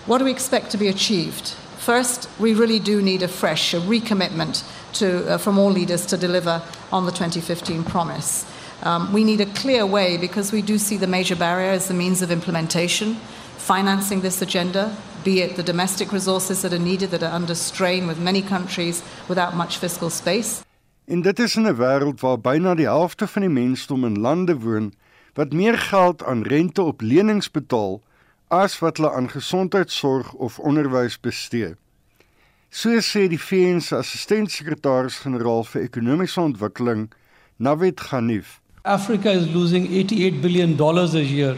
What 0.07 0.19
do 0.19 0.27
we 0.27 0.33
expect 0.33 0.71
to 0.73 0.77
be 0.77 0.89
achieved? 0.89 1.55
First, 1.79 2.29
we 2.39 2.53
really 2.53 2.79
do 2.79 3.01
need 3.01 3.23
a 3.23 3.29
fresh 3.29 3.73
a 3.73 3.81
recommitment 3.81 4.63
to, 4.99 5.27
uh, 5.27 5.39
from 5.39 5.59
all 5.59 5.71
leaders 5.71 6.05
to 6.07 6.19
deliver 6.19 6.61
on 6.93 7.07
the 7.07 7.11
2015 7.11 7.85
promise. 7.85 8.45
Um, 8.83 9.15
we 9.15 9.25
need 9.25 9.41
a 9.41 9.47
clear 9.47 9.87
way 9.87 10.19
because 10.19 10.53
we 10.53 10.61
do 10.61 10.77
see 10.77 10.99
the 10.99 11.07
major 11.07 11.35
barrier 11.35 11.71
as 11.71 11.89
the 11.89 11.95
means 11.95 12.21
of 12.21 12.31
implementation, 12.31 13.15
financing 13.57 14.21
this 14.21 14.43
agenda, 14.43 14.95
be 15.25 15.41
it 15.41 15.57
the 15.57 15.63
domestic 15.63 16.13
resources 16.13 16.61
that 16.61 16.75
are 16.75 16.79
needed 16.79 17.11
that 17.11 17.23
are 17.23 17.33
under 17.33 17.55
strain 17.55 18.07
with 18.07 18.19
many 18.19 18.43
countries 18.43 19.03
without 19.27 19.57
much 19.57 19.79
fiscal 19.79 20.11
space. 20.11 20.63
En 21.07 21.23
dit 21.23 21.39
is 21.39 21.57
in 21.57 21.67
'n 21.67 21.77
wêreld 21.77 22.21
waar 22.21 22.41
byna 22.41 22.75
die 22.75 22.87
helfte 22.87 23.27
van 23.27 23.43
die 23.43 23.51
mensdom 23.51 24.05
in 24.05 24.21
lande 24.21 24.59
woon 24.59 24.93
wat 25.35 25.53
meer 25.53 25.79
geld 25.79 26.25
aan 26.25 26.43
rente 26.43 26.83
op 26.83 27.01
lenings 27.01 27.51
betaal 27.51 28.01
as 28.63 28.79
wat 28.79 28.99
hulle 29.01 29.11
aan 29.13 29.31
gesondheidsorg 29.31 30.33
of 30.33 30.59
onderwys 30.59 31.17
bestee. 31.21 31.75
So 32.71 32.91
sê 33.07 33.29
die 33.31 33.39
VN 33.39 33.81
se 33.81 33.97
assistent-sekretaris-generaal 33.97 35.63
vir 35.71 35.85
ekonomiese 35.87 36.41
ontwikkeling, 36.43 37.09
Navid 37.57 38.01
Ghanif. 38.03 38.61
Africa 38.85 39.31
is 39.31 39.47
losing 39.55 39.87
88 39.87 40.41
billion 40.43 40.77
dollars 40.77 41.15
a 41.15 41.23
year 41.23 41.57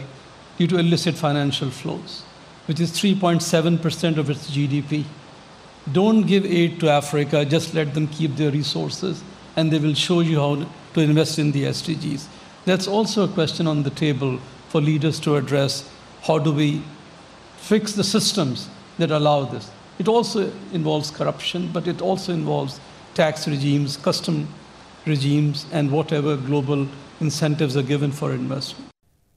due 0.57 0.67
to 0.67 0.77
illicit 0.77 1.15
financial 1.15 1.69
flows, 1.71 2.23
which 2.67 2.79
is 2.79 2.91
3.7% 2.91 4.17
of 4.17 4.29
its 4.29 4.49
GDP. 4.49 5.03
Don't 5.91 6.27
give 6.27 6.45
aid 6.45 6.79
to 6.79 6.89
Africa, 6.89 7.45
just 7.45 7.73
let 7.73 7.93
them 7.93 8.07
keep 8.07 8.35
their 8.35 8.51
resources 8.51 9.23
and 9.55 9.71
they 9.71 9.79
will 9.79 9.95
show 9.95 10.19
you 10.19 10.39
how 10.39 10.65
to 10.93 11.01
invest 11.01 11.39
in 11.39 11.51
the 11.51 11.63
SDGs. 11.63 12.27
That's 12.65 12.87
also 12.87 13.23
a 13.23 13.27
question 13.27 13.65
on 13.67 13.83
the 13.83 13.89
table 13.89 14.39
for 14.69 14.81
leaders 14.81 15.19
to 15.21 15.35
address 15.35 15.89
how 16.27 16.37
do 16.37 16.51
we 16.51 16.81
fix 17.57 17.93
the 17.93 18.03
systems 18.03 18.67
that 18.99 19.11
allow 19.11 19.45
this? 19.45 19.71
It 19.97 20.07
also 20.07 20.51
involves 20.73 21.09
corruption, 21.09 21.71
but 21.71 21.87
it 21.87 22.01
also 22.01 22.33
involves 22.33 22.79
tax 23.13 23.47
regimes, 23.47 23.97
custom 23.97 24.47
regimes, 25.05 25.65
and 25.71 25.89
whatever 25.89 26.35
global 26.35 26.87
incentives 27.21 27.77
are 27.77 27.87
given 27.93 28.11
for 28.11 28.33
investment. 28.33 28.91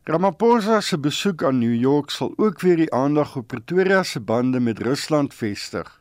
Ramaphosa 0.04 0.80
se 0.82 0.98
besoek 0.98 1.42
aan 1.44 1.58
New 1.58 1.74
York 1.74 2.10
sal 2.10 2.32
ook 2.36 2.60
weer 2.60 2.76
die 2.76 2.92
aandag 2.92 3.36
op 3.36 3.46
Pretoria 3.46 4.02
se 4.02 4.20
bande 4.20 4.60
met 4.60 4.78
Rusland 4.78 5.34
vestig. 5.34 6.00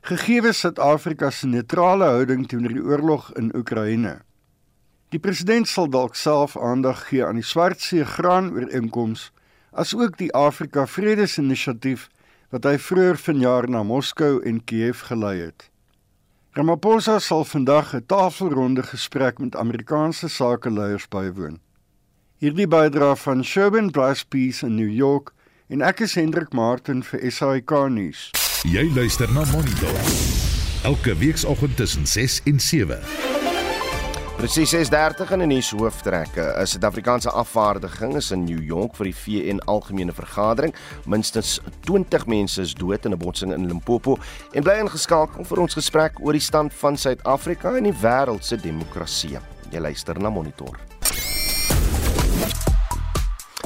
Gegee 0.00 0.52
Suid-Afrika 0.52 1.30
se 1.30 1.46
neutrale 1.46 2.04
houding 2.04 2.46
teenoor 2.48 2.72
die 2.72 2.84
oorlog 2.84 3.32
in 3.34 3.50
Oekraïne. 3.56 4.20
Die 5.08 5.18
president 5.18 5.68
sal 5.68 5.90
dalk 5.90 6.14
self 6.14 6.56
aandag 6.56 7.08
gee 7.08 7.24
aan 7.24 7.40
die 7.40 7.44
Swartsee 7.44 8.04
graanooreenkoms 8.04 9.32
asook 9.72 10.18
die 10.18 10.32
Afrika 10.34 10.86
Vredesinisiatief 10.86 12.08
wat 12.52 12.64
hy 12.68 12.76
vroeër 12.78 13.16
vanjaar 13.16 13.68
na 13.68 13.82
Moskou 13.82 14.40
en 14.44 14.60
Kiev 14.64 15.06
gelei 15.08 15.38
het. 15.40 15.68
Ramaphosa 16.52 17.18
sal 17.18 17.44
vandag 17.44 17.94
'n 17.94 18.04
tafelronde 18.06 18.82
gesprek 18.82 19.38
met 19.38 19.56
Amerikaanse 19.56 20.28
sakeleiers 20.28 21.08
bywoon. 21.08 21.60
Hierdie 22.38 22.68
bydra 22.68 23.16
van 23.16 23.44
Sherwin 23.44 23.90
Bryce 23.90 24.24
Peace 24.28 24.66
in 24.66 24.74
New 24.74 24.90
York 24.90 25.32
en 25.68 25.80
ek 25.80 26.00
is 26.00 26.14
Hendrik 26.14 26.52
Martin 26.52 27.02
vir 27.02 27.30
SAK 27.30 27.88
nuus. 27.88 28.30
Jy 28.62 28.90
luister 28.94 29.32
na 29.32 29.44
Monitor. 29.52 29.96
Elke 30.82 31.16
weekoggend 31.16 31.76
tussen 31.76 32.06
6 32.06 32.40
en 32.44 32.60
7. 32.60 33.41
Presies 34.36 34.72
6:30 34.74 35.30
in 35.30 35.42
'n 35.42 35.48
nuus 35.48 35.70
hooftrekke. 35.70 36.54
'n 36.58 36.66
Suid-Afrikaanse 36.66 37.30
afvaardiging 37.30 38.16
is 38.16 38.30
in 38.30 38.44
New 38.44 38.62
York 38.62 38.96
vir 38.96 39.04
die 39.04 39.14
VN 39.14 39.60
Algemene 39.64 40.12
Vergadering. 40.12 40.74
Minstens 41.06 41.60
20 41.80 42.26
mense 42.26 42.60
is 42.60 42.74
dood 42.74 43.04
in 43.04 43.12
'n 43.12 43.18
botsing 43.18 43.52
in 43.52 43.66
Limpopo 43.66 44.18
en 44.52 44.62
bly 44.62 44.78
ingeskakel 44.78 45.44
vir 45.44 45.60
ons 45.60 45.74
gesprek 45.74 46.12
oor 46.20 46.32
die 46.32 46.40
stand 46.40 46.72
van 46.72 46.96
Suid-Afrika 46.96 47.76
en 47.76 47.84
die 47.84 47.98
wêreld 48.02 48.44
se 48.44 48.56
demokrasie. 48.56 49.38
Jy 49.70 49.80
luister 49.80 50.18
na 50.20 50.30
Monitor. 50.30 50.78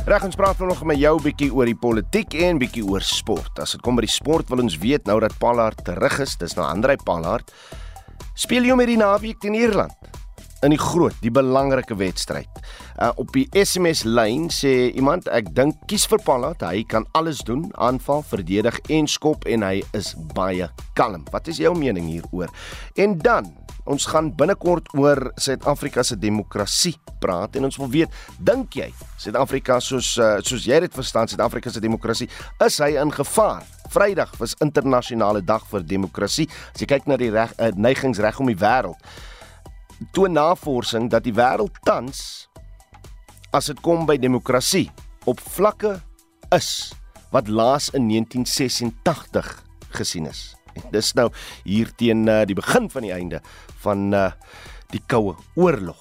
Reg 0.07 0.25
ons 0.25 0.37
praat 0.37 0.59
nog 0.59 0.85
met 0.85 0.99
jou 0.99 1.17
bietjie 1.23 1.49
oor 1.51 1.67
die 1.67 1.75
politiek 1.75 2.35
en 2.35 2.59
bietjie 2.59 2.85
oor 2.85 3.03
sport. 3.03 3.59
As 3.59 3.73
dit 3.73 3.83
kom 3.83 3.97
by 3.97 4.05
die 4.05 4.13
sport 4.13 4.49
wil 4.49 4.63
ons 4.63 4.79
weet 4.79 5.05
nou 5.07 5.19
dat 5.21 5.39
Pallard 5.39 5.85
terug 5.85 6.21
is. 6.21 6.37
Dis 6.37 6.55
nou 6.55 6.67
Andrei 6.67 6.97
Pallard. 6.97 7.51
Speel 8.35 8.63
jy 8.63 8.77
met 8.79 8.87
die 8.87 8.97
naweek 8.97 9.41
teen 9.41 9.55
Ierland? 9.55 10.26
In 10.67 10.75
die 10.75 10.81
groot, 10.81 11.15
die 11.23 11.33
belangrike 11.33 11.97
wedstryd. 11.99 12.63
Uh, 12.97 13.13
op 13.23 13.31
die 13.37 13.47
SMS 13.55 14.05
lyn 14.09 14.49
sê 14.53 14.91
iemand 14.99 15.31
ek 15.33 15.53
dink 15.57 15.79
kies 15.91 16.07
vir 16.11 16.23
Pallard, 16.27 16.65
hy 16.67 16.83
kan 16.89 17.07
alles 17.19 17.45
doen, 17.47 17.69
aanval, 17.79 18.25
verdedig 18.27 18.81
en 18.93 19.07
skop 19.11 19.47
en 19.47 19.67
hy 19.67 19.79
is 19.97 20.15
baie 20.35 20.69
kalm. 20.99 21.27
Wat 21.35 21.49
is 21.53 21.63
jou 21.63 21.75
mening 21.79 22.11
hieroor? 22.11 22.53
En 22.99 23.19
dan 23.23 23.55
Ons 23.87 24.09
gaan 24.11 24.33
binnekort 24.35 24.89
oor 24.99 25.29
Suid-Afrika 25.39 26.03
se 26.03 26.17
demokrasie 26.19 26.97
praat 27.23 27.55
en 27.55 27.69
ons 27.69 27.77
wil 27.79 27.91
weet, 27.93 28.17
dink 28.43 28.75
jy 28.81 28.89
Suid-Afrika 29.23 29.79
soos 29.79 30.17
uh, 30.19 30.41
soos 30.43 30.67
jy 30.67 30.81
dit 30.83 30.97
verstaan, 30.97 31.31
Suid-Afrika 31.31 31.71
se 31.71 31.83
demokrasie, 31.83 32.27
is 32.67 32.81
hy 32.83 32.97
in 32.99 33.15
gevaar? 33.15 33.63
Vrydag 33.95 34.35
was 34.41 34.57
internasionale 34.65 35.45
dag 35.47 35.63
vir 35.71 35.87
demokrasie. 35.87 36.49
As 36.75 36.83
jy 36.83 36.91
kyk 36.91 37.07
na 37.07 37.19
die 37.21 37.31
reg 37.31 37.55
uh, 37.63 37.71
neigings 37.79 38.19
reg 38.19 38.43
om 38.43 38.51
die 38.51 38.59
wêreld, 38.59 38.99
toon 40.13 40.37
navorsing 40.37 41.11
dat 41.11 41.25
die 41.25 41.35
wêreld 41.37 41.77
tans 41.87 42.49
as 43.57 43.71
dit 43.71 43.81
kom 43.85 44.05
by 44.09 44.19
demokrasie 44.21 44.89
op 45.27 45.41
vlakke 45.41 45.97
is 46.55 46.93
wat 47.33 47.49
laas 47.49 47.89
in 47.97 48.09
1986 48.09 49.49
gesien 49.97 50.29
is. 50.29 50.55
En 50.77 50.91
dis 50.93 51.13
nou 51.17 51.31
hier 51.65 51.91
teen 51.97 52.27
uh, 52.29 52.43
die 52.47 52.57
begin 52.57 52.91
van 52.93 53.07
die 53.07 53.15
einde 53.17 53.41
van 53.85 54.13
uh, 54.15 54.31
die 54.93 55.03
koue 55.09 55.35
oorlog. 55.57 56.01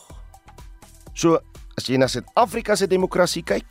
So 1.15 1.39
as 1.75 1.87
jy 1.89 1.99
na 1.99 2.09
Suid-Afrika 2.11 2.75
se 2.75 2.87
demokrasie 2.91 3.43
kyk, 3.47 3.67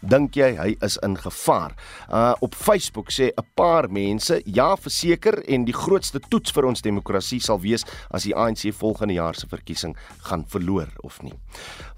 dink 0.00 0.36
jy 0.36 0.54
hy 0.56 0.76
is 0.84 0.98
in 1.02 1.16
gevaar? 1.16 1.74
Uh 2.08 2.34
op 2.40 2.54
Facebook 2.54 3.10
sê 3.10 3.30
'n 3.32 3.46
paar 3.54 3.90
mense, 3.90 4.42
ja, 4.44 4.76
verseker 4.76 5.42
en 5.48 5.64
die 5.64 5.74
grootste 5.74 6.20
toets 6.20 6.52
vir 6.52 6.64
ons 6.64 6.82
demokrasie 6.82 7.40
sal 7.40 7.60
wees 7.60 7.84
as 8.10 8.24
die 8.24 8.34
ANC 8.34 8.72
volgende 8.72 9.14
jaar 9.14 9.34
se 9.34 9.46
verkiesing 9.46 9.96
gaan 10.28 10.44
verloor 10.46 10.88
of 11.02 11.22
nie. 11.22 11.34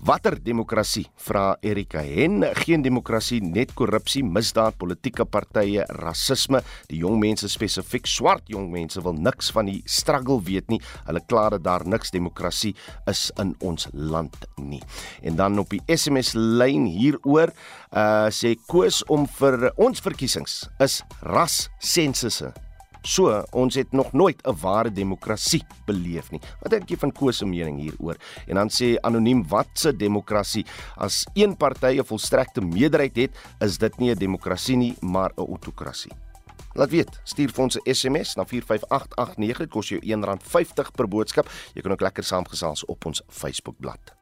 Watter 0.00 0.38
demokrasie? 0.42 1.06
Vra 1.16 1.56
Erika 1.60 2.00
Hen. 2.00 2.44
Geen 2.54 2.82
demokrasie, 2.82 3.40
net 3.42 3.74
korrupsie, 3.74 4.22
misdaad, 4.24 4.78
politieke 4.78 5.24
partye, 5.24 5.84
rasisme. 6.00 6.62
Die 6.88 7.00
jong 7.02 7.20
mense 7.20 7.48
spesifiek 7.48 8.06
swart 8.06 8.48
jong 8.48 8.70
mense 8.72 9.00
wil 9.02 9.12
niks 9.12 9.50
van 9.50 9.66
die 9.66 9.82
struggle 9.84 10.40
weet 10.46 10.70
nie. 10.72 10.80
Hulle 11.06 11.20
kla 11.28 11.48
dat 11.50 11.64
daar 11.66 11.86
niks 11.86 12.10
demokrasie 12.10 12.74
is 13.10 13.30
in 13.38 13.54
ons 13.60 13.88
land 13.92 14.36
nie. 14.56 14.82
En 15.22 15.36
dan 15.36 15.58
op 15.58 15.70
die 15.70 15.82
SMS 15.86 16.32
lyn 16.34 16.86
hieroor 16.86 17.52
uh 17.90 18.28
sê 18.30 18.54
koes 18.70 19.02
om 19.08 19.26
vir 19.26 19.72
ons 19.76 20.00
verkiesings 20.00 20.68
is 20.80 21.02
ras 21.22 21.68
sensusse. 21.78 22.52
So, 23.00 23.32
ons 23.56 23.78
het 23.80 23.92
nog 23.92 24.12
nooit 24.12 24.40
'n 24.44 24.56
ware 24.60 24.90
demokrasie 24.92 25.62
beleef 25.86 26.30
nie. 26.30 26.40
Wat 26.60 26.70
dink 26.70 26.88
jy 26.90 26.96
van 26.96 27.12
Koos 27.12 27.38
se 27.38 27.46
mening 27.46 27.80
hieroor? 27.80 28.16
En 28.46 28.54
dan 28.54 28.68
sê 28.68 28.96
anoniem 29.00 29.48
watse 29.48 29.96
demokrasie 29.96 30.66
as 30.96 31.26
een 31.34 31.56
party 31.56 31.98
'n 31.98 32.04
volstrekte 32.04 32.60
meerderheid 32.60 33.16
het, 33.16 33.30
is 33.60 33.78
dit 33.78 33.98
nie 33.98 34.10
'n 34.10 34.18
demokrasie 34.18 34.76
nie, 34.76 34.96
maar 35.00 35.32
'n 35.36 35.46
autokrasie. 35.48 36.12
Laat 36.74 36.90
weet, 36.90 37.20
stuur 37.24 37.50
vir 37.50 37.62
ons 37.62 37.76
'n 37.76 37.94
SMS 37.94 38.36
na 38.36 38.44
45889, 38.44 39.58
dit 39.58 39.70
kos 39.70 39.88
jou 39.88 40.00
R1.50 40.00 40.90
per 40.94 41.08
boodskap. 41.08 41.48
Jy 41.74 41.82
kan 41.82 41.92
ook 41.92 42.00
lekker 42.00 42.24
saamgesels 42.24 42.84
op 42.84 43.04
ons 43.06 43.22
Facebookblad. 43.28 44.19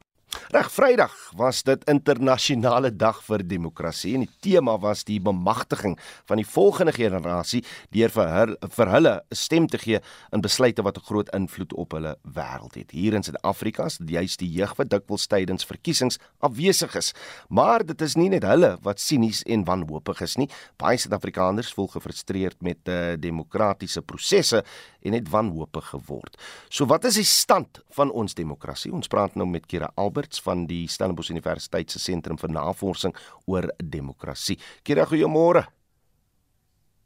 Reg 0.49 0.69
Vrydag 0.73 1.15
was 1.37 1.63
dit 1.65 1.85
internasionale 1.89 2.91
dag 2.93 3.19
vir 3.25 3.43
demokrasie 3.45 4.15
en 4.17 4.25
die 4.27 4.35
tema 4.45 4.75
was 4.81 5.05
die 5.09 5.19
bemagtiging 5.25 5.95
van 6.29 6.41
die 6.41 6.47
volgende 6.49 6.93
generasie 6.93 7.63
deur 7.97 8.13
vir 8.13 8.33
hulle 8.35 8.71
vir 8.77 8.91
hulle 8.93 9.15
'n 9.31 9.37
stem 9.37 9.67
te 9.69 9.79
gee 9.79 10.01
in 10.33 10.41
besluite 10.41 10.83
wat 10.83 10.99
'n 10.99 11.07
groot 11.09 11.29
invloed 11.35 11.73
op 11.73 11.93
hulle 11.93 12.17
wêreld 12.25 12.75
het. 12.75 12.91
Hier 12.91 13.15
in 13.15 13.23
Suid-Afrika 13.23 13.87
is 13.87 13.99
dit 13.99 14.11
juist 14.11 14.39
die 14.39 14.53
jeug 14.53 14.77
wat 14.77 14.91
dikwels 14.91 15.27
tydens 15.27 15.65
verkiesings 15.65 16.19
afwesig 16.41 16.95
is. 16.97 17.13
Maar 17.49 17.85
dit 17.85 18.01
is 18.01 18.17
nie 18.17 18.29
net 18.29 18.43
hulle 18.43 18.79
wat 18.83 19.01
sinies 19.01 19.43
en 19.43 19.65
wanhoopig 19.65 20.21
is 20.21 20.37
nie. 20.37 20.49
Baie 20.77 20.97
Suid-Afrikaners 20.97 21.73
voel 21.73 21.89
gefrustreerd 21.89 22.63
met 22.63 22.79
uh, 22.89 23.17
demokratiese 23.17 24.03
prosesse 24.03 24.65
en 25.03 25.13
het 25.13 25.29
wanhoopig 25.29 25.85
geword. 25.85 26.37
So 26.69 26.87
wat 26.87 27.05
is 27.05 27.15
die 27.15 27.25
stand 27.25 27.81
van 27.91 28.11
ons 28.11 28.35
demokrasie? 28.35 28.93
Ons 28.93 29.09
praat 29.09 29.35
nou 29.35 29.47
met 29.49 29.67
Kira 29.67 29.91
Alberts 30.19 30.41
van 30.43 30.67
die 30.67 30.89
Stellenbosch 30.91 31.31
Universiteit 31.31 31.91
se 31.91 32.01
sentrum 32.03 32.39
vir 32.39 32.51
navorsing 32.51 33.15
oor 33.47 33.71
demokrasie. 33.79 34.59
Kira, 34.83 35.07
goeiemôre. 35.07 35.69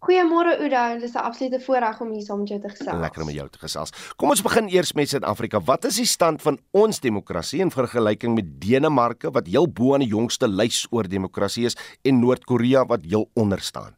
Goeiemôre 0.03 0.57
Oudo, 0.59 0.99
dit 0.99 1.05
is 1.05 1.15
'n 1.15 1.23
absolute 1.23 1.61
voorreg 1.61 2.01
om 2.01 2.11
hier 2.11 2.23
saam 2.23 2.39
met 2.39 2.49
jou 2.49 2.61
te 2.61 2.69
gesels. 2.69 3.01
Lekker 3.01 3.21
om 3.21 3.27
met 3.27 3.37
jou 3.37 3.49
te 3.49 3.59
gesels. 3.59 3.93
Kom 4.17 4.31
ons 4.31 4.43
begin 4.43 4.69
eers 4.69 4.95
met 4.95 5.09
Suid-Afrika. 5.09 5.61
Wat 5.61 5.85
is 5.85 5.97
die 5.97 6.07
stand 6.07 6.43
van 6.43 6.59
ons 6.73 7.01
demokrasie 7.01 7.61
in 7.61 7.71
vergelyking 7.71 8.35
met 8.35 8.61
Denemarke 8.61 9.31
wat 9.31 9.47
heel 9.47 9.69
bo 9.69 9.95
aan 9.95 10.01
die 10.01 10.09
jongste 10.09 10.49
lys 10.49 10.87
oor 10.91 11.07
demokrasie 11.09 11.67
is 11.67 11.77
en 12.03 12.21
Noord-Korea 12.21 12.87
wat 12.87 13.05
heel 13.05 13.31
onder 13.35 13.61
staan? 13.61 13.95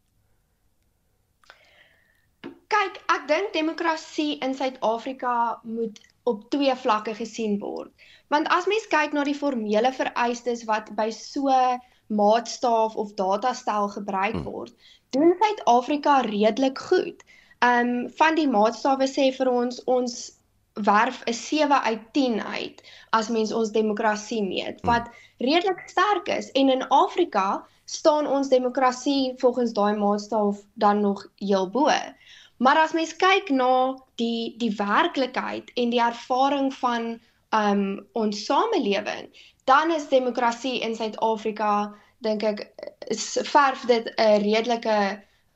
Kyk, 2.68 3.00
ek 3.07 3.29
dink 3.29 3.53
demokrasie 3.53 4.38
in 4.40 4.55
Suid-Afrika 4.55 5.61
moet 5.62 6.00
op 6.24 6.50
twee 6.50 6.74
vlakke 6.74 7.14
gesien 7.14 7.58
word. 7.60 7.90
Want 8.32 8.48
as 8.48 8.66
mens 8.66 8.87
kyk 8.92 9.12
na 9.12 9.24
die 9.24 9.37
formele 9.37 9.92
vereistes 9.92 10.64
wat 10.68 10.90
by 10.96 11.10
so 11.12 11.52
maatstaaf 12.12 12.96
of 13.00 13.12
datastel 13.18 13.88
gebruik 13.88 14.37
hmm. 14.37 14.46
word, 14.48 14.72
doen 15.16 15.34
Suid-Afrika 15.40 16.20
redelik 16.26 16.78
goed. 16.78 17.24
Um, 17.64 18.10
van 18.18 18.37
die 18.37 18.48
maatstawwe 18.48 19.08
sê 19.08 19.30
vir 19.37 19.50
ons 19.50 19.80
ons 19.88 20.16
werf 20.74 21.22
'n 21.30 21.32
7 21.32 21.82
uit 21.82 22.02
10 22.12 22.40
uit 22.42 22.82
as 23.10 23.28
mens 23.28 23.52
ons 23.52 23.70
demokrasie 23.70 24.42
meet 24.42 24.80
hmm. 24.80 24.90
wat 24.90 25.08
redelik 25.38 25.84
sterk 25.88 26.28
is 26.28 26.50
en 26.52 26.70
in 26.70 26.88
Afrika 26.88 27.64
staan 27.84 28.26
ons 28.26 28.48
demokrasie 28.48 29.34
volgens 29.37 29.72
daai 29.72 29.96
maatstaaf 29.96 30.64
dan 30.74 31.00
nog 31.00 31.26
heel 31.37 31.70
bo. 31.70 31.90
Maar 32.56 32.78
as 32.78 32.92
mens 32.92 33.16
kyk 33.16 33.50
na 33.50 33.96
die 34.20 34.54
die 34.58 34.70
werklikheid 34.76 35.70
en 35.74 35.90
die 35.90 36.02
ervaring 36.02 36.70
van 36.74 37.20
um 37.54 37.84
ons 38.12 38.44
samelewing, 38.44 39.28
dan 39.64 39.90
is 39.94 40.08
demokrasie 40.08 40.80
in 40.80 40.96
Suid-Afrika 40.96 41.94
dink 42.24 42.42
ek 42.42 42.64
verf 43.50 43.86
dit 43.90 44.10
'n 44.16 44.42
redelike 44.42 44.98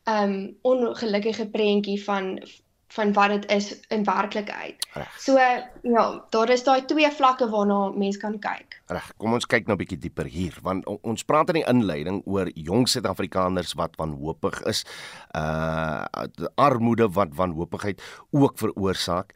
um 0.08 0.34
ongelukkige 0.62 1.48
prentjie 1.50 2.00
van 2.04 2.38
van 2.88 3.12
wat 3.12 3.28
dit 3.28 3.50
is 3.52 3.80
in 3.88 4.04
werklikheid. 4.04 4.86
So 5.20 5.36
ja, 5.82 6.24
daar 6.30 6.50
is 6.50 6.64
daai 6.64 6.84
twee 6.88 7.10
vlakke 7.12 7.48
waarna 7.50 7.90
mens 7.92 8.16
kan 8.16 8.38
kyk. 8.40 8.78
Reg, 8.88 9.10
kom 9.20 9.36
ons 9.36 9.46
kyk 9.46 9.66
nou 9.66 9.76
'n 9.76 9.82
bietjie 9.82 9.98
dieper 9.98 10.24
hier 10.24 10.56
want 10.62 10.86
ons 10.86 11.24
praat 11.24 11.48
in 11.48 11.60
die 11.60 11.68
inleiding 11.68 12.22
oor 12.24 12.48
jong 12.54 12.88
Suid-Afrikaners 12.88 13.74
wat 13.74 13.96
wanhoopig 13.96 14.62
is. 14.62 14.84
Uh 15.34 16.04
armoede 16.56 17.08
wat 17.08 17.34
wanhoopigheid 17.34 18.02
ook 18.30 18.58
veroorsaak. 18.58 19.34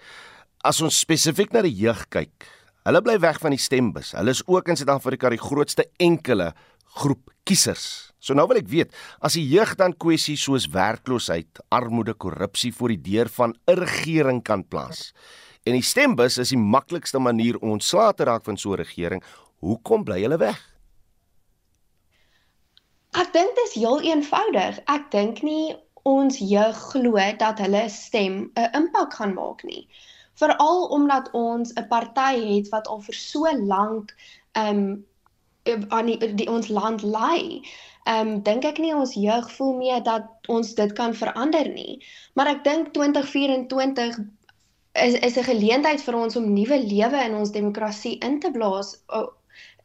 As 0.64 0.80
ons 0.80 0.98
spesifiek 0.98 1.52
na 1.52 1.62
die 1.62 1.74
jeug 1.74 2.08
kyk, 2.08 2.46
hulle 2.84 3.02
bly 3.02 3.18
weg 3.18 3.38
van 3.38 3.50
die 3.50 3.58
stembus. 3.60 4.12
Hulle 4.12 4.30
is 4.30 4.46
ook 4.46 4.68
in 4.68 4.76
Suid-Afrika 4.76 5.28
die 5.28 5.38
grootste 5.38 5.90
enkele 5.98 6.52
groep 6.96 7.30
kiesers. 7.44 8.11
So 8.22 8.36
nou 8.38 8.44
wil 8.46 8.60
ek 8.60 8.68
weet, 8.70 8.92
as 9.18 9.34
die 9.34 9.42
jeug 9.50 9.72
dan 9.80 9.96
kwessies 9.98 10.44
soos 10.46 10.68
werkloosheid, 10.70 11.58
armoede, 11.74 12.14
korrupsie 12.14 12.70
voor 12.70 12.94
die 12.94 13.02
deur 13.10 13.28
van 13.28 13.56
'n 13.66 13.78
regering 13.82 14.42
kan 14.46 14.62
plaas. 14.62 15.12
En 15.66 15.74
die 15.74 15.82
stembus 15.82 16.38
is 16.38 16.50
die 16.54 16.58
maklikste 16.58 17.18
manier 17.18 17.58
om 17.58 17.74
ontslae 17.74 18.14
te 18.14 18.24
raak 18.24 18.44
van 18.44 18.56
so 18.56 18.72
'n 18.72 18.78
regering. 18.78 19.22
Hoekom 19.58 20.04
bly 20.04 20.22
hulle 20.22 20.38
weg? 20.38 20.58
Ek 23.12 23.32
dink 23.32 23.56
dit 23.56 23.66
is 23.66 23.74
heel 23.74 24.00
eenvoudig. 24.00 24.78
Ek 24.86 25.10
dink 25.10 25.42
nie 25.42 25.74
ons 26.02 26.38
jeug 26.38 26.76
glo 26.92 27.18
dat 27.38 27.58
hulle 27.58 27.88
stem 27.88 28.50
'n 28.54 28.70
impak 28.72 29.14
gaan 29.14 29.34
maak 29.34 29.64
nie. 29.64 29.88
Veral 30.34 30.86
omdat 30.86 31.30
ons 31.32 31.72
'n 31.74 31.88
party 31.88 32.56
het 32.56 32.68
wat 32.68 32.86
al 32.86 33.00
vir 33.00 33.14
so 33.14 33.50
lank 33.66 34.14
ehm 34.52 34.78
um, 34.78 35.04
aan 35.88 36.06
die, 36.06 36.34
die 36.34 36.50
ons 36.50 36.68
land 36.68 37.02
lei 37.02 37.62
ehm 38.04 38.28
um, 38.28 38.42
dink 38.42 38.64
ek 38.66 38.78
nie 38.82 38.94
ons 38.94 39.14
jeug 39.14 39.50
voel 39.56 39.76
meer 39.78 40.00
dat 40.02 40.48
ons 40.50 40.74
dit 40.74 40.92
kan 40.98 41.14
verander 41.14 41.68
nie. 41.70 42.00
Maar 42.34 42.48
ek 42.56 42.64
dink 42.64 42.90
2024 42.96 44.18
is 44.92 45.14
is 45.14 45.36
'n 45.38 45.46
geleentheid 45.46 46.02
vir 46.02 46.16
ons 46.18 46.36
om 46.36 46.52
nuwe 46.52 46.78
lewe 46.82 47.20
in 47.24 47.34
ons 47.34 47.54
demokrasie 47.54 48.18
in 48.18 48.40
te 48.40 48.50
blaas 48.50 48.96
uh, 49.14 49.26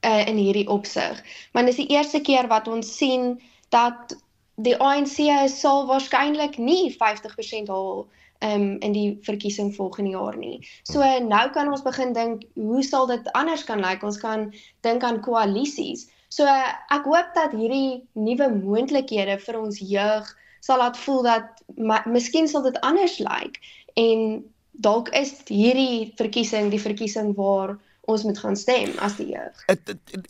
uh, 0.06 0.28
in 0.28 0.38
hierdie 0.38 0.68
opsig. 0.68 1.22
Want 1.54 1.68
dis 1.68 1.82
die 1.84 1.94
eerste 1.94 2.22
keer 2.22 2.48
wat 2.48 2.68
ons 2.68 2.98
sien 2.98 3.38
dat 3.70 4.18
die 4.56 4.76
ANC 4.76 5.50
sal 5.54 5.86
waarskynlik 5.86 6.58
nie 6.58 6.96
50% 6.98 7.70
haal 7.70 8.08
um, 8.40 8.78
in 8.80 8.94
die 8.94 9.18
verkiesing 9.22 9.74
volgende 9.76 10.12
jaar 10.16 10.38
nie. 10.38 10.60
So 10.84 11.04
nou 11.28 11.46
kan 11.56 11.72
ons 11.72 11.86
begin 11.86 12.14
dink 12.14 12.44
hoe 12.54 12.84
sal 12.84 13.08
dit 13.08 13.32
anders 13.38 13.64
kan 13.64 13.82
lyk? 13.84 14.04
Ons 14.04 14.20
kan 14.22 14.52
dink 14.86 15.04
aan 15.04 15.22
koalisies. 15.26 16.08
So 16.30 16.46
ek 16.46 17.08
hoop 17.08 17.34
dat 17.36 17.56
hierdie 17.56 18.04
nuwe 18.14 18.50
moontlikhede 18.60 19.40
vir 19.46 19.60
ons 19.60 19.80
jeug 19.80 20.28
sal 20.60 20.82
laat 20.82 20.98
voel 21.00 21.24
dat 21.24 21.64
miskien 22.06 22.48
sal 22.48 22.66
dit 22.66 22.78
anders 22.86 23.20
lyk 23.24 23.60
en 23.96 24.44
dalk 24.84 25.10
is 25.16 25.32
hierdie 25.48 26.14
verkiesing 26.20 26.70
die 26.74 26.82
verkiesing 26.82 27.34
waar 27.38 27.78
ons 28.08 28.24
moet 28.24 28.40
gaan 28.40 28.56
stem 28.56 28.94
as 29.04 29.18
die 29.20 29.28
jeug. 29.34 29.64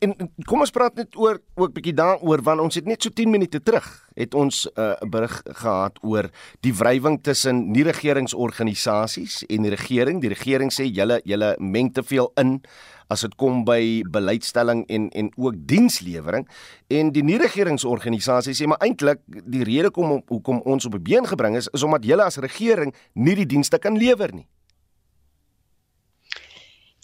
En 0.02 0.16
kom 0.50 0.64
ons 0.66 0.74
praat 0.74 0.98
net 0.98 1.14
oor 1.16 1.38
ook 1.62 1.76
bietjie 1.76 1.94
daaroor 1.98 2.42
want 2.46 2.64
ons 2.64 2.80
het 2.80 2.90
net 2.90 3.06
so 3.06 3.14
10 3.14 3.30
minute 3.30 3.62
terug 3.62 3.86
het 4.18 4.34
ons 4.34 4.66
uh, 4.66 4.98
'n 4.98 5.06
uh, 5.06 5.10
berig 5.14 5.36
gehad 5.46 6.00
oor 6.02 6.30
die 6.66 6.74
wrywing 6.74 7.22
tussen 7.22 7.72
nie 7.72 7.84
regeringsorganisasies 7.86 9.44
en 9.46 9.62
die 9.62 9.76
regering. 9.76 10.22
Die 10.22 10.34
regering 10.34 10.74
sê 10.74 10.90
julle 10.90 11.22
julle 11.24 11.56
meng 11.60 11.94
te 11.94 12.04
veel 12.04 12.32
in 12.36 12.62
as 13.08 13.22
dit 13.22 13.36
kom 13.36 13.64
by 13.66 14.02
beleidstelling 14.10 14.86
en 14.88 15.10
en 15.10 15.32
ook 15.36 15.54
dienslewering 15.70 16.48
en 16.88 17.12
die 17.12 17.24
nie-regeringsorganisasie 17.24 18.56
sê 18.58 18.66
maar 18.66 18.82
eintlik 18.82 19.22
die 19.28 19.64
rede 19.64 19.92
kom 19.92 20.24
hoekom 20.28 20.62
ons 20.66 20.86
op 20.86 20.96
'n 20.96 21.04
been 21.04 21.28
gebring 21.28 21.56
is 21.56 21.70
is 21.74 21.84
omdat 21.84 22.06
julle 22.06 22.24
as 22.24 22.38
regering 22.38 22.94
nie 23.14 23.36
die 23.36 23.46
dienste 23.46 23.78
kan 23.78 23.98
lewer 23.98 24.34
nie. 24.34 24.48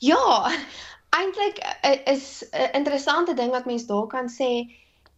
Ja, 0.03 0.51
eintlik 1.15 1.57
eh, 1.81 2.13
is 2.13 2.45
'n 2.51 2.75
interessante 2.79 3.33
ding 3.33 3.51
wat 3.51 3.65
mense 3.65 3.85
daar 3.85 4.07
kan 4.07 4.27
sê 4.29 4.51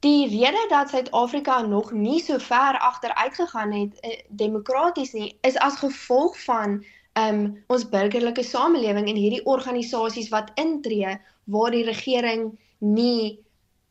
Die 0.06 0.28
rede 0.28 0.66
dat 0.70 0.90
Suid-Afrika 0.90 1.62
nog 1.62 1.92
nie 1.92 2.20
so 2.22 2.38
ver 2.38 2.78
agteruit 2.80 3.36
gegaan 3.36 3.72
het 3.72 4.00
eh, 4.00 4.20
demokraties 4.30 5.12
nie 5.12 5.38
is 5.42 5.58
as 5.58 5.80
gevolg 5.82 6.38
van 6.44 6.86
um 7.14 7.64
ons 7.68 7.88
burgerlike 7.90 8.44
samelewing 8.44 9.08
en 9.10 9.16
hierdie 9.16 9.46
organisasies 9.46 10.30
wat 10.30 10.52
intree 10.62 11.16
waar 11.44 11.72
die 11.72 11.86
regering 11.88 12.52
nie 12.78 13.40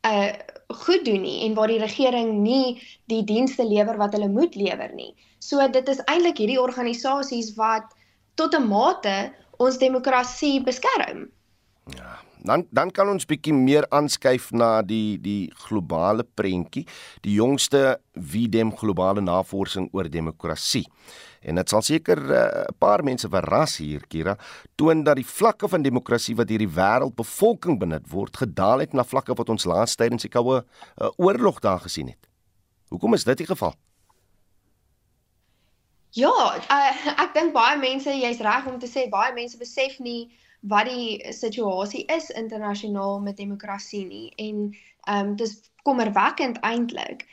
uh 0.07 0.31
goed 0.67 1.05
doen 1.05 1.21
nie 1.21 1.43
en 1.45 1.53
waar 1.53 1.67
die 1.67 1.81
regering 1.81 2.31
nie 2.41 2.81
die 3.11 3.23
dienste 3.23 3.65
lewer 3.67 3.97
wat 3.97 4.13
hulle 4.13 4.29
moet 4.29 4.55
lewer 4.55 4.93
nie. 4.93 5.11
So 5.39 5.67
dit 5.67 5.87
is 5.89 6.01
eintlik 6.05 6.37
hierdie 6.37 6.61
organisasies 6.61 7.53
wat 7.59 7.91
tot 8.35 8.55
'n 8.55 8.67
mate 8.67 9.33
ons 9.57 9.77
demokrasie 9.77 10.63
beskerm. 10.63 11.27
Ja, 11.95 12.17
dan 12.43 12.65
dan 12.71 12.91
kan 12.91 13.09
ons 13.09 13.27
bietjie 13.29 13.53
meer 13.53 13.85
aanskuif 13.89 14.51
na 14.51 14.81
die 14.81 15.17
die 15.21 15.51
globale 15.67 16.23
prentjie, 16.23 16.85
die 17.21 17.37
jongste 17.37 17.99
Videm 18.15 18.71
globale 18.77 19.21
navorsing 19.21 19.89
oor 19.93 20.09
demokrasie 20.09 20.85
en 21.45 21.59
dit 21.59 21.71
sal 21.71 21.83
seker 21.85 22.19
eh, 22.25 22.41
'n 22.41 22.73
uh, 22.73 22.77
paar 22.79 23.03
mense 23.03 23.29
verras 23.29 23.77
hier 23.77 24.01
Kira 24.09 24.37
toon 24.75 25.03
dat 25.03 25.15
die 25.15 25.27
vlakke 25.27 25.69
van 25.69 25.83
demokrasie 25.85 26.35
wat 26.35 26.49
hierdie 26.49 26.69
wêreldbevolking 26.69 27.79
benut 27.79 28.09
word 28.09 28.37
gedaal 28.37 28.79
het 28.79 28.93
na 28.93 29.03
vlakke 29.03 29.33
wat 29.37 29.49
ons 29.49 29.65
laas 29.65 29.95
tydens 29.95 30.25
die 30.25 30.33
koue 30.33 30.63
uh, 30.63 31.09
oorlog 31.17 31.59
daar 31.59 31.79
gesien 31.79 32.07
het. 32.07 32.29
Hoekom 32.89 33.13
is 33.13 33.23
dit 33.23 33.37
die 33.37 33.47
geval? 33.47 33.73
Ja, 36.15 36.31
uh, 36.55 36.91
ek 37.19 37.33
dink 37.35 37.51
baie 37.55 37.75
mense, 37.75 38.13
jy's 38.15 38.39
reg 38.39 38.67
om 38.71 38.77
te 38.79 38.87
sê 38.87 39.09
baie 39.11 39.33
mense 39.35 39.57
besef 39.59 39.97
nie 39.99 40.29
wat 40.71 40.87
die 40.87 41.33
situasie 41.35 42.05
is 42.15 42.29
internasionaal 42.31 43.19
met 43.25 43.35
demokrasie 43.41 44.05
nie 44.07 44.29
en 44.39 44.69
ehm 44.71 45.17
um, 45.17 45.33
dis 45.35 45.57
kommerwekkend 45.83 46.61
eintlik. 46.63 47.25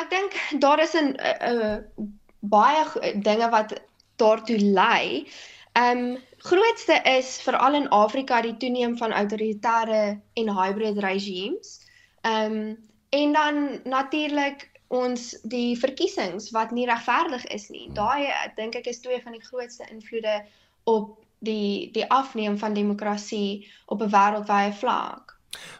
Ek 0.00 0.08
dink 0.10 0.38
daar 0.64 0.80
is 0.82 0.96
'n 0.96 1.12
'n 1.20 2.08
baie 2.40 3.12
dinge 3.28 3.50
wat 3.50 3.76
daartoe 4.16 4.58
lei. 4.58 5.28
Ehm 5.76 5.98
um, 5.98 6.18
grootste 6.48 6.96
is 7.04 7.36
veral 7.44 7.74
in 7.74 7.88
Afrika 7.88 8.40
die 8.40 8.56
toeneem 8.56 8.96
van 8.96 9.12
autoritaire 9.12 10.20
en 10.34 10.54
hybrid 10.60 10.98
regimes. 10.98 11.80
Ehm 12.22 12.52
um, 12.52 12.76
en 13.10 13.32
dan 13.32 13.80
natuurlik 13.84 14.70
ons 14.88 15.30
die 15.42 15.76
verkiesings 15.78 16.50
wat 16.50 16.70
nie 16.70 16.86
regverdig 16.86 17.44
is 17.46 17.68
nie. 17.70 17.88
Daai 17.92 18.28
dink 18.56 18.74
ek 18.74 18.86
is 18.86 19.00
twee 19.00 19.20
van 19.22 19.32
die 19.32 19.44
grootste 19.44 19.86
invloede 19.90 20.42
op 20.84 21.16
die 21.44 21.90
die 21.92 22.10
afneem 22.10 22.58
van 22.58 22.74
demokrasie 22.74 23.66
op 23.86 24.02
'n 24.02 24.10
wêreldwye 24.10 24.72
vlak. 24.72 25.33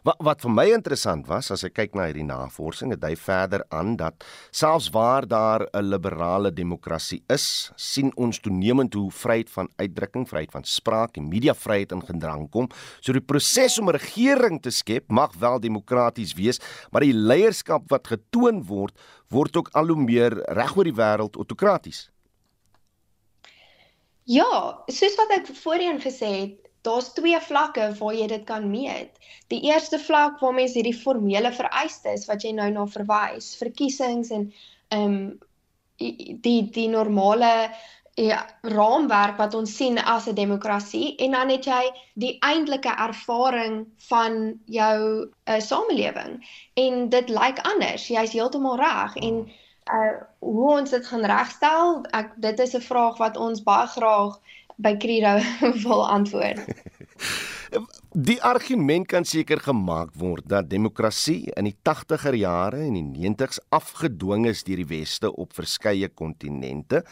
Wat 0.05 0.17
wat 0.25 0.41
vir 0.45 0.51
my 0.51 0.65
interessant 0.73 1.27
was 1.27 1.51
as 1.51 1.65
ek 1.65 1.75
kyk 1.75 1.95
na 1.95 2.09
hierdie 2.09 2.27
navorsing, 2.27 2.93
het 2.95 3.05
hy 3.05 3.15
verder 3.17 3.65
aan 3.75 3.97
dat 4.01 4.25
selfs 4.51 4.91
waar 4.95 5.27
daar 5.27 5.67
'n 5.73 5.85
liberale 5.91 6.53
demokrasie 6.53 7.23
is, 7.29 7.73
sien 7.77 8.13
ons 8.17 8.39
toenemend 8.39 8.95
hoe 8.95 9.11
vryheid 9.11 9.51
van 9.51 9.69
uitdrukking, 9.77 10.29
vryheid 10.29 10.53
van 10.53 10.65
spraak 10.65 11.17
en 11.17 11.29
mediavryheid 11.29 11.93
in 11.93 12.03
gedrang 12.03 12.51
kom. 12.51 12.69
So 13.01 13.13
die 13.13 13.21
proses 13.21 13.79
om 13.79 13.89
'n 13.89 13.97
regering 13.99 14.63
te 14.63 14.71
skep 14.71 15.11
mag 15.11 15.35
wel 15.39 15.61
demokraties 15.61 16.35
wees, 16.35 16.61
maar 16.91 17.03
die 17.03 17.15
leierskap 17.15 17.89
wat 17.91 18.07
getoon 18.07 18.65
word, 18.65 18.95
word 19.29 19.57
ook 19.57 19.69
al 19.73 19.87
hoe 19.87 20.03
meer 20.05 20.33
reg 20.49 20.77
oor 20.77 20.85
die 20.85 20.93
wêreld 20.93 21.37
autokraties. 21.37 22.11
Ja, 24.25 24.81
soos 24.89 25.17
wat 25.21 25.33
ek 25.37 25.51
voorheen 25.61 26.01
gesê 26.01 26.29
het, 26.33 26.63
daar's 26.85 27.12
twee 27.16 27.40
vlakke 27.40 27.88
waar 27.99 28.14
jy 28.14 28.27
dit 28.29 28.44
kan 28.44 28.68
meet. 28.70 29.16
Die 29.53 29.62
eerste 29.70 29.99
vlak 29.99 30.40
waar 30.40 30.55
mens 30.57 30.77
hierdie 30.77 30.97
formele 30.97 31.53
vereistes 31.53 32.29
wat 32.31 32.44
jy 32.44 32.53
nou 32.53 32.70
na 32.70 32.87
verwys, 32.99 33.55
verkiesings 33.61 34.31
en 34.31 34.53
ehm 34.88 35.18
um, 35.18 35.18
die 36.44 36.61
die 36.75 36.88
normale 36.90 37.70
ja, 38.18 38.40
raamwerk 38.62 39.37
wat 39.38 39.55
ons 39.55 39.77
sien 39.77 39.99
as 39.99 40.27
'n 40.27 40.35
demokrasie 40.35 41.16
en 41.16 41.31
dan 41.31 41.49
het 41.49 41.66
jy 41.66 41.83
die 42.14 42.37
eintlike 42.40 42.94
ervaring 43.07 43.87
van 44.09 44.61
jou 44.66 45.31
uh, 45.44 45.61
samelewing 45.61 46.42
en 46.75 47.09
dit 47.09 47.29
lyk 47.29 47.59
anders. 47.62 48.09
Jy's 48.09 48.33
heeltemal 48.33 48.77
reg 48.77 49.16
en 49.16 49.47
uh 49.92 50.12
hoe 50.38 50.70
ons 50.79 50.90
dit 50.90 51.07
gaan 51.07 51.25
regstel, 51.25 52.05
ek 52.11 52.33
dit 52.37 52.61
is 52.61 52.75
'n 52.75 52.81
vraag 52.81 53.16
wat 53.18 53.37
ons 53.37 53.62
baie 53.62 53.87
graag 53.87 54.40
by 54.77 54.97
Credo 54.97 55.39
wil 55.85 56.07
antwoord. 56.09 56.65
Die 58.15 58.39
argument 58.47 59.09
kan 59.11 59.25
seker 59.27 59.59
gemaak 59.59 60.13
word 60.15 60.47
dat 60.47 60.69
demokrasie 60.71 61.51
in 61.59 61.67
die 61.67 61.75
80er 61.83 62.37
jare 62.39 62.85
en 62.87 62.95
die 62.95 63.27
90s 63.27 63.59
afgedwing 63.75 64.47
is 64.47 64.63
deur 64.63 64.79
die 64.85 64.87
weste 64.93 65.33
op 65.35 65.57
verskeie 65.57 66.07
kontinente 66.07 67.03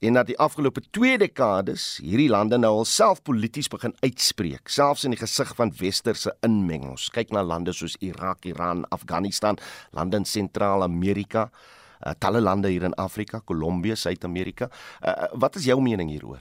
en 0.00 0.18
dat 0.18 0.26
die 0.32 0.38
afgelope 0.42 0.82
2 0.96 1.20
dekades 1.22 1.84
hierdie 2.02 2.26
lande 2.32 2.58
nou 2.58 2.72
alself 2.80 3.22
polities 3.22 3.70
begin 3.70 3.94
uitspreek, 4.00 4.66
selfs 4.72 5.06
in 5.06 5.14
die 5.14 5.20
gesig 5.20 5.54
van 5.58 5.70
westerse 5.78 6.34
inmengings. 6.46 7.10
Kyk 7.14 7.30
na 7.36 7.44
lande 7.46 7.76
soos 7.76 7.98
Irak, 8.02 8.48
Iran, 8.48 8.86
Afghanistan, 8.90 9.60
lande 9.94 10.18
in 10.18 10.26
Sentraal-Amerika, 10.26 11.50
uh, 12.00 12.16
talle 12.18 12.40
lande 12.40 12.72
hier 12.72 12.88
in 12.88 12.96
Afrika, 12.98 13.44
Kolumbie, 13.44 13.94
Suid-Amerika. 13.94 14.70
Uh, 15.04 15.30
wat 15.38 15.60
is 15.60 15.68
jou 15.68 15.78
mening 15.84 16.10
hieroor? 16.10 16.40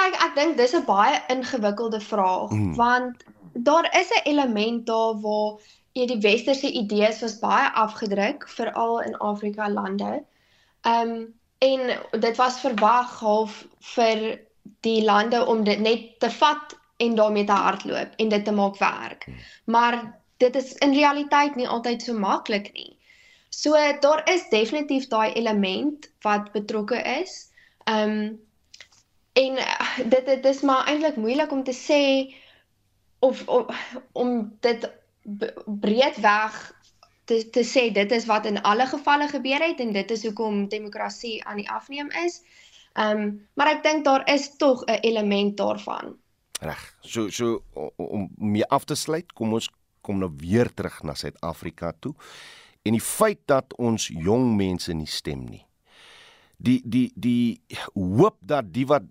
Kyk, 0.00 0.14
ek 0.24 0.36
dink 0.36 0.56
dis 0.56 0.72
'n 0.76 0.86
baie 0.88 1.16
ingewikkelde 1.32 2.00
vraag 2.00 2.50
mm. 2.56 2.74
want 2.74 3.24
daar 3.52 3.88
is 3.98 4.08
'n 4.16 4.28
element 4.32 4.86
daar 4.86 5.20
waar 5.20 5.60
jy 5.92 6.06
die 6.06 6.20
westerse 6.24 6.70
idees 6.82 7.20
was 7.20 7.38
baie 7.42 7.68
afgedruk 7.82 8.46
veral 8.48 9.00
in 9.00 9.18
Afrika 9.18 9.68
lande. 9.68 10.24
Ehm 10.80 11.10
um, 11.10 11.38
en 11.58 11.80
dit 12.20 12.36
was 12.36 12.60
verwag 12.60 13.18
half 13.20 13.66
vir 13.94 14.40
die 14.80 15.04
lande 15.04 15.46
om 15.46 15.64
dit 15.64 15.80
net 15.80 16.20
te 16.20 16.30
vat 16.30 16.76
en 16.96 17.14
daarmee 17.14 17.44
te 17.44 17.52
hardloop 17.52 18.16
en 18.16 18.28
dit 18.28 18.44
te 18.44 18.52
maak 18.52 18.78
werk. 18.78 19.26
Mm. 19.26 19.34
Maar 19.64 20.20
dit 20.36 20.56
is 20.56 20.72
in 20.72 20.94
realiteit 20.94 21.54
nie 21.54 21.68
altyd 21.68 22.02
so 22.02 22.14
maklik 22.14 22.72
nie. 22.72 22.96
So 23.48 23.76
daar 24.00 24.30
is 24.32 24.48
definitief 24.48 25.08
daai 25.08 25.32
element 25.32 26.12
wat 26.20 26.52
betrokke 26.52 27.02
is. 27.20 27.50
Ehm 27.84 28.10
um, 28.10 28.38
En 29.40 29.56
uh, 29.56 29.98
dit 30.14 30.26
dit 30.26 30.44
is 30.44 30.60
maar 30.60 30.86
eintlik 30.90 31.16
moeilik 31.16 31.52
om 31.52 31.64
te 31.64 31.76
sê 31.76 32.02
of, 33.18 33.46
of 33.48 33.96
om 34.12 34.56
dit 34.60 34.88
breedweg 35.66 36.58
te 37.24 37.50
te 37.50 37.64
sê 37.64 37.88
dit 37.94 38.12
is 38.12 38.26
wat 38.26 38.46
in 38.46 38.62
alle 38.62 38.86
gevalle 38.90 39.28
gebeur 39.28 39.62
het 39.64 39.80
en 39.80 39.92
dit 39.92 40.10
is 40.10 40.24
hoekom 40.26 40.66
demokrasie 40.68 41.44
aan 41.44 41.62
die 41.62 41.70
afneem 41.70 42.10
is. 42.24 42.42
Ehm 42.92 43.20
um, 43.20 43.28
maar 43.54 43.70
ek 43.76 43.82
dink 43.82 44.04
daar 44.04 44.26
is 44.28 44.56
tog 44.56 44.84
'n 44.84 45.00
element 45.06 45.56
daarvan. 45.56 46.16
Reg. 46.60 46.96
So 47.00 47.28
so 47.28 47.62
om 47.96 48.28
mee 48.36 48.66
af 48.66 48.84
te 48.84 48.94
sluit, 48.94 49.32
kom 49.32 49.52
ons 49.52 49.70
kom 50.00 50.18
nou 50.18 50.32
weer 50.36 50.74
terug 50.74 51.02
na 51.02 51.14
Suid-Afrika 51.14 51.92
toe. 51.98 52.14
En 52.82 52.92
die 52.92 53.00
feit 53.00 53.38
dat 53.44 53.76
ons 53.76 54.06
jong 54.08 54.56
mense 54.56 54.92
nie 54.92 55.06
stem 55.06 55.44
nie. 55.44 55.66
Die 56.56 56.82
die 56.84 57.12
die 57.14 57.60
hoop 57.94 58.36
dat 58.40 58.72
die 58.72 58.86
wat 58.86 59.02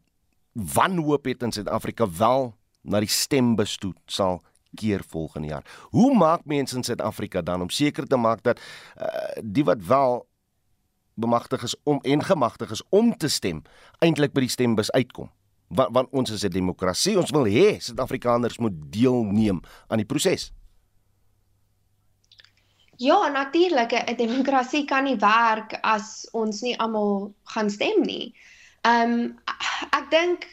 wanhoop 0.59 1.25
het 1.25 1.43
in 1.43 1.51
Suid-Afrika 1.51 2.09
wel 2.17 2.53
na 2.81 2.99
die 2.99 3.09
stembus 3.11 3.77
toe 3.77 3.93
sal 4.05 4.41
keer 4.75 5.03
volgende 5.07 5.47
jaar. 5.47 5.65
Hoe 5.89 6.15
maak 6.17 6.45
mense 6.45 6.75
in 6.75 6.83
Suid-Afrika 6.83 7.41
dan 7.41 7.61
om 7.61 7.69
seker 7.69 8.07
te 8.07 8.17
maak 8.17 8.43
dat 8.43 8.59
uh, 8.59 9.05
die 9.43 9.63
wat 9.63 9.81
wel 9.85 10.27
bemagtig 11.13 11.63
is 11.63 11.75
om 11.83 11.99
en 12.01 12.23
gemagtig 12.23 12.71
is 12.71 12.83
om 12.89 13.17
te 13.17 13.27
stem 13.27 13.61
eintlik 13.99 14.33
by 14.33 14.45
die 14.45 14.53
stembus 14.53 14.91
uitkom? 14.91 15.31
Want, 15.67 15.93
want 15.93 16.09
ons 16.11 16.31
is 16.31 16.45
'n 16.45 16.53
demokrasie, 16.53 17.17
ons 17.17 17.31
wil 17.31 17.45
hê 17.45 17.79
Suid-Afrikaners 17.79 18.57
moet 18.57 18.73
deelneem 18.91 19.61
aan 19.87 19.97
die 19.97 20.05
proses. 20.05 20.51
Ja, 22.97 23.27
natuurlik, 23.27 23.91
'n 23.91 24.15
demokrasie 24.15 24.85
kan 24.85 25.03
nie 25.03 25.17
werk 25.17 25.77
as 25.81 26.27
ons 26.31 26.61
nie 26.61 26.79
almal 26.79 27.33
gaan 27.43 27.69
stem 27.69 28.01
nie. 28.01 28.35
Ehm 28.81 29.11
um, 29.11 29.39
ek 29.91 30.09
dink 30.11 30.47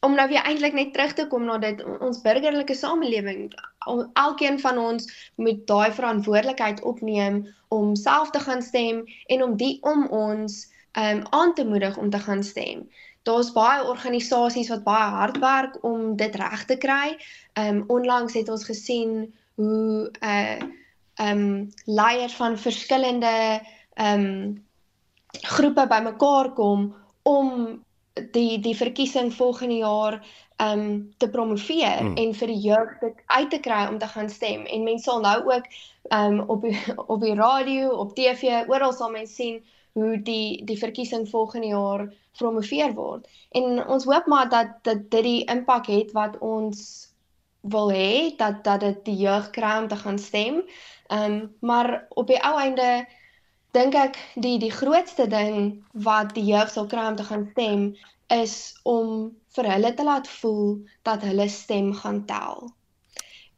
om 0.00 0.14
nou 0.16 0.28
weer 0.28 0.44
eintlik 0.48 0.72
net 0.72 0.92
terug 0.92 1.12
te 1.12 1.26
kom 1.26 1.44
na 1.44 1.58
dit 1.58 1.82
ons 2.00 2.22
burgerlike 2.24 2.74
samelewing 2.74 3.50
elkeen 4.12 4.60
van 4.60 4.78
ons 4.78 5.08
moet 5.36 5.66
daai 5.68 5.92
verantwoordelikheid 5.92 6.82
opneem 6.82 7.42
om 7.68 7.94
self 7.96 8.30
te 8.30 8.40
gaan 8.40 8.62
stem 8.62 9.04
en 9.26 9.42
om 9.42 9.56
die 9.56 9.78
om 9.82 10.06
ons 10.06 10.66
um 10.98 11.22
aan 11.30 11.54
te 11.54 11.64
moedig 11.64 11.96
om 11.96 12.10
te 12.10 12.18
gaan 12.18 12.42
stem. 12.42 12.88
Daar's 13.22 13.52
baie 13.52 13.84
organisasies 13.84 14.68
wat 14.68 14.82
baie 14.84 15.10
hard 15.14 15.38
werk 15.38 15.84
om 15.84 16.16
dit 16.16 16.34
reg 16.34 16.64
te 16.64 16.76
kry. 16.76 17.16
Um 17.54 17.84
onlangs 17.86 18.34
het 18.34 18.48
ons 18.48 18.64
gesien 18.64 19.34
hoe 19.54 20.10
'n 20.10 20.26
uh, 20.26 20.58
um 21.28 21.68
leiers 21.84 22.34
van 22.34 22.58
verskillende 22.58 23.60
um 23.94 24.64
groepe 25.30 25.86
bymekaar 25.86 26.52
kom 26.52 26.94
om 27.22 27.84
die 28.32 28.58
die 28.58 28.76
verkiesing 28.76 29.32
volgende 29.34 29.80
jaar 29.80 30.20
um 30.60 31.14
te 31.16 31.28
promoveer 31.30 31.98
hmm. 31.98 32.16
en 32.16 32.34
vir 32.34 32.52
die 32.52 32.62
jeug 32.68 32.96
dit 33.00 33.20
uit 33.26 33.50
te 33.50 33.60
kry 33.64 33.86
om 33.88 33.98
te 33.98 34.06
gaan 34.06 34.30
stem 34.30 34.66
en 34.66 34.84
mense 34.84 35.08
sal 35.08 35.20
nou 35.24 35.38
ook 35.52 35.68
um 36.16 36.40
op 36.40 36.62
die, 36.62 36.78
op 37.14 37.20
die 37.20 37.34
radio, 37.34 37.90
op 37.90 38.14
TV, 38.14 38.64
oral 38.68 38.92
sal 38.92 39.10
mense 39.10 39.34
sien 39.34 39.60
hoe 39.92 40.16
die 40.22 40.64
die 40.64 40.78
verkiesing 40.78 41.28
volgende 41.28 41.72
jaar 41.72 42.08
promoveer 42.38 42.92
word. 42.94 43.26
En 43.50 43.86
ons 43.86 44.04
hoop 44.04 44.26
maar 44.26 44.48
dat 44.48 44.76
dat 44.82 45.08
dit 45.10 45.24
die 45.24 45.44
impak 45.50 45.86
het 45.90 46.12
wat 46.12 46.38
ons 46.38 47.08
wil 47.60 47.90
hê 47.92 48.36
dat 48.36 48.62
dat 48.64 48.80
dit 48.80 49.04
die 49.04 49.16
jeug 49.26 49.50
kry 49.50 49.78
om 49.82 49.88
te 49.88 49.96
gaan 49.96 50.18
stem. 50.18 50.62
Um 51.08 51.56
maar 51.60 52.06
op 52.08 52.26
die 52.26 52.38
ou 52.42 52.54
einde 52.60 53.06
dink 53.76 53.94
ek 53.94 54.18
die 54.34 54.58
die 54.58 54.72
grootste 54.74 55.26
ding 55.30 55.84
wat 55.92 56.34
die 56.34 56.46
jeug 56.48 56.70
sal 56.70 56.88
kry 56.90 57.06
om 57.10 57.16
te 57.16 57.26
gaan 57.28 57.48
stem 57.52 57.84
is 58.34 58.56
om 58.88 59.30
vir 59.56 59.68
hulle 59.74 59.94
te 59.94 60.06
laat 60.06 60.28
voel 60.40 60.78
dat 61.08 61.22
hulle 61.26 61.48
stem 61.48 61.92
gaan 61.94 62.24
tel. 62.26 62.70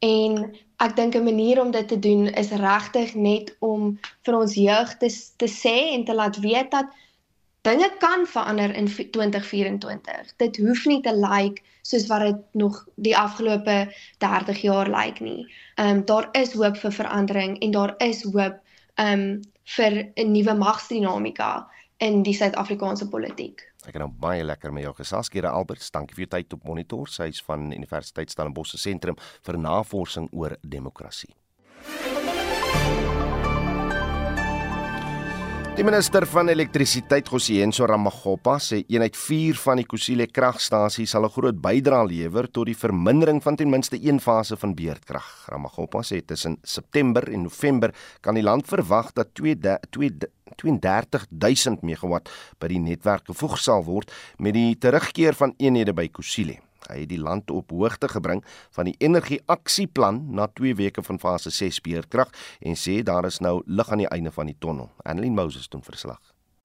En 0.03 0.53
ek 0.83 0.95
dink 0.95 1.15
'n 1.15 1.23
manier 1.23 1.61
om 1.61 1.71
dit 1.71 1.87
te 1.87 1.99
doen 1.99 2.27
is 2.27 2.51
regtig 2.51 3.13
net 3.15 3.55
om 3.59 3.99
vir 4.25 4.35
ons 4.35 4.53
jeug 4.53 4.97
te 4.97 5.09
te 5.37 5.47
sê 5.47 5.77
en 5.93 6.05
te 6.05 6.13
laat 6.13 6.39
weet 6.39 6.71
dat 6.71 6.89
dinge 7.61 7.89
kan 7.99 8.25
verander 8.27 8.75
in 8.75 8.87
2024. 8.87 10.33
Dit 10.37 10.57
hoef 10.57 10.85
nie 10.85 11.01
te 11.01 11.15
lyk 11.15 11.31
like 11.39 11.61
soos 11.81 12.07
wat 12.07 12.19
dit 12.19 12.41
nog 12.51 12.87
die 12.95 13.15
afgelope 13.17 13.93
30 14.17 14.61
jaar 14.61 14.89
lyk 14.89 15.19
like 15.19 15.23
nie. 15.23 15.47
Ehm 15.75 15.97
um, 15.97 16.05
daar 16.05 16.29
is 16.31 16.53
hoop 16.53 16.77
vir 16.77 16.91
verandering 16.91 17.59
en 17.59 17.71
daar 17.71 17.95
is 17.97 18.23
hoop 18.23 18.59
ehm 18.95 19.19
um, 19.19 19.41
vir 19.63 20.11
'n 20.15 20.31
nuwe 20.31 20.53
magsdinamika 20.53 21.69
in 21.97 22.23
die 22.23 22.33
Suid-Afrikaanse 22.33 23.09
politiek. 23.09 23.61
Ek 23.85 23.93
het 23.93 24.01
nou 24.01 24.11
baie 24.11 24.43
lekker 24.43 24.73
met 24.73 24.83
jou 24.83 24.93
gesels, 24.93 25.29
Kira 25.29 25.49
Alberts. 25.49 25.91
Dankie 25.91 26.15
vir 26.15 26.25
jou 26.25 26.31
tyd 26.37 26.53
op 26.53 26.63
Monitor, 26.63 27.07
sy 27.07 27.23
is 27.23 27.41
van 27.41 27.71
Universiteit 27.71 28.31
Stellenbosch 28.31 28.71
se 28.71 28.77
sentrum 28.77 29.15
vir 29.43 29.57
navorsing 29.57 30.29
oor 30.31 30.57
demokrasie. 30.61 31.35
Die 35.73 35.81
minister 35.81 36.21
van 36.29 36.51
elektrisiteit, 36.53 37.25
Gosienso 37.33 37.87
Ramaggopa, 37.89 38.59
sê 38.61 38.83
eenheid 38.93 39.17
4 39.17 39.57
van 39.57 39.79
die 39.81 39.87
Kusile 39.89 40.29
kragstasie 40.29 41.09
sal 41.09 41.25
'n 41.25 41.33
groot 41.33 41.57
bydrae 41.57 42.05
lewer 42.05 42.45
tot 42.45 42.69
die 42.69 42.77
vermindering 42.77 43.41
van 43.41 43.55
ten 43.55 43.69
minste 43.69 43.97
een 43.97 44.19
fase 44.19 44.55
van 44.55 44.75
beurtkrag. 44.75 45.47
Ramaggopa 45.49 46.03
sê 46.03 46.21
tussen 46.21 46.57
September 46.61 47.27
en 47.27 47.41
November 47.41 47.91
kan 48.21 48.35
die 48.35 48.43
land 48.43 48.67
verwag 48.67 49.13
dat 49.13 49.33
32000 49.33 51.81
megawatt 51.81 52.29
by 52.59 52.67
die 52.67 52.79
netwerk 52.79 53.25
gevoeg 53.25 53.57
sal 53.57 53.83
word 53.83 54.11
met 54.37 54.53
die 54.53 54.77
terugkeer 54.77 55.33
van 55.33 55.53
eenhede 55.57 55.93
by 55.93 56.07
Kusile. 56.07 56.59
Hy 56.89 56.99
het 57.03 57.09
die 57.09 57.21
land 57.21 57.51
op 57.51 57.71
hoogte 57.71 58.07
gebring 58.07 58.43
van 58.75 58.85
die 58.85 58.95
energieaksieplan 58.97 60.33
na 60.35 60.47
2 60.47 60.75
weke 60.75 61.03
van 61.03 61.19
fase 61.19 61.49
6 61.49 61.81
beurtkrag 61.81 62.29
en 62.61 62.75
sê 62.75 63.01
daar 63.03 63.25
is 63.25 63.39
nou 63.39 63.61
lig 63.65 63.91
aan 63.91 64.03
die 64.03 64.09
einde 64.09 64.31
van 64.31 64.45
die 64.45 64.57
tonnel. 64.59 64.89
Annelien 65.03 65.35
Moses 65.35 65.69
doen 65.69 65.83
verslag. 65.83 66.21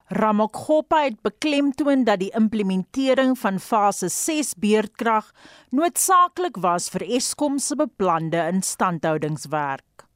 Ramokgopa 0.09 1.03
het 1.03 1.19
beklemtoon 1.21 2.03
dat 2.03 2.17
die 2.23 2.31
implementering 2.33 3.35
van 3.37 3.59
fase 3.61 4.07
6 4.09 4.55
beurtkrag 4.57 5.27
noodsaaklik 5.69 6.57
was 6.57 6.89
vir 6.89 7.05
Eskom 7.19 7.59
se 7.61 7.77
beplande 7.77 8.41
instandhoudingswerk. 8.49 10.07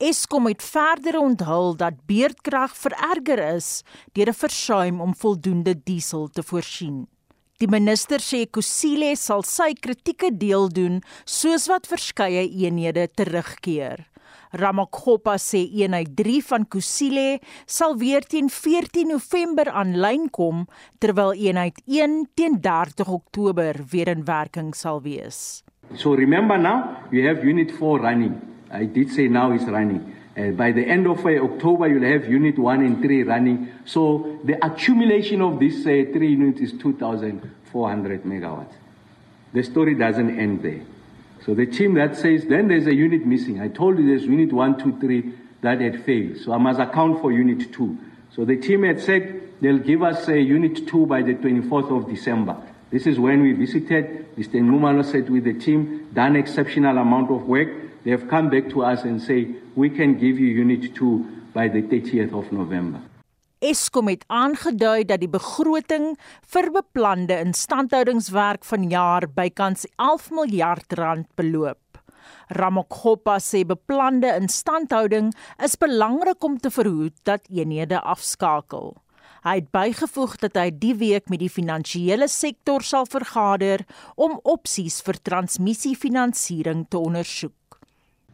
Eskom 0.00 0.48
het 0.48 0.64
verder 0.64 1.18
onthul 1.20 1.76
dat 1.76 2.00
beurtkrag 2.08 2.72
vererger 2.76 3.40
is 3.56 3.82
deur 4.12 4.28
'n 4.28 4.40
versuim 4.40 5.00
om 5.00 5.14
voldoende 5.14 5.82
diesel 5.84 6.28
te 6.28 6.42
voorsien. 6.42 7.08
Die 7.56 7.68
minister 7.72 8.20
sê 8.20 8.42
Kusile 8.52 9.14
sal 9.16 9.40
sy 9.48 9.70
kritieke 9.80 10.28
deel 10.28 10.66
doen 10.68 10.98
soos 11.24 11.64
wat 11.70 11.86
verskeie 11.88 12.42
eenhede 12.44 13.06
terugkeer. 13.16 14.02
Ramakgopa 14.60 15.38
sê 15.40 15.62
eenheid 15.64 16.10
3 16.18 16.42
van 16.50 16.66
Kusile 16.68 17.38
sal 17.64 17.96
weer 18.02 18.28
teen 18.28 18.50
14 18.52 19.08
November 19.08 19.70
aanlyn 19.72 20.28
kom 20.28 20.66
terwyl 21.00 21.32
eenheid 21.32 21.80
1 21.88 22.18
teen 22.36 22.60
30 22.60 23.08
Oktober 23.08 23.80
weer 23.88 24.12
in 24.12 24.26
werking 24.28 24.74
sal 24.76 25.00
wees. 25.00 25.64
So 25.96 26.12
remember 26.12 26.60
now 26.60 27.08
you 27.10 27.24
have 27.24 27.40
unit 27.40 27.72
4 27.72 28.04
running. 28.04 28.36
I 28.68 28.84
did 28.84 29.08
say 29.16 29.28
now 29.32 29.48
is 29.56 29.64
running. 29.64 30.04
Uh, 30.36 30.50
by 30.50 30.70
the 30.70 30.86
end 30.86 31.06
of 31.06 31.24
uh, 31.24 31.30
October, 31.30 31.88
you'll 31.88 32.12
have 32.12 32.28
Unit 32.28 32.58
1 32.58 32.80
and 32.84 33.00
3 33.00 33.22
running. 33.22 33.72
So 33.86 34.38
the 34.44 34.64
accumulation 34.64 35.40
of 35.40 35.58
these 35.58 35.80
uh, 35.86 36.04
three 36.12 36.30
units 36.30 36.60
is 36.60 36.72
2,400 36.78 38.24
megawatts. 38.24 38.74
The 39.54 39.62
story 39.62 39.94
doesn't 39.94 40.38
end 40.38 40.62
there. 40.62 40.82
So 41.46 41.54
the 41.54 41.64
team 41.64 41.94
that 41.94 42.16
says, 42.16 42.44
then 42.46 42.68
there's 42.68 42.86
a 42.86 42.94
unit 42.94 43.24
missing. 43.24 43.60
I 43.60 43.68
told 43.68 43.98
you 43.98 44.06
there's 44.06 44.24
Unit 44.24 44.52
1, 44.52 44.78
2, 44.78 45.00
3 45.00 45.32
that 45.62 45.80
had 45.80 46.04
failed. 46.04 46.38
So 46.38 46.52
I 46.52 46.58
must 46.58 46.80
account 46.80 47.20
for 47.20 47.32
Unit 47.32 47.72
2. 47.72 47.98
So 48.34 48.44
the 48.44 48.56
team 48.56 48.82
had 48.82 49.00
said 49.00 49.42
they'll 49.60 49.78
give 49.78 50.02
us 50.02 50.28
a 50.28 50.38
Unit 50.38 50.86
2 50.86 51.06
by 51.06 51.22
the 51.22 51.34
24th 51.34 51.96
of 51.96 52.10
December. 52.10 52.56
This 52.90 53.06
is 53.06 53.18
when 53.18 53.42
we 53.42 53.52
visited. 53.52 54.36
Mr. 54.36 54.60
Numalo 54.60 55.04
said 55.04 55.30
with 55.30 55.44
the 55.44 55.54
team, 55.54 56.10
done 56.12 56.36
exceptional 56.36 56.98
amount 56.98 57.30
of 57.30 57.46
work. 57.46 57.68
They 58.04 58.10
have 58.10 58.28
come 58.28 58.50
back 58.50 58.68
to 58.70 58.84
us 58.84 59.04
and 59.04 59.22
say, 59.22 59.54
we 59.76 59.90
can 59.90 60.16
give 60.18 60.40
you 60.40 60.48
Unit 60.48 60.94
2 60.94 61.24
by 61.52 61.68
the 61.68 61.82
30th 61.82 62.32
of 62.32 62.50
November. 62.50 63.00
Eskom 63.60 64.08
het 64.08 64.24
aangedui 64.28 65.04
dat 65.08 65.20
die 65.20 65.30
begroting 65.32 66.14
vir 66.52 66.68
beplande 66.72 67.36
instandhoudingswerk 67.44 68.64
vanjaar 68.68 69.28
bykans 69.36 69.86
11 69.96 70.30
miljard 70.38 70.96
rand 71.00 71.28
beloop. 71.40 72.00
Ramokgopa 72.56 73.38
sê 73.42 73.64
beplande 73.68 74.30
instandhouding 74.40 75.32
is 75.64 75.76
belangrik 75.80 76.44
om 76.44 76.58
te 76.58 76.70
verhoed 76.70 77.16
dat 77.28 77.48
eenhede 77.50 78.00
afskakel. 78.00 78.94
Hy 79.46 79.60
het 79.60 79.70
bygevoeg 79.74 80.38
dat 80.42 80.56
hy 80.58 80.70
die 80.74 80.94
week 80.98 81.28
met 81.30 81.40
die 81.42 81.52
finansiële 81.52 82.28
sektor 82.32 82.82
sal 82.82 83.06
vergader 83.06 83.84
om 84.16 84.40
opsies 84.42 85.02
vir 85.06 85.20
transmissiefinansiering 85.22 86.86
te 86.90 86.98
ondersoek. 86.98 87.65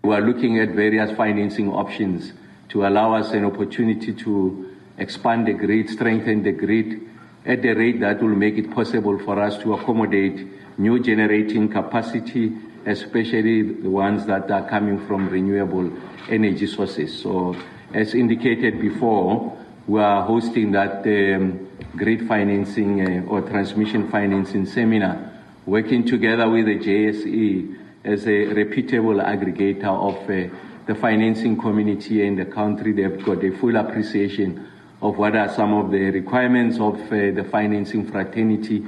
We 0.04 0.14
are 0.16 0.20
looking 0.20 0.58
at 0.58 0.70
various 0.70 1.16
financing 1.16 1.70
options 1.72 2.32
to 2.70 2.84
allow 2.86 3.14
us 3.14 3.30
an 3.34 3.44
opportunity 3.44 4.12
to 4.12 4.74
expand 4.98 5.46
the 5.46 5.52
grid, 5.52 5.88
strengthen 5.90 6.42
the 6.42 6.50
grid 6.50 7.08
at 7.46 7.62
the 7.62 7.74
rate 7.74 8.00
that 8.00 8.20
will 8.20 8.34
make 8.34 8.56
it 8.56 8.72
possible 8.72 9.16
for 9.20 9.38
us 9.40 9.58
to 9.58 9.74
accommodate 9.74 10.44
new 10.76 10.98
generating 10.98 11.68
capacity, 11.68 12.52
especially 12.84 13.62
the 13.62 13.88
ones 13.88 14.26
that 14.26 14.50
are 14.50 14.68
coming 14.68 15.06
from 15.06 15.28
renewable 15.28 15.92
energy 16.28 16.66
sources. 16.66 17.22
So, 17.22 17.54
as 17.94 18.14
indicated 18.14 18.80
before, 18.80 19.56
we 19.86 20.00
are 20.00 20.24
hosting 20.24 20.72
that 20.72 21.06
um, 21.06 21.68
grid 21.96 22.26
financing 22.26 23.22
uh, 23.22 23.30
or 23.30 23.42
transmission 23.42 24.10
financing 24.10 24.66
seminar, 24.66 25.30
working 25.64 26.04
together 26.04 26.50
with 26.50 26.66
the 26.66 26.80
JSE 26.80 27.81
as 28.04 28.26
a 28.26 28.46
reputable 28.54 29.20
aggregator 29.20 29.84
of 29.84 30.16
uh, 30.28 30.54
the 30.86 30.94
financing 30.94 31.56
community 31.56 32.26
in 32.26 32.36
the 32.36 32.44
country. 32.44 32.92
They've 32.92 33.24
got 33.24 33.44
a 33.44 33.50
full 33.52 33.76
appreciation 33.76 34.68
of 35.00 35.18
what 35.18 35.36
are 35.36 35.48
some 35.48 35.72
of 35.74 35.90
the 35.90 36.10
requirements 36.10 36.78
of 36.78 36.96
uh, 37.12 37.30
the 37.34 37.46
financing 37.50 38.06
fraternity. 38.06 38.82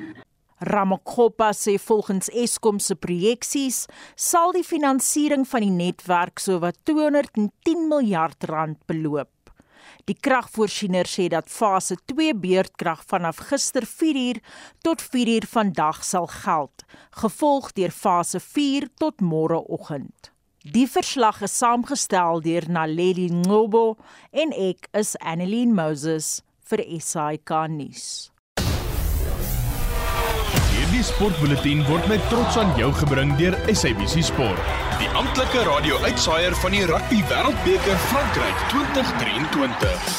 Ramakgopa 0.60 1.50
sê 1.52 1.76
volgens 1.76 2.30
Eskom 2.32 2.78
se 2.78 2.94
projeksies 2.94 3.84
sal 4.16 4.54
die 4.54 4.64
finansiering 4.64 5.44
van 5.44 5.66
die 5.66 5.74
netwerk 5.74 6.40
sowat 6.40 6.78
210 6.88 7.88
miljard 7.90 8.46
rand 8.48 8.78
beloop. 8.88 9.28
Die 10.04 10.16
kragvoorsiener 10.20 11.08
sê 11.08 11.30
dat 11.32 11.48
fase 11.48 11.96
2 12.12 12.34
beurtkrag 12.36 13.06
vanaf 13.08 13.38
gister 13.48 13.86
4uur 13.88 14.42
tot 14.84 15.00
4uur 15.00 15.46
vandag 15.48 16.02
sal 16.04 16.28
geld, 16.28 16.84
gevolg 17.22 17.72
deur 17.72 17.94
fase 18.02 18.40
4 18.40 18.90
tot 19.00 19.24
môreoggend. 19.24 20.28
Die 20.64 20.84
verslag 20.88 21.40
is 21.44 21.56
saamgestel 21.56 22.44
deur 22.44 22.68
Naledi 22.68 23.30
Ngobo 23.32 23.96
en 24.32 24.52
ek 24.52 24.88
is 24.92 25.16
Annelien 25.20 25.72
Moses 25.76 26.42
vir 26.68 26.84
SAK 27.00 27.56
nuus. 27.72 28.33
Sportbulletin 31.04 31.82
word 31.84 32.06
met 32.08 32.22
trots 32.32 32.56
aan 32.56 32.70
jou 32.80 32.88
gebring 32.96 33.34
deur 33.36 33.52
SABC 33.68 34.22
Sport, 34.24 34.70
die 34.96 35.08
amptelike 35.12 35.64
radio-uitsaier 35.66 36.56
van 36.62 36.72
die 36.72 36.86
Rugby 36.88 37.18
Wêreldbeker 37.28 37.98
Frankryk 38.06 38.62
2023. 38.72 40.14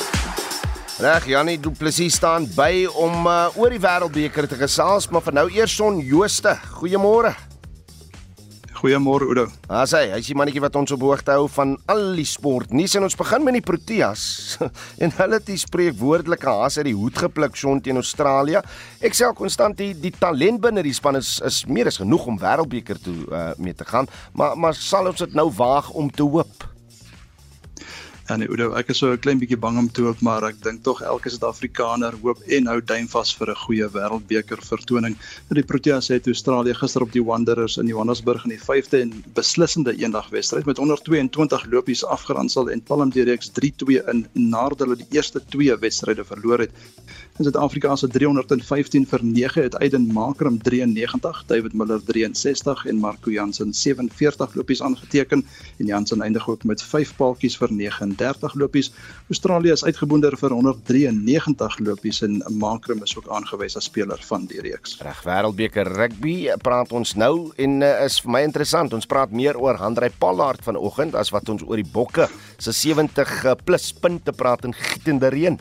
Reg, 1.01 1.25
Janie 1.31 1.57
Du 1.59 1.73
Plessis 1.73 2.19
staan 2.21 2.45
by 2.53 2.85
om 3.01 3.25
uh, 3.25 3.49
oor 3.57 3.73
die 3.73 3.81
Wêreldbeker 3.81 4.45
te 4.51 4.59
gesels, 4.61 5.09
maar 5.09 5.25
vir 5.25 5.39
nou 5.39 5.47
eers 5.57 5.73
son 5.73 5.97
Jooste. 6.05 6.53
Goeiemôre. 6.77 7.33
Goeiemôre 8.75 9.23
Oudo. 9.29 9.45
As 9.71 9.93
hy, 9.95 10.09
hy's 10.11 10.27
die 10.27 10.35
mannetjie 10.35 10.63
wat 10.63 10.75
ons 10.75 10.91
op 10.91 11.03
hoogte 11.05 11.31
hou 11.31 11.45
van 11.51 11.75
al 11.91 12.03
die 12.17 12.27
sport. 12.27 12.73
Nuus 12.75 12.97
en 12.99 13.07
ons 13.07 13.15
begin 13.17 13.45
met 13.47 13.55
die 13.57 13.63
Proteas. 13.63 14.25
en 15.03 15.15
hulle 15.15 15.39
het 15.39 15.47
die 15.47 15.59
spreekwoordelike 15.61 16.51
haas 16.59 16.79
uit 16.81 16.89
die 16.89 16.97
hoed 16.97 17.17
gepluk 17.23 17.55
son 17.59 17.79
teen 17.83 18.01
Australië. 18.01 18.59
Ek 19.05 19.15
sê 19.15 19.31
konstant 19.37 19.79
die, 19.79 19.93
die 19.95 20.13
talent 20.19 20.59
binne 20.63 20.83
die 20.85 20.95
span 20.95 21.19
is 21.21 21.37
is 21.45 21.63
meer 21.71 21.87
as 21.91 22.01
genoeg 22.03 22.27
om 22.31 22.39
wêreldbeker 22.41 22.99
toe 23.01 23.17
uh, 23.31 23.49
mee 23.61 23.75
te 23.77 23.87
gaan, 23.87 24.11
maar 24.35 24.59
maar 24.59 24.75
sal 24.77 25.07
ons 25.11 25.23
dit 25.23 25.35
nou 25.37 25.47
waag 25.55 25.93
om 25.95 26.11
te 26.11 26.27
hoop? 26.27 26.74
Nee, 28.25 28.47
Oudo, 28.49 28.71
ek 28.73 28.87
is 28.89 28.97
so 28.97 29.11
'n 29.13 29.19
klein 29.21 29.37
bietjie 29.37 29.57
bang 29.61 29.77
om 29.77 29.85
te 29.87 30.01
hoop, 30.01 30.21
maar 30.25 30.41
ek 30.47 30.55
dink 30.65 30.81
tog 30.81 31.01
elke 31.05 31.29
Suid-Afrikaner 31.29 32.15
hoop 32.23 32.39
en 32.57 32.65
hou 32.71 32.79
duim 32.81 33.05
vas 33.07 33.33
vir 33.37 33.51
'n 33.51 33.61
goeie 33.65 33.87
wêreldbeker 33.93 34.63
vertoning. 34.65 35.15
Die 35.53 35.61
Proteas 35.61 36.07
het 36.09 36.25
Australië 36.25 36.73
gister 36.73 37.03
op 37.03 37.11
die 37.11 37.23
Wanderers 37.23 37.77
in 37.77 37.85
Johannesburg 37.85 38.43
in 38.45 38.49
die 38.49 38.59
5de 38.59 39.01
en 39.01 39.23
beslissende 39.35 39.93
eendagwedstryd 39.93 40.65
met 40.65 40.77
122 40.77 41.65
lopies 41.69 42.03
afgeronsel 42.03 42.71
en 42.71 42.81
palm 42.81 43.11
die 43.11 43.23
reeks 43.23 43.51
3-2 43.53 44.01
in 44.09 44.25
nadat 44.33 44.79
hulle 44.79 44.95
die 44.95 45.11
eerste 45.11 45.39
twee 45.49 45.77
wedstryde 45.77 46.25
verloor 46.25 46.65
het. 46.65 46.71
In 47.37 47.43
Suid-Afrika 47.43 47.95
se 47.95 48.07
315 48.07 49.05
vir 49.05 49.23
9 49.23 49.63
het 49.63 49.75
Aiden 49.75 50.07
Makram 50.13 50.57
93, 50.57 51.43
David 51.45 51.73
Miller 51.73 52.01
63 52.03 52.85
en 52.85 52.97
Marco 52.97 53.29
Jansen 53.29 53.73
47 53.73 54.55
lopies 54.55 54.81
aangeteken 54.81 55.45
en 55.77 55.85
Jansen 55.85 56.21
eindig 56.21 56.49
ook 56.49 56.63
met 56.63 56.81
5 56.81 57.15
paaltjies 57.15 57.57
vir 57.57 57.73
9 57.73 58.14
30 58.15 58.55
lopies. 58.59 58.91
Australië 59.29 59.73
is 59.75 59.83
uitgeboonder 59.85 60.37
vir 60.39 60.55
193 60.55 61.79
lopies 61.85 62.21
en 62.25 62.41
Makram 62.59 63.03
is 63.03 63.15
ook 63.17 63.29
aangewys 63.29 63.77
as 63.77 63.89
speler 63.89 64.21
van 64.29 64.47
die 64.49 64.61
reeks. 64.65 64.97
Reg 65.05 65.21
Wêreldbeker 65.27 65.91
rugby 65.95 66.35
praat 66.63 66.91
ons 66.95 67.15
nou 67.19 67.51
en 67.61 67.77
uh, 67.81 67.93
is 68.05 68.19
vir 68.23 68.35
my 68.37 68.43
interessant. 68.47 68.95
Ons 68.97 69.09
praat 69.09 69.31
meer 69.35 69.59
oor 69.61 69.79
Handrey 69.81 70.11
Pollard 70.19 70.63
vanoggend 70.65 71.15
as 71.15 71.31
wat 71.35 71.49
ons 71.49 71.65
oor 71.67 71.81
die 71.81 71.91
Bokke 71.95 72.29
se 72.57 72.73
70 72.73 73.55
plus 73.65 73.91
punte 73.93 74.33
praat 74.35 74.65
in 74.67 74.75
gietende 74.75 75.31
reën. 75.33 75.59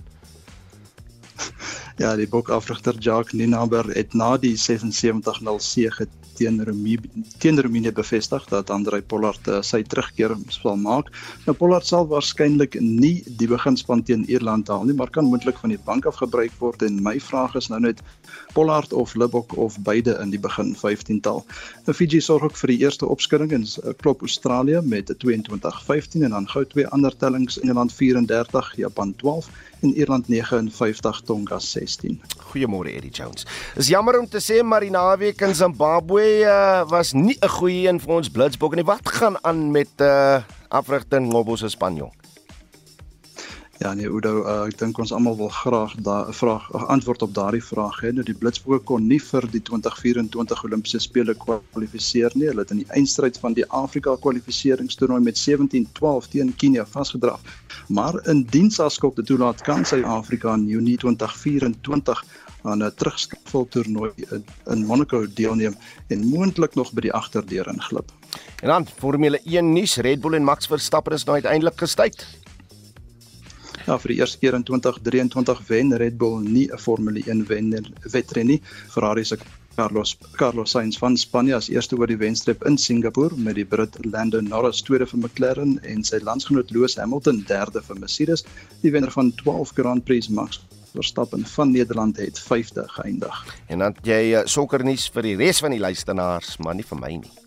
Ja, 1.95 2.17
die 2.19 2.27
bokafrigter 2.27 2.97
Jacques 2.99 3.37
Ninaber 3.39 3.87
het 3.95 4.17
na 4.19 4.33
die 4.43 4.57
76-0 4.59 5.61
sege 5.63 6.09
teen 6.35 6.57
Roemenië 6.67 7.23
teen 7.39 7.61
Roemenië 7.63 7.93
bevestig 7.95 8.49
dat 8.51 8.71
Andrei 8.75 8.99
Pollard 9.03 9.47
uh, 9.47 9.61
sy 9.63 9.85
terugkeer 9.87 10.35
sal 10.51 10.75
maak. 10.81 11.13
Nou 11.45 11.55
Pollard 11.55 11.87
sal 11.87 12.09
waarskynlik 12.11 12.75
nie 12.83 13.21
die 13.39 13.47
beginspan 13.47 14.03
teen 14.03 14.25
Ierland 14.27 14.73
haal 14.73 14.83
nie, 14.89 14.97
maar 14.99 15.13
kan 15.15 15.29
moontlik 15.31 15.61
van 15.63 15.71
die 15.71 15.79
bank 15.87 16.09
af 16.11 16.19
gebruik 16.19 16.57
word 16.59 16.83
en 16.83 16.99
my 17.05 17.15
vraag 17.23 17.55
is 17.61 17.71
nou 17.71 17.79
net 17.85 18.03
Pollard 18.57 18.91
of 18.93 19.15
Libbok 19.15 19.55
of 19.55 19.79
beide 19.87 20.17
in 20.23 20.35
die 20.35 20.43
begin 20.43 20.75
15tal. 20.75 21.45
Nou 21.87 21.95
Fiji 21.95 22.19
sorg 22.19 22.49
ook 22.49 22.59
vir 22.59 22.75
die 22.75 22.81
eerste 22.83 23.07
opskudding 23.07 23.55
en 23.55 23.69
klop 24.03 24.27
Australië 24.27 24.83
met 24.83 25.15
22-15 25.23 26.27
en 26.27 26.35
dan 26.35 26.51
gou 26.51 26.67
twee 26.75 26.91
ander 26.91 27.15
tellings 27.23 27.61
Engeland 27.63 27.95
34, 27.95 28.75
Japan 28.83 29.15
12 29.23 29.51
en 29.81 29.95
Ierland 29.95 30.29
59 30.29 31.21
Tonga 31.25 31.59
16. 31.59 32.21
Goeiemôre 32.51 32.95
Eddie 32.95 33.11
Jones. 33.11 33.47
Is 33.77 33.89
jammer 33.89 34.19
om 34.19 34.29
te 34.29 34.41
sê 34.43 34.63
maar 34.63 34.81
die 34.81 34.91
naweek 34.91 35.41
in 35.41 35.55
Zimbabwe 35.55 36.25
uh, 36.45 36.83
was 36.89 37.13
nie 37.13 37.37
'n 37.41 37.49
goeie 37.49 37.89
een 37.89 38.01
vir 38.01 38.15
ons 38.15 38.31
Blitsbok 38.31 38.75
nie. 38.75 38.85
Wat 38.85 39.09
gaan 39.09 39.37
aan 39.43 39.71
met 39.71 39.91
uh 40.01 40.43
afrigting 40.69 41.29
Ngobos 41.31 41.61
se 41.61 41.69
Spanjol? 41.69 42.13
Ja 43.83 43.91
nee 43.95 44.07
Udo, 44.07 44.45
uh, 44.45 44.53
ek 44.69 44.77
dink 44.79 44.99
ons 45.03 45.11
almal 45.13 45.35
wil 45.35 45.49
graag 45.51 45.97
daai 46.07 46.31
vraag 46.33 46.69
antwoord 46.95 47.25
op 47.27 47.33
daardie 47.35 47.63
vraag 47.63 47.97
hê. 48.05 48.13
Nou 48.15 48.23
die 48.27 48.37
Blitsbokke 48.39 48.85
kon 48.87 49.09
nie 49.11 49.19
vir 49.19 49.49
die 49.51 49.61
2024 49.67 50.63
Olimpiese 50.69 51.01
spele 51.03 51.35
kwalifiseer 51.35 52.37
nie. 52.39 52.47
Hulle 52.53 52.63
het 52.63 52.71
in 52.71 52.85
die 52.85 52.93
eindstryd 52.95 53.41
van 53.43 53.57
die 53.59 53.67
Afrika 53.75 54.15
kwalifiseringstoernooi 54.23 55.25
met 55.27 55.41
17-12 55.41 56.31
teen 56.31 56.53
Kenia 56.61 56.87
vasgedraf. 56.87 57.43
Maar 57.89 58.21
indien 58.31 58.71
Saskop 58.71 59.19
dit 59.19 59.27
toelaat, 59.27 59.67
kan 59.67 59.83
Suid-Afrika 59.85 60.55
in 60.55 60.69
Junie 60.71 60.97
2024 61.03 62.23
aan 62.63 62.85
'n 62.85 62.95
terugskafel 62.95 63.67
toernooi 63.69 64.13
in 64.71 64.87
Monaco 64.87 65.27
deelneem 65.35 65.75
en 66.09 66.27
moontlik 66.27 66.75
nog 66.75 66.93
by 66.93 67.01
die 67.01 67.13
agterdeur 67.13 67.69
inglip. 67.69 68.13
En 68.63 68.69
dan 68.69 68.87
Formule 68.87 69.41
1 69.45 69.73
nuus, 69.73 69.97
Red 69.97 70.21
Bull 70.21 70.35
en 70.35 70.45
Max 70.45 70.67
Verstappen 70.67 71.13
is 71.13 71.25
nou 71.25 71.35
uiteindelik 71.37 71.79
gestryd. 71.79 72.44
Ja, 73.85 73.99
vir 74.01 74.15
die 74.15 74.21
eerste 74.23 74.39
keer 74.41 74.55
in 74.57 74.63
2023 74.65 75.59
wen 75.69 75.93
Red 76.01 76.17
Bull 76.17 76.41
nie 76.41 76.69
'n 76.73 76.79
Formule 76.79 77.21
1 77.27 77.47
wenner 77.49 77.85
wedren 78.13 78.47
nie. 78.47 78.61
Ferrari 78.89 79.25
se 79.25 79.37
Carlos 79.77 80.17
Carlos 80.37 80.71
Sainz 80.71 80.99
van 80.99 81.17
Spanje 81.17 81.55
as 81.55 81.69
eerste 81.69 81.97
oor 81.97 82.07
die 82.07 82.17
wenstreep 82.17 82.65
in 82.65 82.79
Singapore 82.79 83.37
met 83.37 83.55
die 83.55 83.65
Brit 83.65 83.99
Lando 84.05 84.41
Norris 84.41 84.83
tweede 84.83 85.07
vir 85.07 85.19
McLaren 85.19 85.79
en 85.83 86.05
sy 86.05 86.19
landsgenoot 86.23 86.71
Lewis 86.71 86.97
Hamilton 86.97 87.45
derde 87.47 87.83
vir 87.83 87.99
Mercedes. 87.99 88.45
Die 88.83 88.91
wenner 88.91 89.11
van 89.11 89.35
12 89.35 89.73
Grand 89.75 90.05
Prix 90.05 90.29
Max 90.29 90.61
Verstappen 90.95 91.47
van 91.47 91.71
Nederland 91.71 92.17
het 92.17 92.41
5de 92.41 92.85
geëindig. 92.87 93.57
En 93.67 93.79
dan 93.79 93.97
jy 94.03 94.21
uh, 94.33 94.45
sokkernuus 94.47 95.11
vir 95.13 95.23
die 95.23 95.37
res 95.37 95.59
van 95.59 95.75
die 95.75 95.83
luisteraars, 95.83 96.57
maar 96.57 96.75
nie 96.75 96.87
vir 96.87 97.01
my 97.01 97.17
nie. 97.19 97.44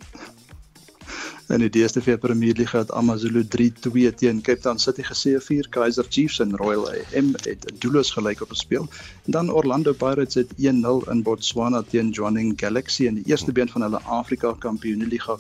In 1.47 1.61
die 1.63 1.69
DStv 1.71 2.17
Premier 2.19 2.53
League 2.55 2.79
het 2.79 2.89
AmaZulu 2.91 3.45
3-2 3.55 4.09
teen 4.19 4.41
Cape 4.41 4.59
Town 4.59 4.77
City 4.83 5.03
geseëvier. 5.07 5.69
Kaizer 5.71 6.05
Chiefs 6.09 6.41
en 6.43 6.55
Royal 6.59 6.89
AM 6.89 7.29
het 7.45 7.63
doelloos 7.79 8.11
gelyk 8.11 8.41
op 8.43 8.49
gespeel. 8.49 8.89
En 9.25 9.31
dan 9.31 9.51
Orlando 9.51 9.93
Pirates 9.93 10.33
het 10.33 10.51
1-0 10.51 11.07
in 11.11 11.23
Botswana 11.23 11.81
teen 11.87 12.09
Jwaneng 12.09 12.59
Galaxy 12.59 13.07
in 13.07 13.21
die 13.21 13.23
eerste 13.31 13.51
been 13.51 13.69
van 13.69 13.81
hulle 13.81 14.01
Afrika 14.03 14.55
Kampioenligga 14.59 15.37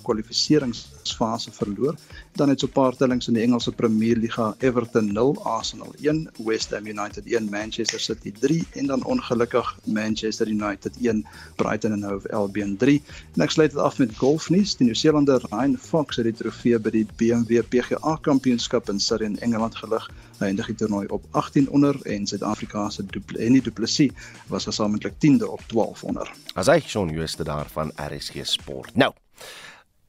kwalifikasiefase 1.15 1.51
verloor. 1.51 1.95
Dan 2.35 2.49
het 2.49 2.59
so 2.59 2.67
'n 2.67 2.71
paar 2.71 2.95
tellings 2.95 3.27
in 3.27 3.33
die 3.33 3.43
Engelse 3.43 3.71
Premier 3.71 4.17
League 4.17 4.55
Everton 4.59 5.13
0, 5.13 5.43
Arsenal 5.43 5.93
1, 6.01 6.29
West 6.37 6.71
Ham 6.71 6.87
United 6.87 7.25
1, 7.25 7.49
Manchester 7.49 7.99
City 7.99 8.31
3 8.39 8.65
en 8.73 8.85
dan 8.85 9.03
ongelukkig 9.03 9.79
Manchester 9.83 10.47
United 10.47 10.97
1, 11.01 11.25
Brighton 11.55 11.91
and 11.91 12.03
Hove 12.03 12.31
Albion 12.31 12.77
3. 12.77 13.01
En 13.35 13.41
ek 13.41 13.51
sluit 13.51 13.71
dit 13.71 13.79
af 13.79 13.97
met 13.97 14.17
golfnuus. 14.17 14.75
Die 14.75 14.85
Nieu-Seelander 14.85 15.41
Ryan 15.49 15.77
Fox 15.77 16.15
het 16.15 16.25
die 16.25 16.33
trofee 16.33 16.79
by 16.79 16.89
die 16.89 17.05
BMW 17.15 17.61
PGA 17.61 18.17
Kampioenskap 18.21 18.89
in 18.89 18.99
Surrey 18.99 19.27
in 19.27 19.39
Engeland 19.39 19.75
gelig. 19.75 20.09
Hy 20.37 20.45
eindig 20.45 20.65
die 20.65 20.75
toernooi 20.75 21.07
op 21.07 21.23
18 21.31 21.69
onder 21.69 21.97
en 22.05 22.27
Suid-Afrika 22.27 22.89
se 22.89 23.05
Duplessis 23.05 23.63
Duplessis 23.63 24.11
was 24.47 24.63
gesamentlik 24.63 25.13
10de 25.13 25.49
op 25.49 25.61
12 25.67 26.03
onder. 26.03 26.31
As 26.53 26.67
hy 26.67 26.79
Shaun 26.79 27.09
Jooste 27.09 27.43
daar 27.43 27.67
van 27.71 27.91
RSG 27.95 28.45
Sport. 28.45 28.95
Nou, 28.95 29.13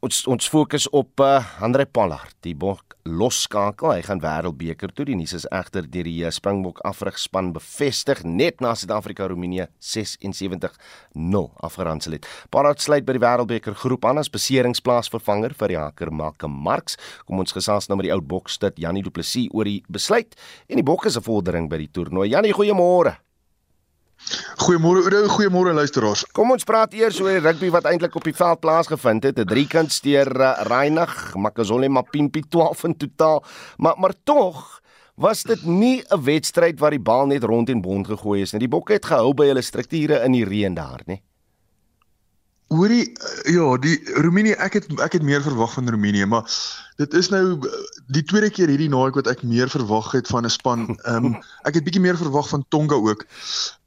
ons 0.05 0.21
ons 0.31 0.51
fokus 0.51 0.87
op 0.95 1.23
uh, 1.25 1.43
Andre 1.65 1.87
Pollard, 1.87 2.37
die 2.47 2.55
losskakel. 3.09 3.91
Hy 3.97 4.03
gaan 4.07 4.21
wêreldbeker 4.23 4.93
toe. 4.95 5.07
Die 5.09 5.17
nuus 5.19 5.33
is 5.35 5.47
egter 5.55 5.87
deur 5.89 6.07
die 6.07 6.23
uh, 6.23 6.33
Springbok 6.35 6.81
afrigspan 6.87 7.51
bevestig 7.57 8.23
net 8.25 8.63
na 8.63 8.75
Suid-Afrika 8.79 9.27
Roemenië 9.31 9.67
76-0 9.83 11.45
afgeronsel 11.67 12.19
het. 12.19 12.29
Pollard 12.55 12.83
sluit 12.85 13.07
by 13.09 13.17
die 13.17 13.25
wêreldbeker 13.25 13.79
groep 13.79 14.07
aan 14.09 14.23
as 14.23 14.31
beseringsplaasvervanger 14.33 15.57
vir 15.59 15.75
die 15.75 15.81
haker 15.81 16.13
Malcolm 16.15 16.55
Marx. 16.67 16.99
Kom 17.27 17.43
ons 17.43 17.57
gesels 17.57 17.89
nou 17.89 17.99
met 17.99 18.11
die 18.11 18.15
ou 18.15 18.21
bokstit 18.23 18.79
Janie 18.79 19.03
Du 19.07 19.11
Plessis 19.15 19.51
oor 19.51 19.69
die 19.69 19.81
besluit 19.89 20.39
en 20.69 20.79
die 20.79 20.87
bokke 20.87 21.11
se 21.11 21.25
vordering 21.25 21.71
by 21.73 21.81
die 21.83 21.91
toernooi. 21.91 22.31
Janie, 22.31 22.55
goeiemôre. 22.55 23.19
Goeiemôre 24.59 25.05
Oudo, 25.07 25.29
goeiemôre 25.31 25.73
luisteraars. 25.73 26.25
Kom 26.37 26.51
ons 26.53 26.67
praat 26.67 26.93
eers 26.93 27.21
oor 27.23 27.37
die 27.37 27.43
rugby 27.45 27.71
wat 27.73 27.87
eintlik 27.89 28.17
op 28.19 28.27
die 28.27 28.35
veld 28.37 28.61
plaasgevind 28.61 29.25
het. 29.25 29.39
'n 29.39 29.47
Driekant 29.49 29.93
steur 29.93 30.29
uh, 30.29 30.51
Reinig, 30.69 31.35
Makazole 31.37 31.89
Mapimpi 31.89 32.43
12 32.49 32.85
in 32.85 32.97
totaal. 32.97 33.45
Maar 33.77 33.95
maar 33.97 34.15
tog 34.25 34.81
was 35.15 35.43
dit 35.43 35.63
nie 35.65 36.03
'n 36.03 36.23
wedstryd 36.23 36.79
waar 36.79 36.91
die 36.91 37.07
bal 37.11 37.27
net 37.27 37.45
rond 37.45 37.69
en 37.69 37.81
bond 37.81 38.07
gegooi 38.07 38.43
is 38.43 38.53
nie. 38.53 38.67
Die 38.67 38.75
bokke 38.77 38.93
het 38.93 39.07
gehou 39.07 39.35
by 39.35 39.47
hulle 39.47 39.63
strukture 39.63 40.25
in 40.25 40.33
die 40.33 40.45
reën 40.45 40.75
daar, 40.75 41.03
nê? 41.07 41.23
Hoorie, 42.69 43.13
ja, 43.49 43.77
die 43.81 43.97
Roemenië, 44.21 44.53
ek 44.61 44.75
het 44.77 44.89
ek 45.01 45.15
het 45.17 45.23
meer 45.25 45.41
verwag 45.41 45.73
van 45.73 45.89
Roemenië, 45.89 46.27
maar 46.29 46.45
dit 47.01 47.15
is 47.17 47.31
nou 47.33 47.57
die 48.13 48.23
tweede 48.29 48.51
keer 48.53 48.69
hierdie 48.69 48.91
naweek 48.93 49.17
wat 49.17 49.31
ek 49.33 49.43
meer 49.43 49.73
verwag 49.73 50.11
het 50.13 50.29
van 50.29 50.45
'n 50.45 50.53
span. 50.53 50.85
Ehm 51.09 51.31
um, 51.31 51.39
ek 51.65 51.81
het 51.81 51.87
bietjie 51.87 52.03
meer 52.05 52.19
verwag 52.21 52.49
van 52.49 52.65
Tonga 52.69 53.01
ook. 53.01 53.25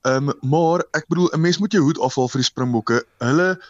Ehm 0.02 0.30
um, 0.30 0.38
maar 0.42 0.82
ek 0.98 1.06
bedoel 1.14 1.30
'n 1.30 1.42
mens 1.42 1.62
moet 1.62 1.78
jou 1.78 1.84
hoed 1.84 2.00
afhaal 2.00 2.30
vir 2.34 2.42
die 2.42 2.50
Springbokke. 2.50 3.06
Hulle 3.18 3.62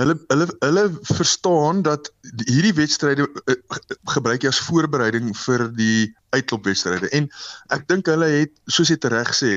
hulle 0.00 0.16
hulle 0.28 0.46
hulle 0.60 0.84
verstaan 1.08 1.82
dat 1.86 2.12
hierdie 2.44 2.74
wedstryde 2.76 3.26
uh, 3.26 3.56
gebruik 4.12 4.44
jy 4.44 4.52
as 4.52 4.60
voorbereiding 4.68 5.32
vir 5.46 5.68
die 5.78 6.12
uitklopwedstryde 6.36 7.08
en 7.16 7.30
ek 7.72 7.86
dink 7.88 8.10
hulle 8.12 8.28
het 8.32 8.52
soos 8.66 8.92
jy 8.92 8.98
reg 9.12 9.32
sê 9.36 9.52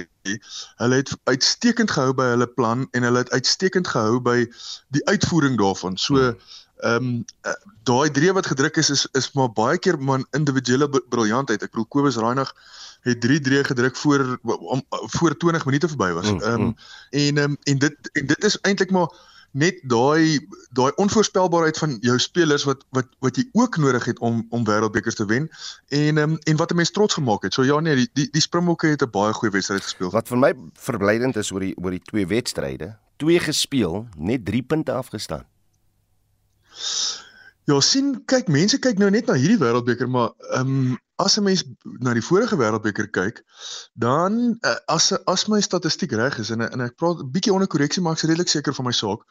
hulle 0.83 1.01
het 1.01 1.11
uitstekend 1.31 1.91
gehou 1.91 2.13
by 2.15 2.31
hulle 2.33 2.47
plan 2.47 2.87
en 2.91 3.07
hulle 3.07 3.25
het 3.25 3.33
uitstekend 3.35 3.87
gehou 3.87 4.19
by 4.23 4.43
die 4.95 5.03
uitvoering 5.11 5.57
daarvan. 5.59 5.97
So 5.97 6.33
ehm 6.79 7.07
um, 7.09 7.25
daai 7.83 8.11
drie 8.15 8.31
wat 8.31 8.47
gedruk 8.47 8.77
is 8.79 8.89
is 8.89 9.07
is 9.19 9.31
maar 9.35 9.49
baie 9.51 9.77
keer 9.77 9.97
man 9.99 10.25
individuele 10.37 10.87
briljantheid 11.09 11.63
ek 11.63 11.73
bedoel 11.73 11.89
Kobus 11.91 12.19
Reinig 12.21 12.53
het 13.07 13.25
3-3 13.25 13.65
gedruk 13.71 13.95
voor 13.95 14.39
om 14.43 14.83
voor 14.89 15.37
20 15.37 15.65
minute 15.65 15.87
verby 15.87 16.11
was. 16.11 16.31
Mm, 16.31 16.41
ehm 16.41 16.61
um, 16.61 16.75
en 17.09 17.37
um, 17.37 17.57
en 17.63 17.77
dit 17.77 18.09
en 18.13 18.25
dit 18.25 18.43
is 18.43 18.57
eintlik 18.61 18.91
maar 18.91 19.11
net 19.51 19.79
daai 19.89 20.39
daai 20.77 20.91
onvoorspelbaarheid 20.95 21.77
van 21.77 21.97
jou 22.05 22.17
spelers 22.19 22.63
wat 22.63 22.83
wat 22.95 23.07
wat 23.19 23.37
jy 23.37 23.45
ook 23.57 23.77
nodig 23.77 24.05
het 24.05 24.19
om 24.19 24.45
om 24.49 24.65
wêreldbekers 24.65 25.15
te 25.15 25.25
wen 25.25 25.49
en 25.87 26.17
um, 26.17 26.37
en 26.37 26.57
wat 26.57 26.71
'n 26.71 26.75
mens 26.75 26.91
trots 26.91 27.13
gemaak 27.13 27.43
het. 27.43 27.53
So 27.53 27.63
ja 27.63 27.79
nee, 27.79 27.95
die 27.95 28.09
die, 28.13 28.27
die 28.31 28.41
Springbokke 28.41 28.87
het 28.87 29.01
'n 29.01 29.09
baie 29.09 29.33
goeie 29.33 29.51
wedstryd 29.51 29.81
gespeel. 29.81 30.09
Wat 30.09 30.27
vir 30.27 30.37
my 30.37 30.53
verblydend 30.73 31.35
is 31.35 31.51
oor 31.51 31.59
die 31.59 31.75
oor 31.77 31.91
die 31.91 32.03
twee 32.03 32.27
wedstryde, 32.27 32.97
twee 33.17 33.39
gespeel, 33.39 34.07
net 34.17 34.45
3 34.45 34.61
punte 34.61 34.91
afgestaan. 34.91 35.45
Ja, 37.69 37.77
sien, 37.85 38.15
kyk, 38.25 38.47
mense 38.49 38.79
kyk 38.81 38.97
nou 39.01 39.11
net 39.13 39.27
na 39.29 39.35
hierdie 39.37 39.59
wêreldbeker, 39.61 40.09
maar 40.09 40.33
ehm 40.57 40.73
um, 40.73 40.97
as 41.19 41.35
'n 41.37 41.43
mens 41.43 41.63
na 41.99 42.13
die 42.15 42.23
vorige 42.23 42.55
wêreldbeker 42.57 43.09
kyk, 43.11 43.41
dan 43.93 44.57
uh, 44.61 44.75
as 44.87 45.11
as 45.27 45.45
my 45.51 45.59
statistiek 45.61 46.15
reg 46.15 46.37
is 46.39 46.49
en 46.55 46.63
en 46.63 46.81
ek 46.85 46.95
praat 46.95 47.19
'n 47.19 47.31
bietjie 47.33 47.53
onder 47.53 47.67
korreksie 47.67 48.01
maar 48.01 48.15
ek 48.15 48.23
is 48.23 48.29
redelik 48.29 48.49
seker 48.49 48.73
van 48.73 48.85
my 48.85 48.95
saak, 48.95 49.27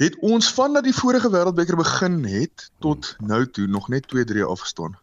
het 0.00 0.16
ons 0.24 0.48
van 0.56 0.72
dat 0.72 0.88
die 0.88 0.96
vorige 0.96 1.30
wêreldbeker 1.30 1.76
begin 1.76 2.24
het 2.24 2.70
tot 2.80 3.14
nou 3.20 3.44
toe 3.46 3.66
nog 3.66 3.88
net 3.88 4.08
2-3 4.14 4.48
afgestaan. 4.48 4.98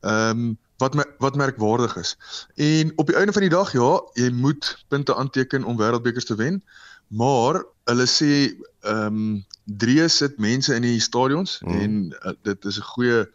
Ehm 0.00 0.30
um, 0.30 0.58
wat 0.78 0.94
my, 0.94 1.04
wat 1.18 1.36
merkwaardig 1.36 1.96
is. 1.96 2.16
En 2.54 2.92
op 2.96 3.06
die 3.06 3.16
einde 3.16 3.32
van 3.32 3.42
die 3.42 3.50
dag 3.50 3.72
ja, 3.72 4.00
jy 4.12 4.30
moet 4.30 4.84
punte 4.88 5.14
aanteken 5.14 5.64
om 5.64 5.80
wêreldbekers 5.80 6.28
te 6.28 6.36
wen, 6.36 6.62
maar 7.08 7.64
hulle 7.84 8.06
sê 8.06 8.32
ehm 8.80 9.06
um, 9.06 9.44
drie 9.66 10.08
sit 10.08 10.38
mense 10.38 10.74
in 10.74 10.82
die 10.86 11.00
stadions 11.00 11.58
mm. 11.60 11.80
en 11.80 12.16
uh, 12.22 12.32
dit 12.42 12.64
is 12.64 12.78
'n 12.78 12.88
goeie 12.94 13.26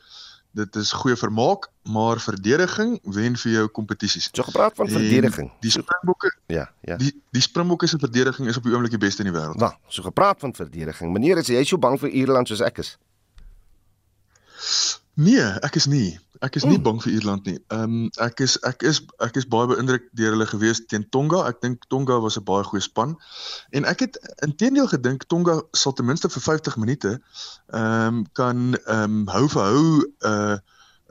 dit 0.52 0.76
is 0.76 0.92
goeie 0.92 1.16
vermaak, 1.16 1.70
maar 1.84 2.20
verdediging 2.20 3.00
wen 3.04 3.38
vir 3.40 3.52
jou 3.52 3.68
kompetisies. 3.68 4.28
So 4.32 4.44
gepraat 4.44 4.76
van 4.76 4.88
en 4.88 4.92
verdediging. 4.92 5.52
Die 5.64 5.72
Springbokke 5.72 6.34
Ja, 6.52 6.72
ja. 6.82 6.98
Die 7.00 7.14
die 7.32 7.42
Springbokke 7.42 7.88
se 7.88 7.98
verdediging 8.00 8.50
is 8.50 8.58
op 8.58 8.64
die 8.64 8.74
oomblik 8.74 8.92
die 8.92 9.00
beste 9.00 9.24
in 9.24 9.32
die 9.32 9.38
wêreld. 9.40 9.56
Nou, 9.56 9.72
so 9.88 10.04
gepraat 10.04 10.40
van 10.40 10.54
verdediging. 10.56 11.12
Meneer, 11.12 11.38
is 11.38 11.48
jy 11.48 11.64
so 11.64 11.78
bang 11.78 12.00
vir 12.00 12.10
Ierland 12.10 12.48
soos 12.48 12.62
ek 12.62 12.84
is? 12.84 12.98
Nee, 15.20 15.44
ek 15.62 15.76
is 15.76 15.86
nie. 15.92 16.20
Ek 16.42 16.56
is 16.56 16.64
nie 16.66 16.80
mm. 16.80 16.84
bang 16.84 17.00
vir 17.04 17.12
Ierland 17.14 17.46
nie. 17.46 17.60
Ehm 17.70 17.84
um, 17.84 18.06
ek 18.24 18.40
is 18.42 18.56
ek 18.66 18.82
is 18.88 19.02
ek 19.22 19.36
is 19.38 19.46
baie 19.46 19.68
beïndruk 19.70 20.08
deur 20.18 20.34
hulle 20.34 20.48
gewees 20.50 20.82
teen 20.90 21.04
Tonga. 21.14 21.44
Ek 21.52 21.60
dink 21.62 21.84
Tonga 21.94 22.18
was 22.24 22.40
'n 22.40 22.46
baie 22.48 22.64
goeie 22.66 22.82
span. 22.82 23.18
En 23.78 23.86
ek 23.86 24.06
het 24.08 24.18
intedeel 24.48 24.88
gedink 24.88 25.28
Tonga 25.30 25.60
sal 25.78 25.94
ten 25.94 26.08
minste 26.10 26.32
vir 26.34 26.42
50 26.42 26.78
minute 26.82 27.12
ehm 27.20 28.08
um, 28.08 28.26
kan 28.34 28.74
ehm 28.88 29.04
um, 29.04 29.28
hou 29.28 29.46
vir 29.54 29.62
hou 29.62 29.86
uh 30.32 30.58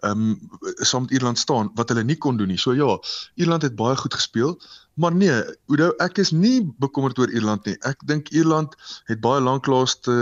ehm 0.01 0.21
um, 0.33 0.51
saam 0.81 1.03
met 1.03 1.11
Ierland 1.11 1.39
staan 1.39 1.71
wat 1.75 1.89
hulle 1.93 2.05
nie 2.05 2.17
kon 2.17 2.37
doen 2.37 2.49
nie. 2.49 2.59
So 2.59 2.73
ja, 2.73 2.99
Ierland 3.35 3.63
het 3.63 3.77
baie 3.77 3.97
goed 3.97 4.15
gespeel. 4.15 4.57
Maar 4.95 5.15
nee, 5.15 5.43
Oudo, 5.69 5.93
ek 5.99 6.19
is 6.19 6.31
nie 6.31 6.73
bekommerd 6.79 7.19
oor 7.19 7.31
Ierland 7.31 7.67
nie. 7.69 7.77
Ek 7.87 8.01
dink 8.07 8.29
Ierland 8.29 8.75
het 9.05 9.21
baie 9.21 9.41
lanklaas 9.41 10.01
te 10.01 10.17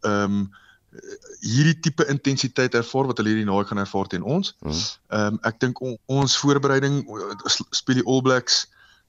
ehm 0.00 0.24
um, 0.24 0.48
hierdie 1.40 1.78
tipe 1.80 2.06
intensiteit 2.10 2.74
ervaar 2.74 3.06
wat 3.10 3.20
hulle 3.20 3.32
hierdie 3.32 3.48
naweek 3.48 3.70
gaan 3.70 3.82
ervaar 3.82 4.06
teen 4.06 4.22
ons. 4.22 4.54
Mhm. 4.60 4.72
Ehm 4.72 5.20
mm. 5.20 5.34
um, 5.34 5.38
ek 5.42 5.60
dink 5.60 5.80
on, 5.80 5.98
ons 6.06 6.38
voorbereiding 6.38 7.04
speel 7.70 8.00
die 8.02 8.06
All 8.06 8.22
Blacks 8.22 8.66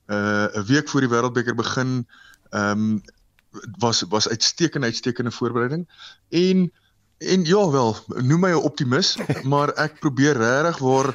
uh 0.09 0.47
'n 0.57 0.65
week 0.65 0.89
voor 0.89 1.05
die 1.05 1.09
Wêreldbeker 1.09 1.55
begin 1.55 2.07
ehm 2.49 2.71
um, 2.71 3.01
was 3.79 4.01
was 4.09 4.29
uitstekende 4.29 4.87
uitstekende 4.87 5.31
voorbereiding 5.31 5.89
en 6.29 6.71
en 7.17 7.45
ja 7.45 7.69
wel 7.69 7.97
noem 8.07 8.39
my 8.39 8.51
'n 8.51 8.65
optimis 8.69 9.17
maar 9.51 9.69
ek 9.69 9.99
probeer 9.99 10.37
regtig 10.37 10.77
waar 10.77 11.09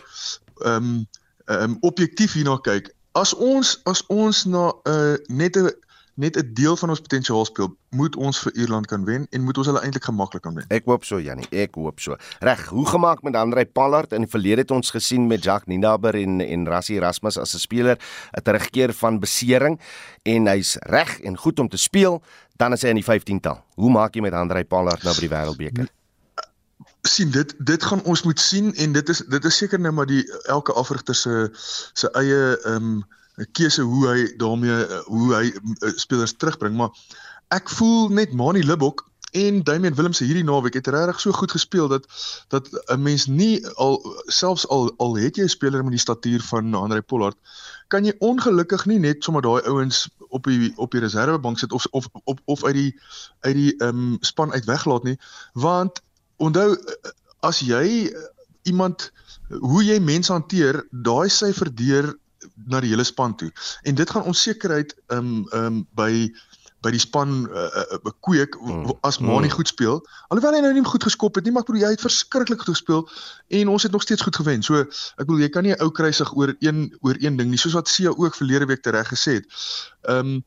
ehm 0.59 0.77
um, 0.77 1.07
ehm 1.45 1.71
um, 1.71 1.77
objektief 1.81 2.33
hierna 2.33 2.57
kyk 2.57 2.95
as 3.13 3.35
ons 3.35 3.81
as 3.85 4.07
ons 4.07 4.45
na 4.45 4.73
'n 4.85 4.91
uh, 4.91 5.17
net 5.27 5.57
'n 5.57 5.71
net 6.15 6.37
'n 6.37 6.51
deel 6.55 6.77
van 6.77 6.89
ons 6.89 7.01
potensiaal 7.01 7.45
speel, 7.45 7.77
moet 7.91 8.17
ons 8.17 8.39
vir 8.39 8.53
Ierland 8.55 8.87
kan 8.87 9.05
wen 9.05 9.27
en 9.31 9.43
moet 9.43 9.59
ons 9.59 9.67
hulle 9.67 9.81
eintlik 9.81 10.05
gemaklik 10.05 10.43
kan 10.43 10.55
wen. 10.55 10.65
Ek 10.69 10.85
hoop 10.85 11.05
so 11.05 11.21
Jannie, 11.21 11.47
ek 11.51 11.75
hoop 11.75 12.01
so. 12.01 12.17
Reg, 12.41 12.67
hoe 12.67 12.87
gemaak 12.87 13.23
met 13.23 13.35
Andrei 13.35 13.67
Pallard 13.67 14.13
in 14.13 14.21
die 14.21 14.31
verlede 14.31 14.61
het 14.61 14.71
ons 14.71 14.91
gesien 14.91 15.27
met 15.27 15.45
Jacques 15.45 15.67
Ninaber 15.67 16.15
en 16.15 16.41
en 16.41 16.67
Rassie 16.67 16.97
Erasmus 16.97 17.39
as 17.39 17.55
'n 17.55 17.59
speler, 17.59 17.99
'n 18.37 18.43
terugkeer 18.43 18.93
van 18.93 19.21
besering 19.21 19.81
en 20.23 20.47
hy's 20.47 20.77
reg 20.81 21.21
en 21.21 21.37
goed 21.37 21.59
om 21.59 21.69
te 21.69 21.77
speel, 21.77 22.23
dan 22.57 22.73
is 22.73 22.83
hy 22.83 22.89
in 22.89 23.01
die 23.03 23.05
15tal. 23.05 23.65
Hoe 23.75 23.91
maak 23.91 24.15
jy 24.15 24.21
met 24.21 24.33
Andrei 24.33 24.65
Pallard 24.65 25.03
nou 25.03 25.15
by 25.15 25.21
die 25.21 25.29
Wêreldbeker? 25.29 25.89
sien 27.09 27.31
dit 27.31 27.55
dit 27.59 27.83
gaan 27.83 28.03
ons 28.03 28.23
moet 28.23 28.41
sien 28.41 28.75
en 28.75 28.93
dit 28.93 29.09
is 29.09 29.19
dit 29.29 29.45
is 29.45 29.57
seker 29.57 29.81
nou 29.81 29.93
maar 29.93 30.07
die 30.07 30.25
elke 30.49 30.73
afrigter 30.73 31.15
se 31.15 31.51
se 31.93 32.11
eie 32.21 32.57
ehm 32.65 32.77
um, 32.77 33.05
'n 33.39 33.51
keuse 33.53 33.83
hoe 33.83 34.07
hy 34.09 34.37
daarmee 34.37 34.85
eh, 34.85 35.01
hoe 35.07 35.35
hy 35.35 35.47
uh, 35.51 35.93
spelers 35.99 36.37
terugbring, 36.37 36.77
maar 36.77 36.91
ek 37.55 37.71
voel 37.71 38.09
net 38.09 38.33
Mani 38.33 38.63
Libbok 38.63 39.05
en 39.35 39.63
Damian 39.67 39.95
Willemse 39.99 40.25
hierdie 40.25 40.45
naweek 40.47 40.77
het 40.79 40.87
regtig 40.95 41.21
so 41.21 41.35
goed 41.35 41.51
gespeel 41.51 41.89
dat 41.91 42.07
dat 42.55 42.69
'n 42.87 43.03
mens 43.03 43.27
nie 43.27 43.67
al 43.75 43.99
selfs 44.27 44.67
al 44.69 44.93
al 45.03 45.17
het 45.19 45.37
jy 45.37 45.45
'n 45.45 45.57
speler 45.57 45.83
met 45.83 45.97
die 45.97 46.05
statuur 46.07 46.43
van 46.43 46.75
Andre 46.75 47.03
Pollard, 47.03 47.37
kan 47.89 48.05
jy 48.05 48.15
ongelukkig 48.19 48.87
nie 48.87 48.99
net 48.99 49.25
sommer 49.25 49.43
daai 49.43 49.63
ouens 49.67 50.09
op 50.29 50.45
die 50.45 50.73
op 50.77 50.91
die 50.91 51.01
reservebank 51.01 51.59
sit 51.59 51.73
of 51.73 51.87
of 51.91 52.07
op 52.25 52.41
of 52.45 52.65
uit 52.65 52.75
die 52.75 53.01
uit 53.41 53.55
die 53.55 53.75
ehm 53.77 53.89
um, 53.89 54.17
span 54.21 54.53
uit 54.53 54.65
weglaat 54.65 55.03
nie, 55.03 55.19
want 55.53 56.03
onthou 56.37 56.79
as 57.41 57.59
jy 57.61 58.15
iemand 58.63 59.13
hoe 59.49 59.85
jy 59.85 59.99
mense 60.01 60.33
hanteer, 60.33 60.87
daai 60.91 61.29
syfer 61.29 61.75
deur 61.75 62.15
na 62.55 62.81
die 62.81 62.91
hele 62.91 63.05
span 63.05 63.37
toe. 63.37 63.53
En 63.83 63.95
dit 63.95 64.11
gaan 64.11 64.23
onsekerheid 64.23 64.95
um 65.07 65.47
um 65.53 65.87
by 65.95 66.33
by 66.85 66.93
die 66.93 67.01
span 67.01 67.47
uh, 67.49 67.65
uh, 67.65 67.99
bekweek 68.05 68.59
mm. 68.61 68.91
as 69.09 69.19
Mani 69.19 69.49
mm. 69.49 69.55
goed 69.57 69.71
speel. 69.71 70.03
Alhoewel 70.29 70.59
hy 70.59 70.61
nou 70.67 70.73
nie 70.77 70.85
goed 70.85 71.07
geskop 71.07 71.39
het 71.39 71.47
nie, 71.47 71.53
maar 71.55 71.65
ek 71.65 71.71
bedoel 71.71 71.87
hy 71.89 71.93
het 71.95 72.05
verskriklik 72.05 72.61
goed 72.61 72.75
gespeel 72.75 73.07
en 73.61 73.71
ons 73.73 73.87
het 73.87 73.95
nog 73.95 74.05
steeds 74.05 74.25
goed 74.27 74.37
gewen. 74.37 74.65
So 74.67 74.85
ek 74.85 75.25
bedoel 75.25 75.47
jy 75.47 75.51
kan 75.55 75.65
nie 75.65 75.73
'n 75.73 75.81
ou 75.81 75.91
krysig 75.91 76.35
oor 76.37 76.53
een 76.61 76.91
oor 77.01 77.17
een 77.21 77.41
ding 77.41 77.49
nie, 77.51 77.61
soos 77.61 77.79
wat 77.79 77.89
Sia 77.89 78.13
ook 78.13 78.37
verlede 78.37 78.69
week 78.69 78.85
tereg 78.85 79.09
gesê 79.09 79.41
het. 79.41 79.49
Um 80.03 80.45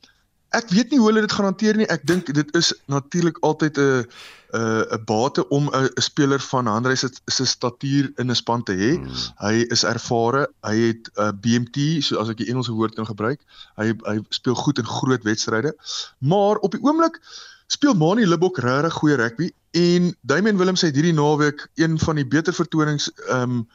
ek 0.56 0.70
weet 0.70 0.92
nie 0.92 1.00
hoe 1.00 1.08
hulle 1.10 1.24
dit 1.26 1.32
gaan 1.32 1.50
hanteer 1.50 1.78
nie. 1.78 1.88
Ek 1.92 2.06
dink 2.08 2.30
dit 2.34 2.56
is 2.56 2.74
natuurlik 2.86 3.38
altyd 3.42 3.78
'n 3.78 4.06
'n 4.54 4.86
'n 4.96 5.04
bate 5.06 5.48
om 5.50 5.70
'n 5.70 5.90
speler 6.02 6.40
van 6.40 6.68
Andre 6.68 6.96
se 6.96 7.10
se 7.26 7.46
statuur 7.46 8.12
in 8.16 8.32
'n 8.32 8.36
span 8.36 8.64
te 8.64 8.74
hê. 8.74 8.96
Hmm. 8.96 9.12
Hy 9.38 9.66
is 9.70 9.84
ervare. 9.84 10.48
Hy 10.64 10.76
het 10.76 11.10
'n 11.16 11.22
uh, 11.22 11.32
BMT, 11.42 12.04
so 12.04 12.18
as 12.18 12.30
ek 12.30 12.38
die 12.38 12.50
Engelse 12.50 12.72
woord 12.72 12.96
kan 12.96 13.06
gebruik. 13.06 13.42
Hy 13.76 13.94
hy 14.04 14.20
speel 14.30 14.56
goed 14.56 14.78
in 14.78 14.86
groot 14.86 15.24
wedstryde. 15.24 15.76
Maar 16.18 16.56
op 16.56 16.72
die 16.72 16.84
oomblik 16.84 17.20
speel 17.68 17.94
Mani 17.94 18.26
Libbok 18.26 18.58
regtig 18.58 18.94
goeie 18.94 19.16
rugby 19.16 19.52
en 19.72 20.16
Damian 20.22 20.58
Willem 20.58 20.76
sê 20.76 20.92
hierdie 20.92 21.14
naweek 21.14 21.68
een 21.76 22.00
van 22.00 22.16
die 22.16 22.28
beter 22.28 22.54
vertonings 22.54 23.12
ehm 23.28 23.42
um, 23.42 23.68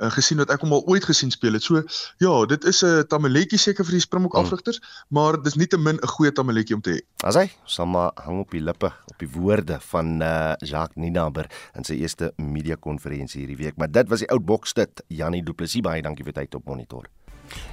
uh, 0.00 0.10
gesien 0.16 0.40
wat 0.42 0.50
ek 0.50 0.64
hom 0.64 0.72
al 0.72 0.84
ooit 0.90 1.04
gesien 1.04 1.30
speel 1.30 1.58
het. 1.58 1.62
So 1.62 1.82
ja, 2.18 2.32
dit 2.46 2.64
is 2.64 2.82
'n 2.84 3.06
tamaletjie 3.08 3.58
seker 3.58 3.84
vir 3.84 3.98
die 3.98 4.00
Springbok 4.00 4.34
hmm. 4.34 4.44
afrigters, 4.44 4.80
maar 5.08 5.42
dis 5.42 5.54
nietemin 5.54 5.98
'n 6.00 6.06
goeie 6.16 6.32
tamaletjie 6.32 6.76
om 6.76 6.82
te 6.82 6.90
hê. 6.90 7.00
As 7.24 7.34
hy 7.34 7.50
sommer 7.64 8.10
hang 8.16 8.40
op 8.40 8.50
die 8.50 8.62
lippe 8.62 8.92
op 9.06 9.18
die 9.18 9.28
woorde 9.28 9.80
van 9.80 10.22
uh, 10.22 10.54
Jacques 10.58 10.96
Ninaber 10.96 11.46
in 11.74 11.84
sy 11.84 12.00
eerste 12.00 12.32
media 12.36 12.76
konferensie 12.76 13.40
hierdie 13.40 13.56
week, 13.64 13.76
maar 13.76 13.90
dit 13.90 14.08
was 14.08 14.18
die 14.18 14.30
oud 14.30 14.44
bokstit 14.44 15.02
Janie 15.08 15.42
Du 15.42 15.52
Plessis 15.52 15.82
baie 15.82 16.02
dankie 16.02 16.24
vir 16.24 16.32
tyd 16.32 16.54
op 16.54 16.64
monitor. 16.64 17.06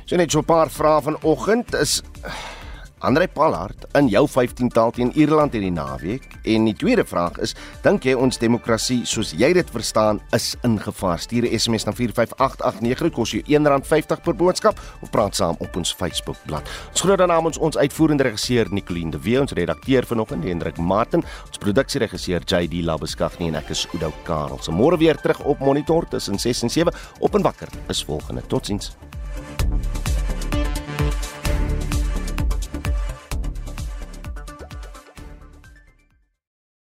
So 0.06 0.16
net 0.16 0.32
so 0.32 0.40
'n 0.40 0.46
paar 0.46 0.70
vrae 0.70 1.02
vanoggend 1.02 1.74
is 1.74 2.02
Andre 3.00 3.28
Pallard 3.28 3.86
in 3.94 4.08
jou 4.10 4.24
15 4.28 4.70
taal 4.74 4.92
teen 4.92 5.12
Ierland 5.14 5.54
hierdie 5.54 5.72
naweek. 5.72 6.24
En 6.50 6.66
die 6.66 6.74
tweede 6.74 7.06
vraag 7.06 7.38
is 7.46 7.54
dink 7.84 8.08
jy 8.08 8.16
ons 8.18 8.40
demokrasie 8.42 9.04
soos 9.06 9.36
jy 9.38 9.52
dit 9.54 9.70
verstaan 9.74 10.22
is 10.34 10.56
in 10.66 10.80
gevaar? 10.82 11.20
Stuur 11.22 11.46
'n 11.46 11.60
SMS 11.60 11.86
na 11.86 11.94
45889 11.94 13.04
dit 13.04 13.14
kos 13.14 13.32
jou 13.32 13.44
R1.50 13.46 14.22
per 14.24 14.36
boodskap. 14.36 14.80
Of 15.02 15.10
praat 15.10 15.36
saam 15.36 15.56
op 15.60 15.76
ons 15.76 15.94
Facebook 15.94 16.38
bladsy 16.46 16.70
ons 16.90 17.02
groet 17.02 17.18
dan 17.18 17.28
namens 17.28 17.58
ons 17.58 17.78
uitvoerende 17.78 18.24
regisseur 18.24 18.66
Nicoline 18.70 19.12
de 19.12 19.20
Wee 19.20 19.40
ons 19.40 19.52
redakteur 19.52 20.06
vanoggend 20.06 20.44
Hendrik 20.44 20.78
Martin 20.78 21.24
ons 21.48 21.58
produksieregisseur 21.58 22.42
JD 22.46 22.84
Labeskagh 22.84 23.40
en 23.40 23.56
ek 23.56 23.70
is 23.70 23.88
Oudo 23.94 24.12
Karel. 24.24 24.58
Se 24.62 24.72
môre 24.72 24.98
weer 24.98 25.16
terug 25.16 25.44
op 25.44 25.60
monitor 25.60 26.08
tussen 26.08 26.40
6 26.40 26.62
en 26.62 26.70
7 26.70 26.94
op 27.20 27.36
en 27.36 27.42
wakker 27.42 27.68
is 27.90 28.04
volgende. 28.04 28.42
Totsiens 28.48 28.96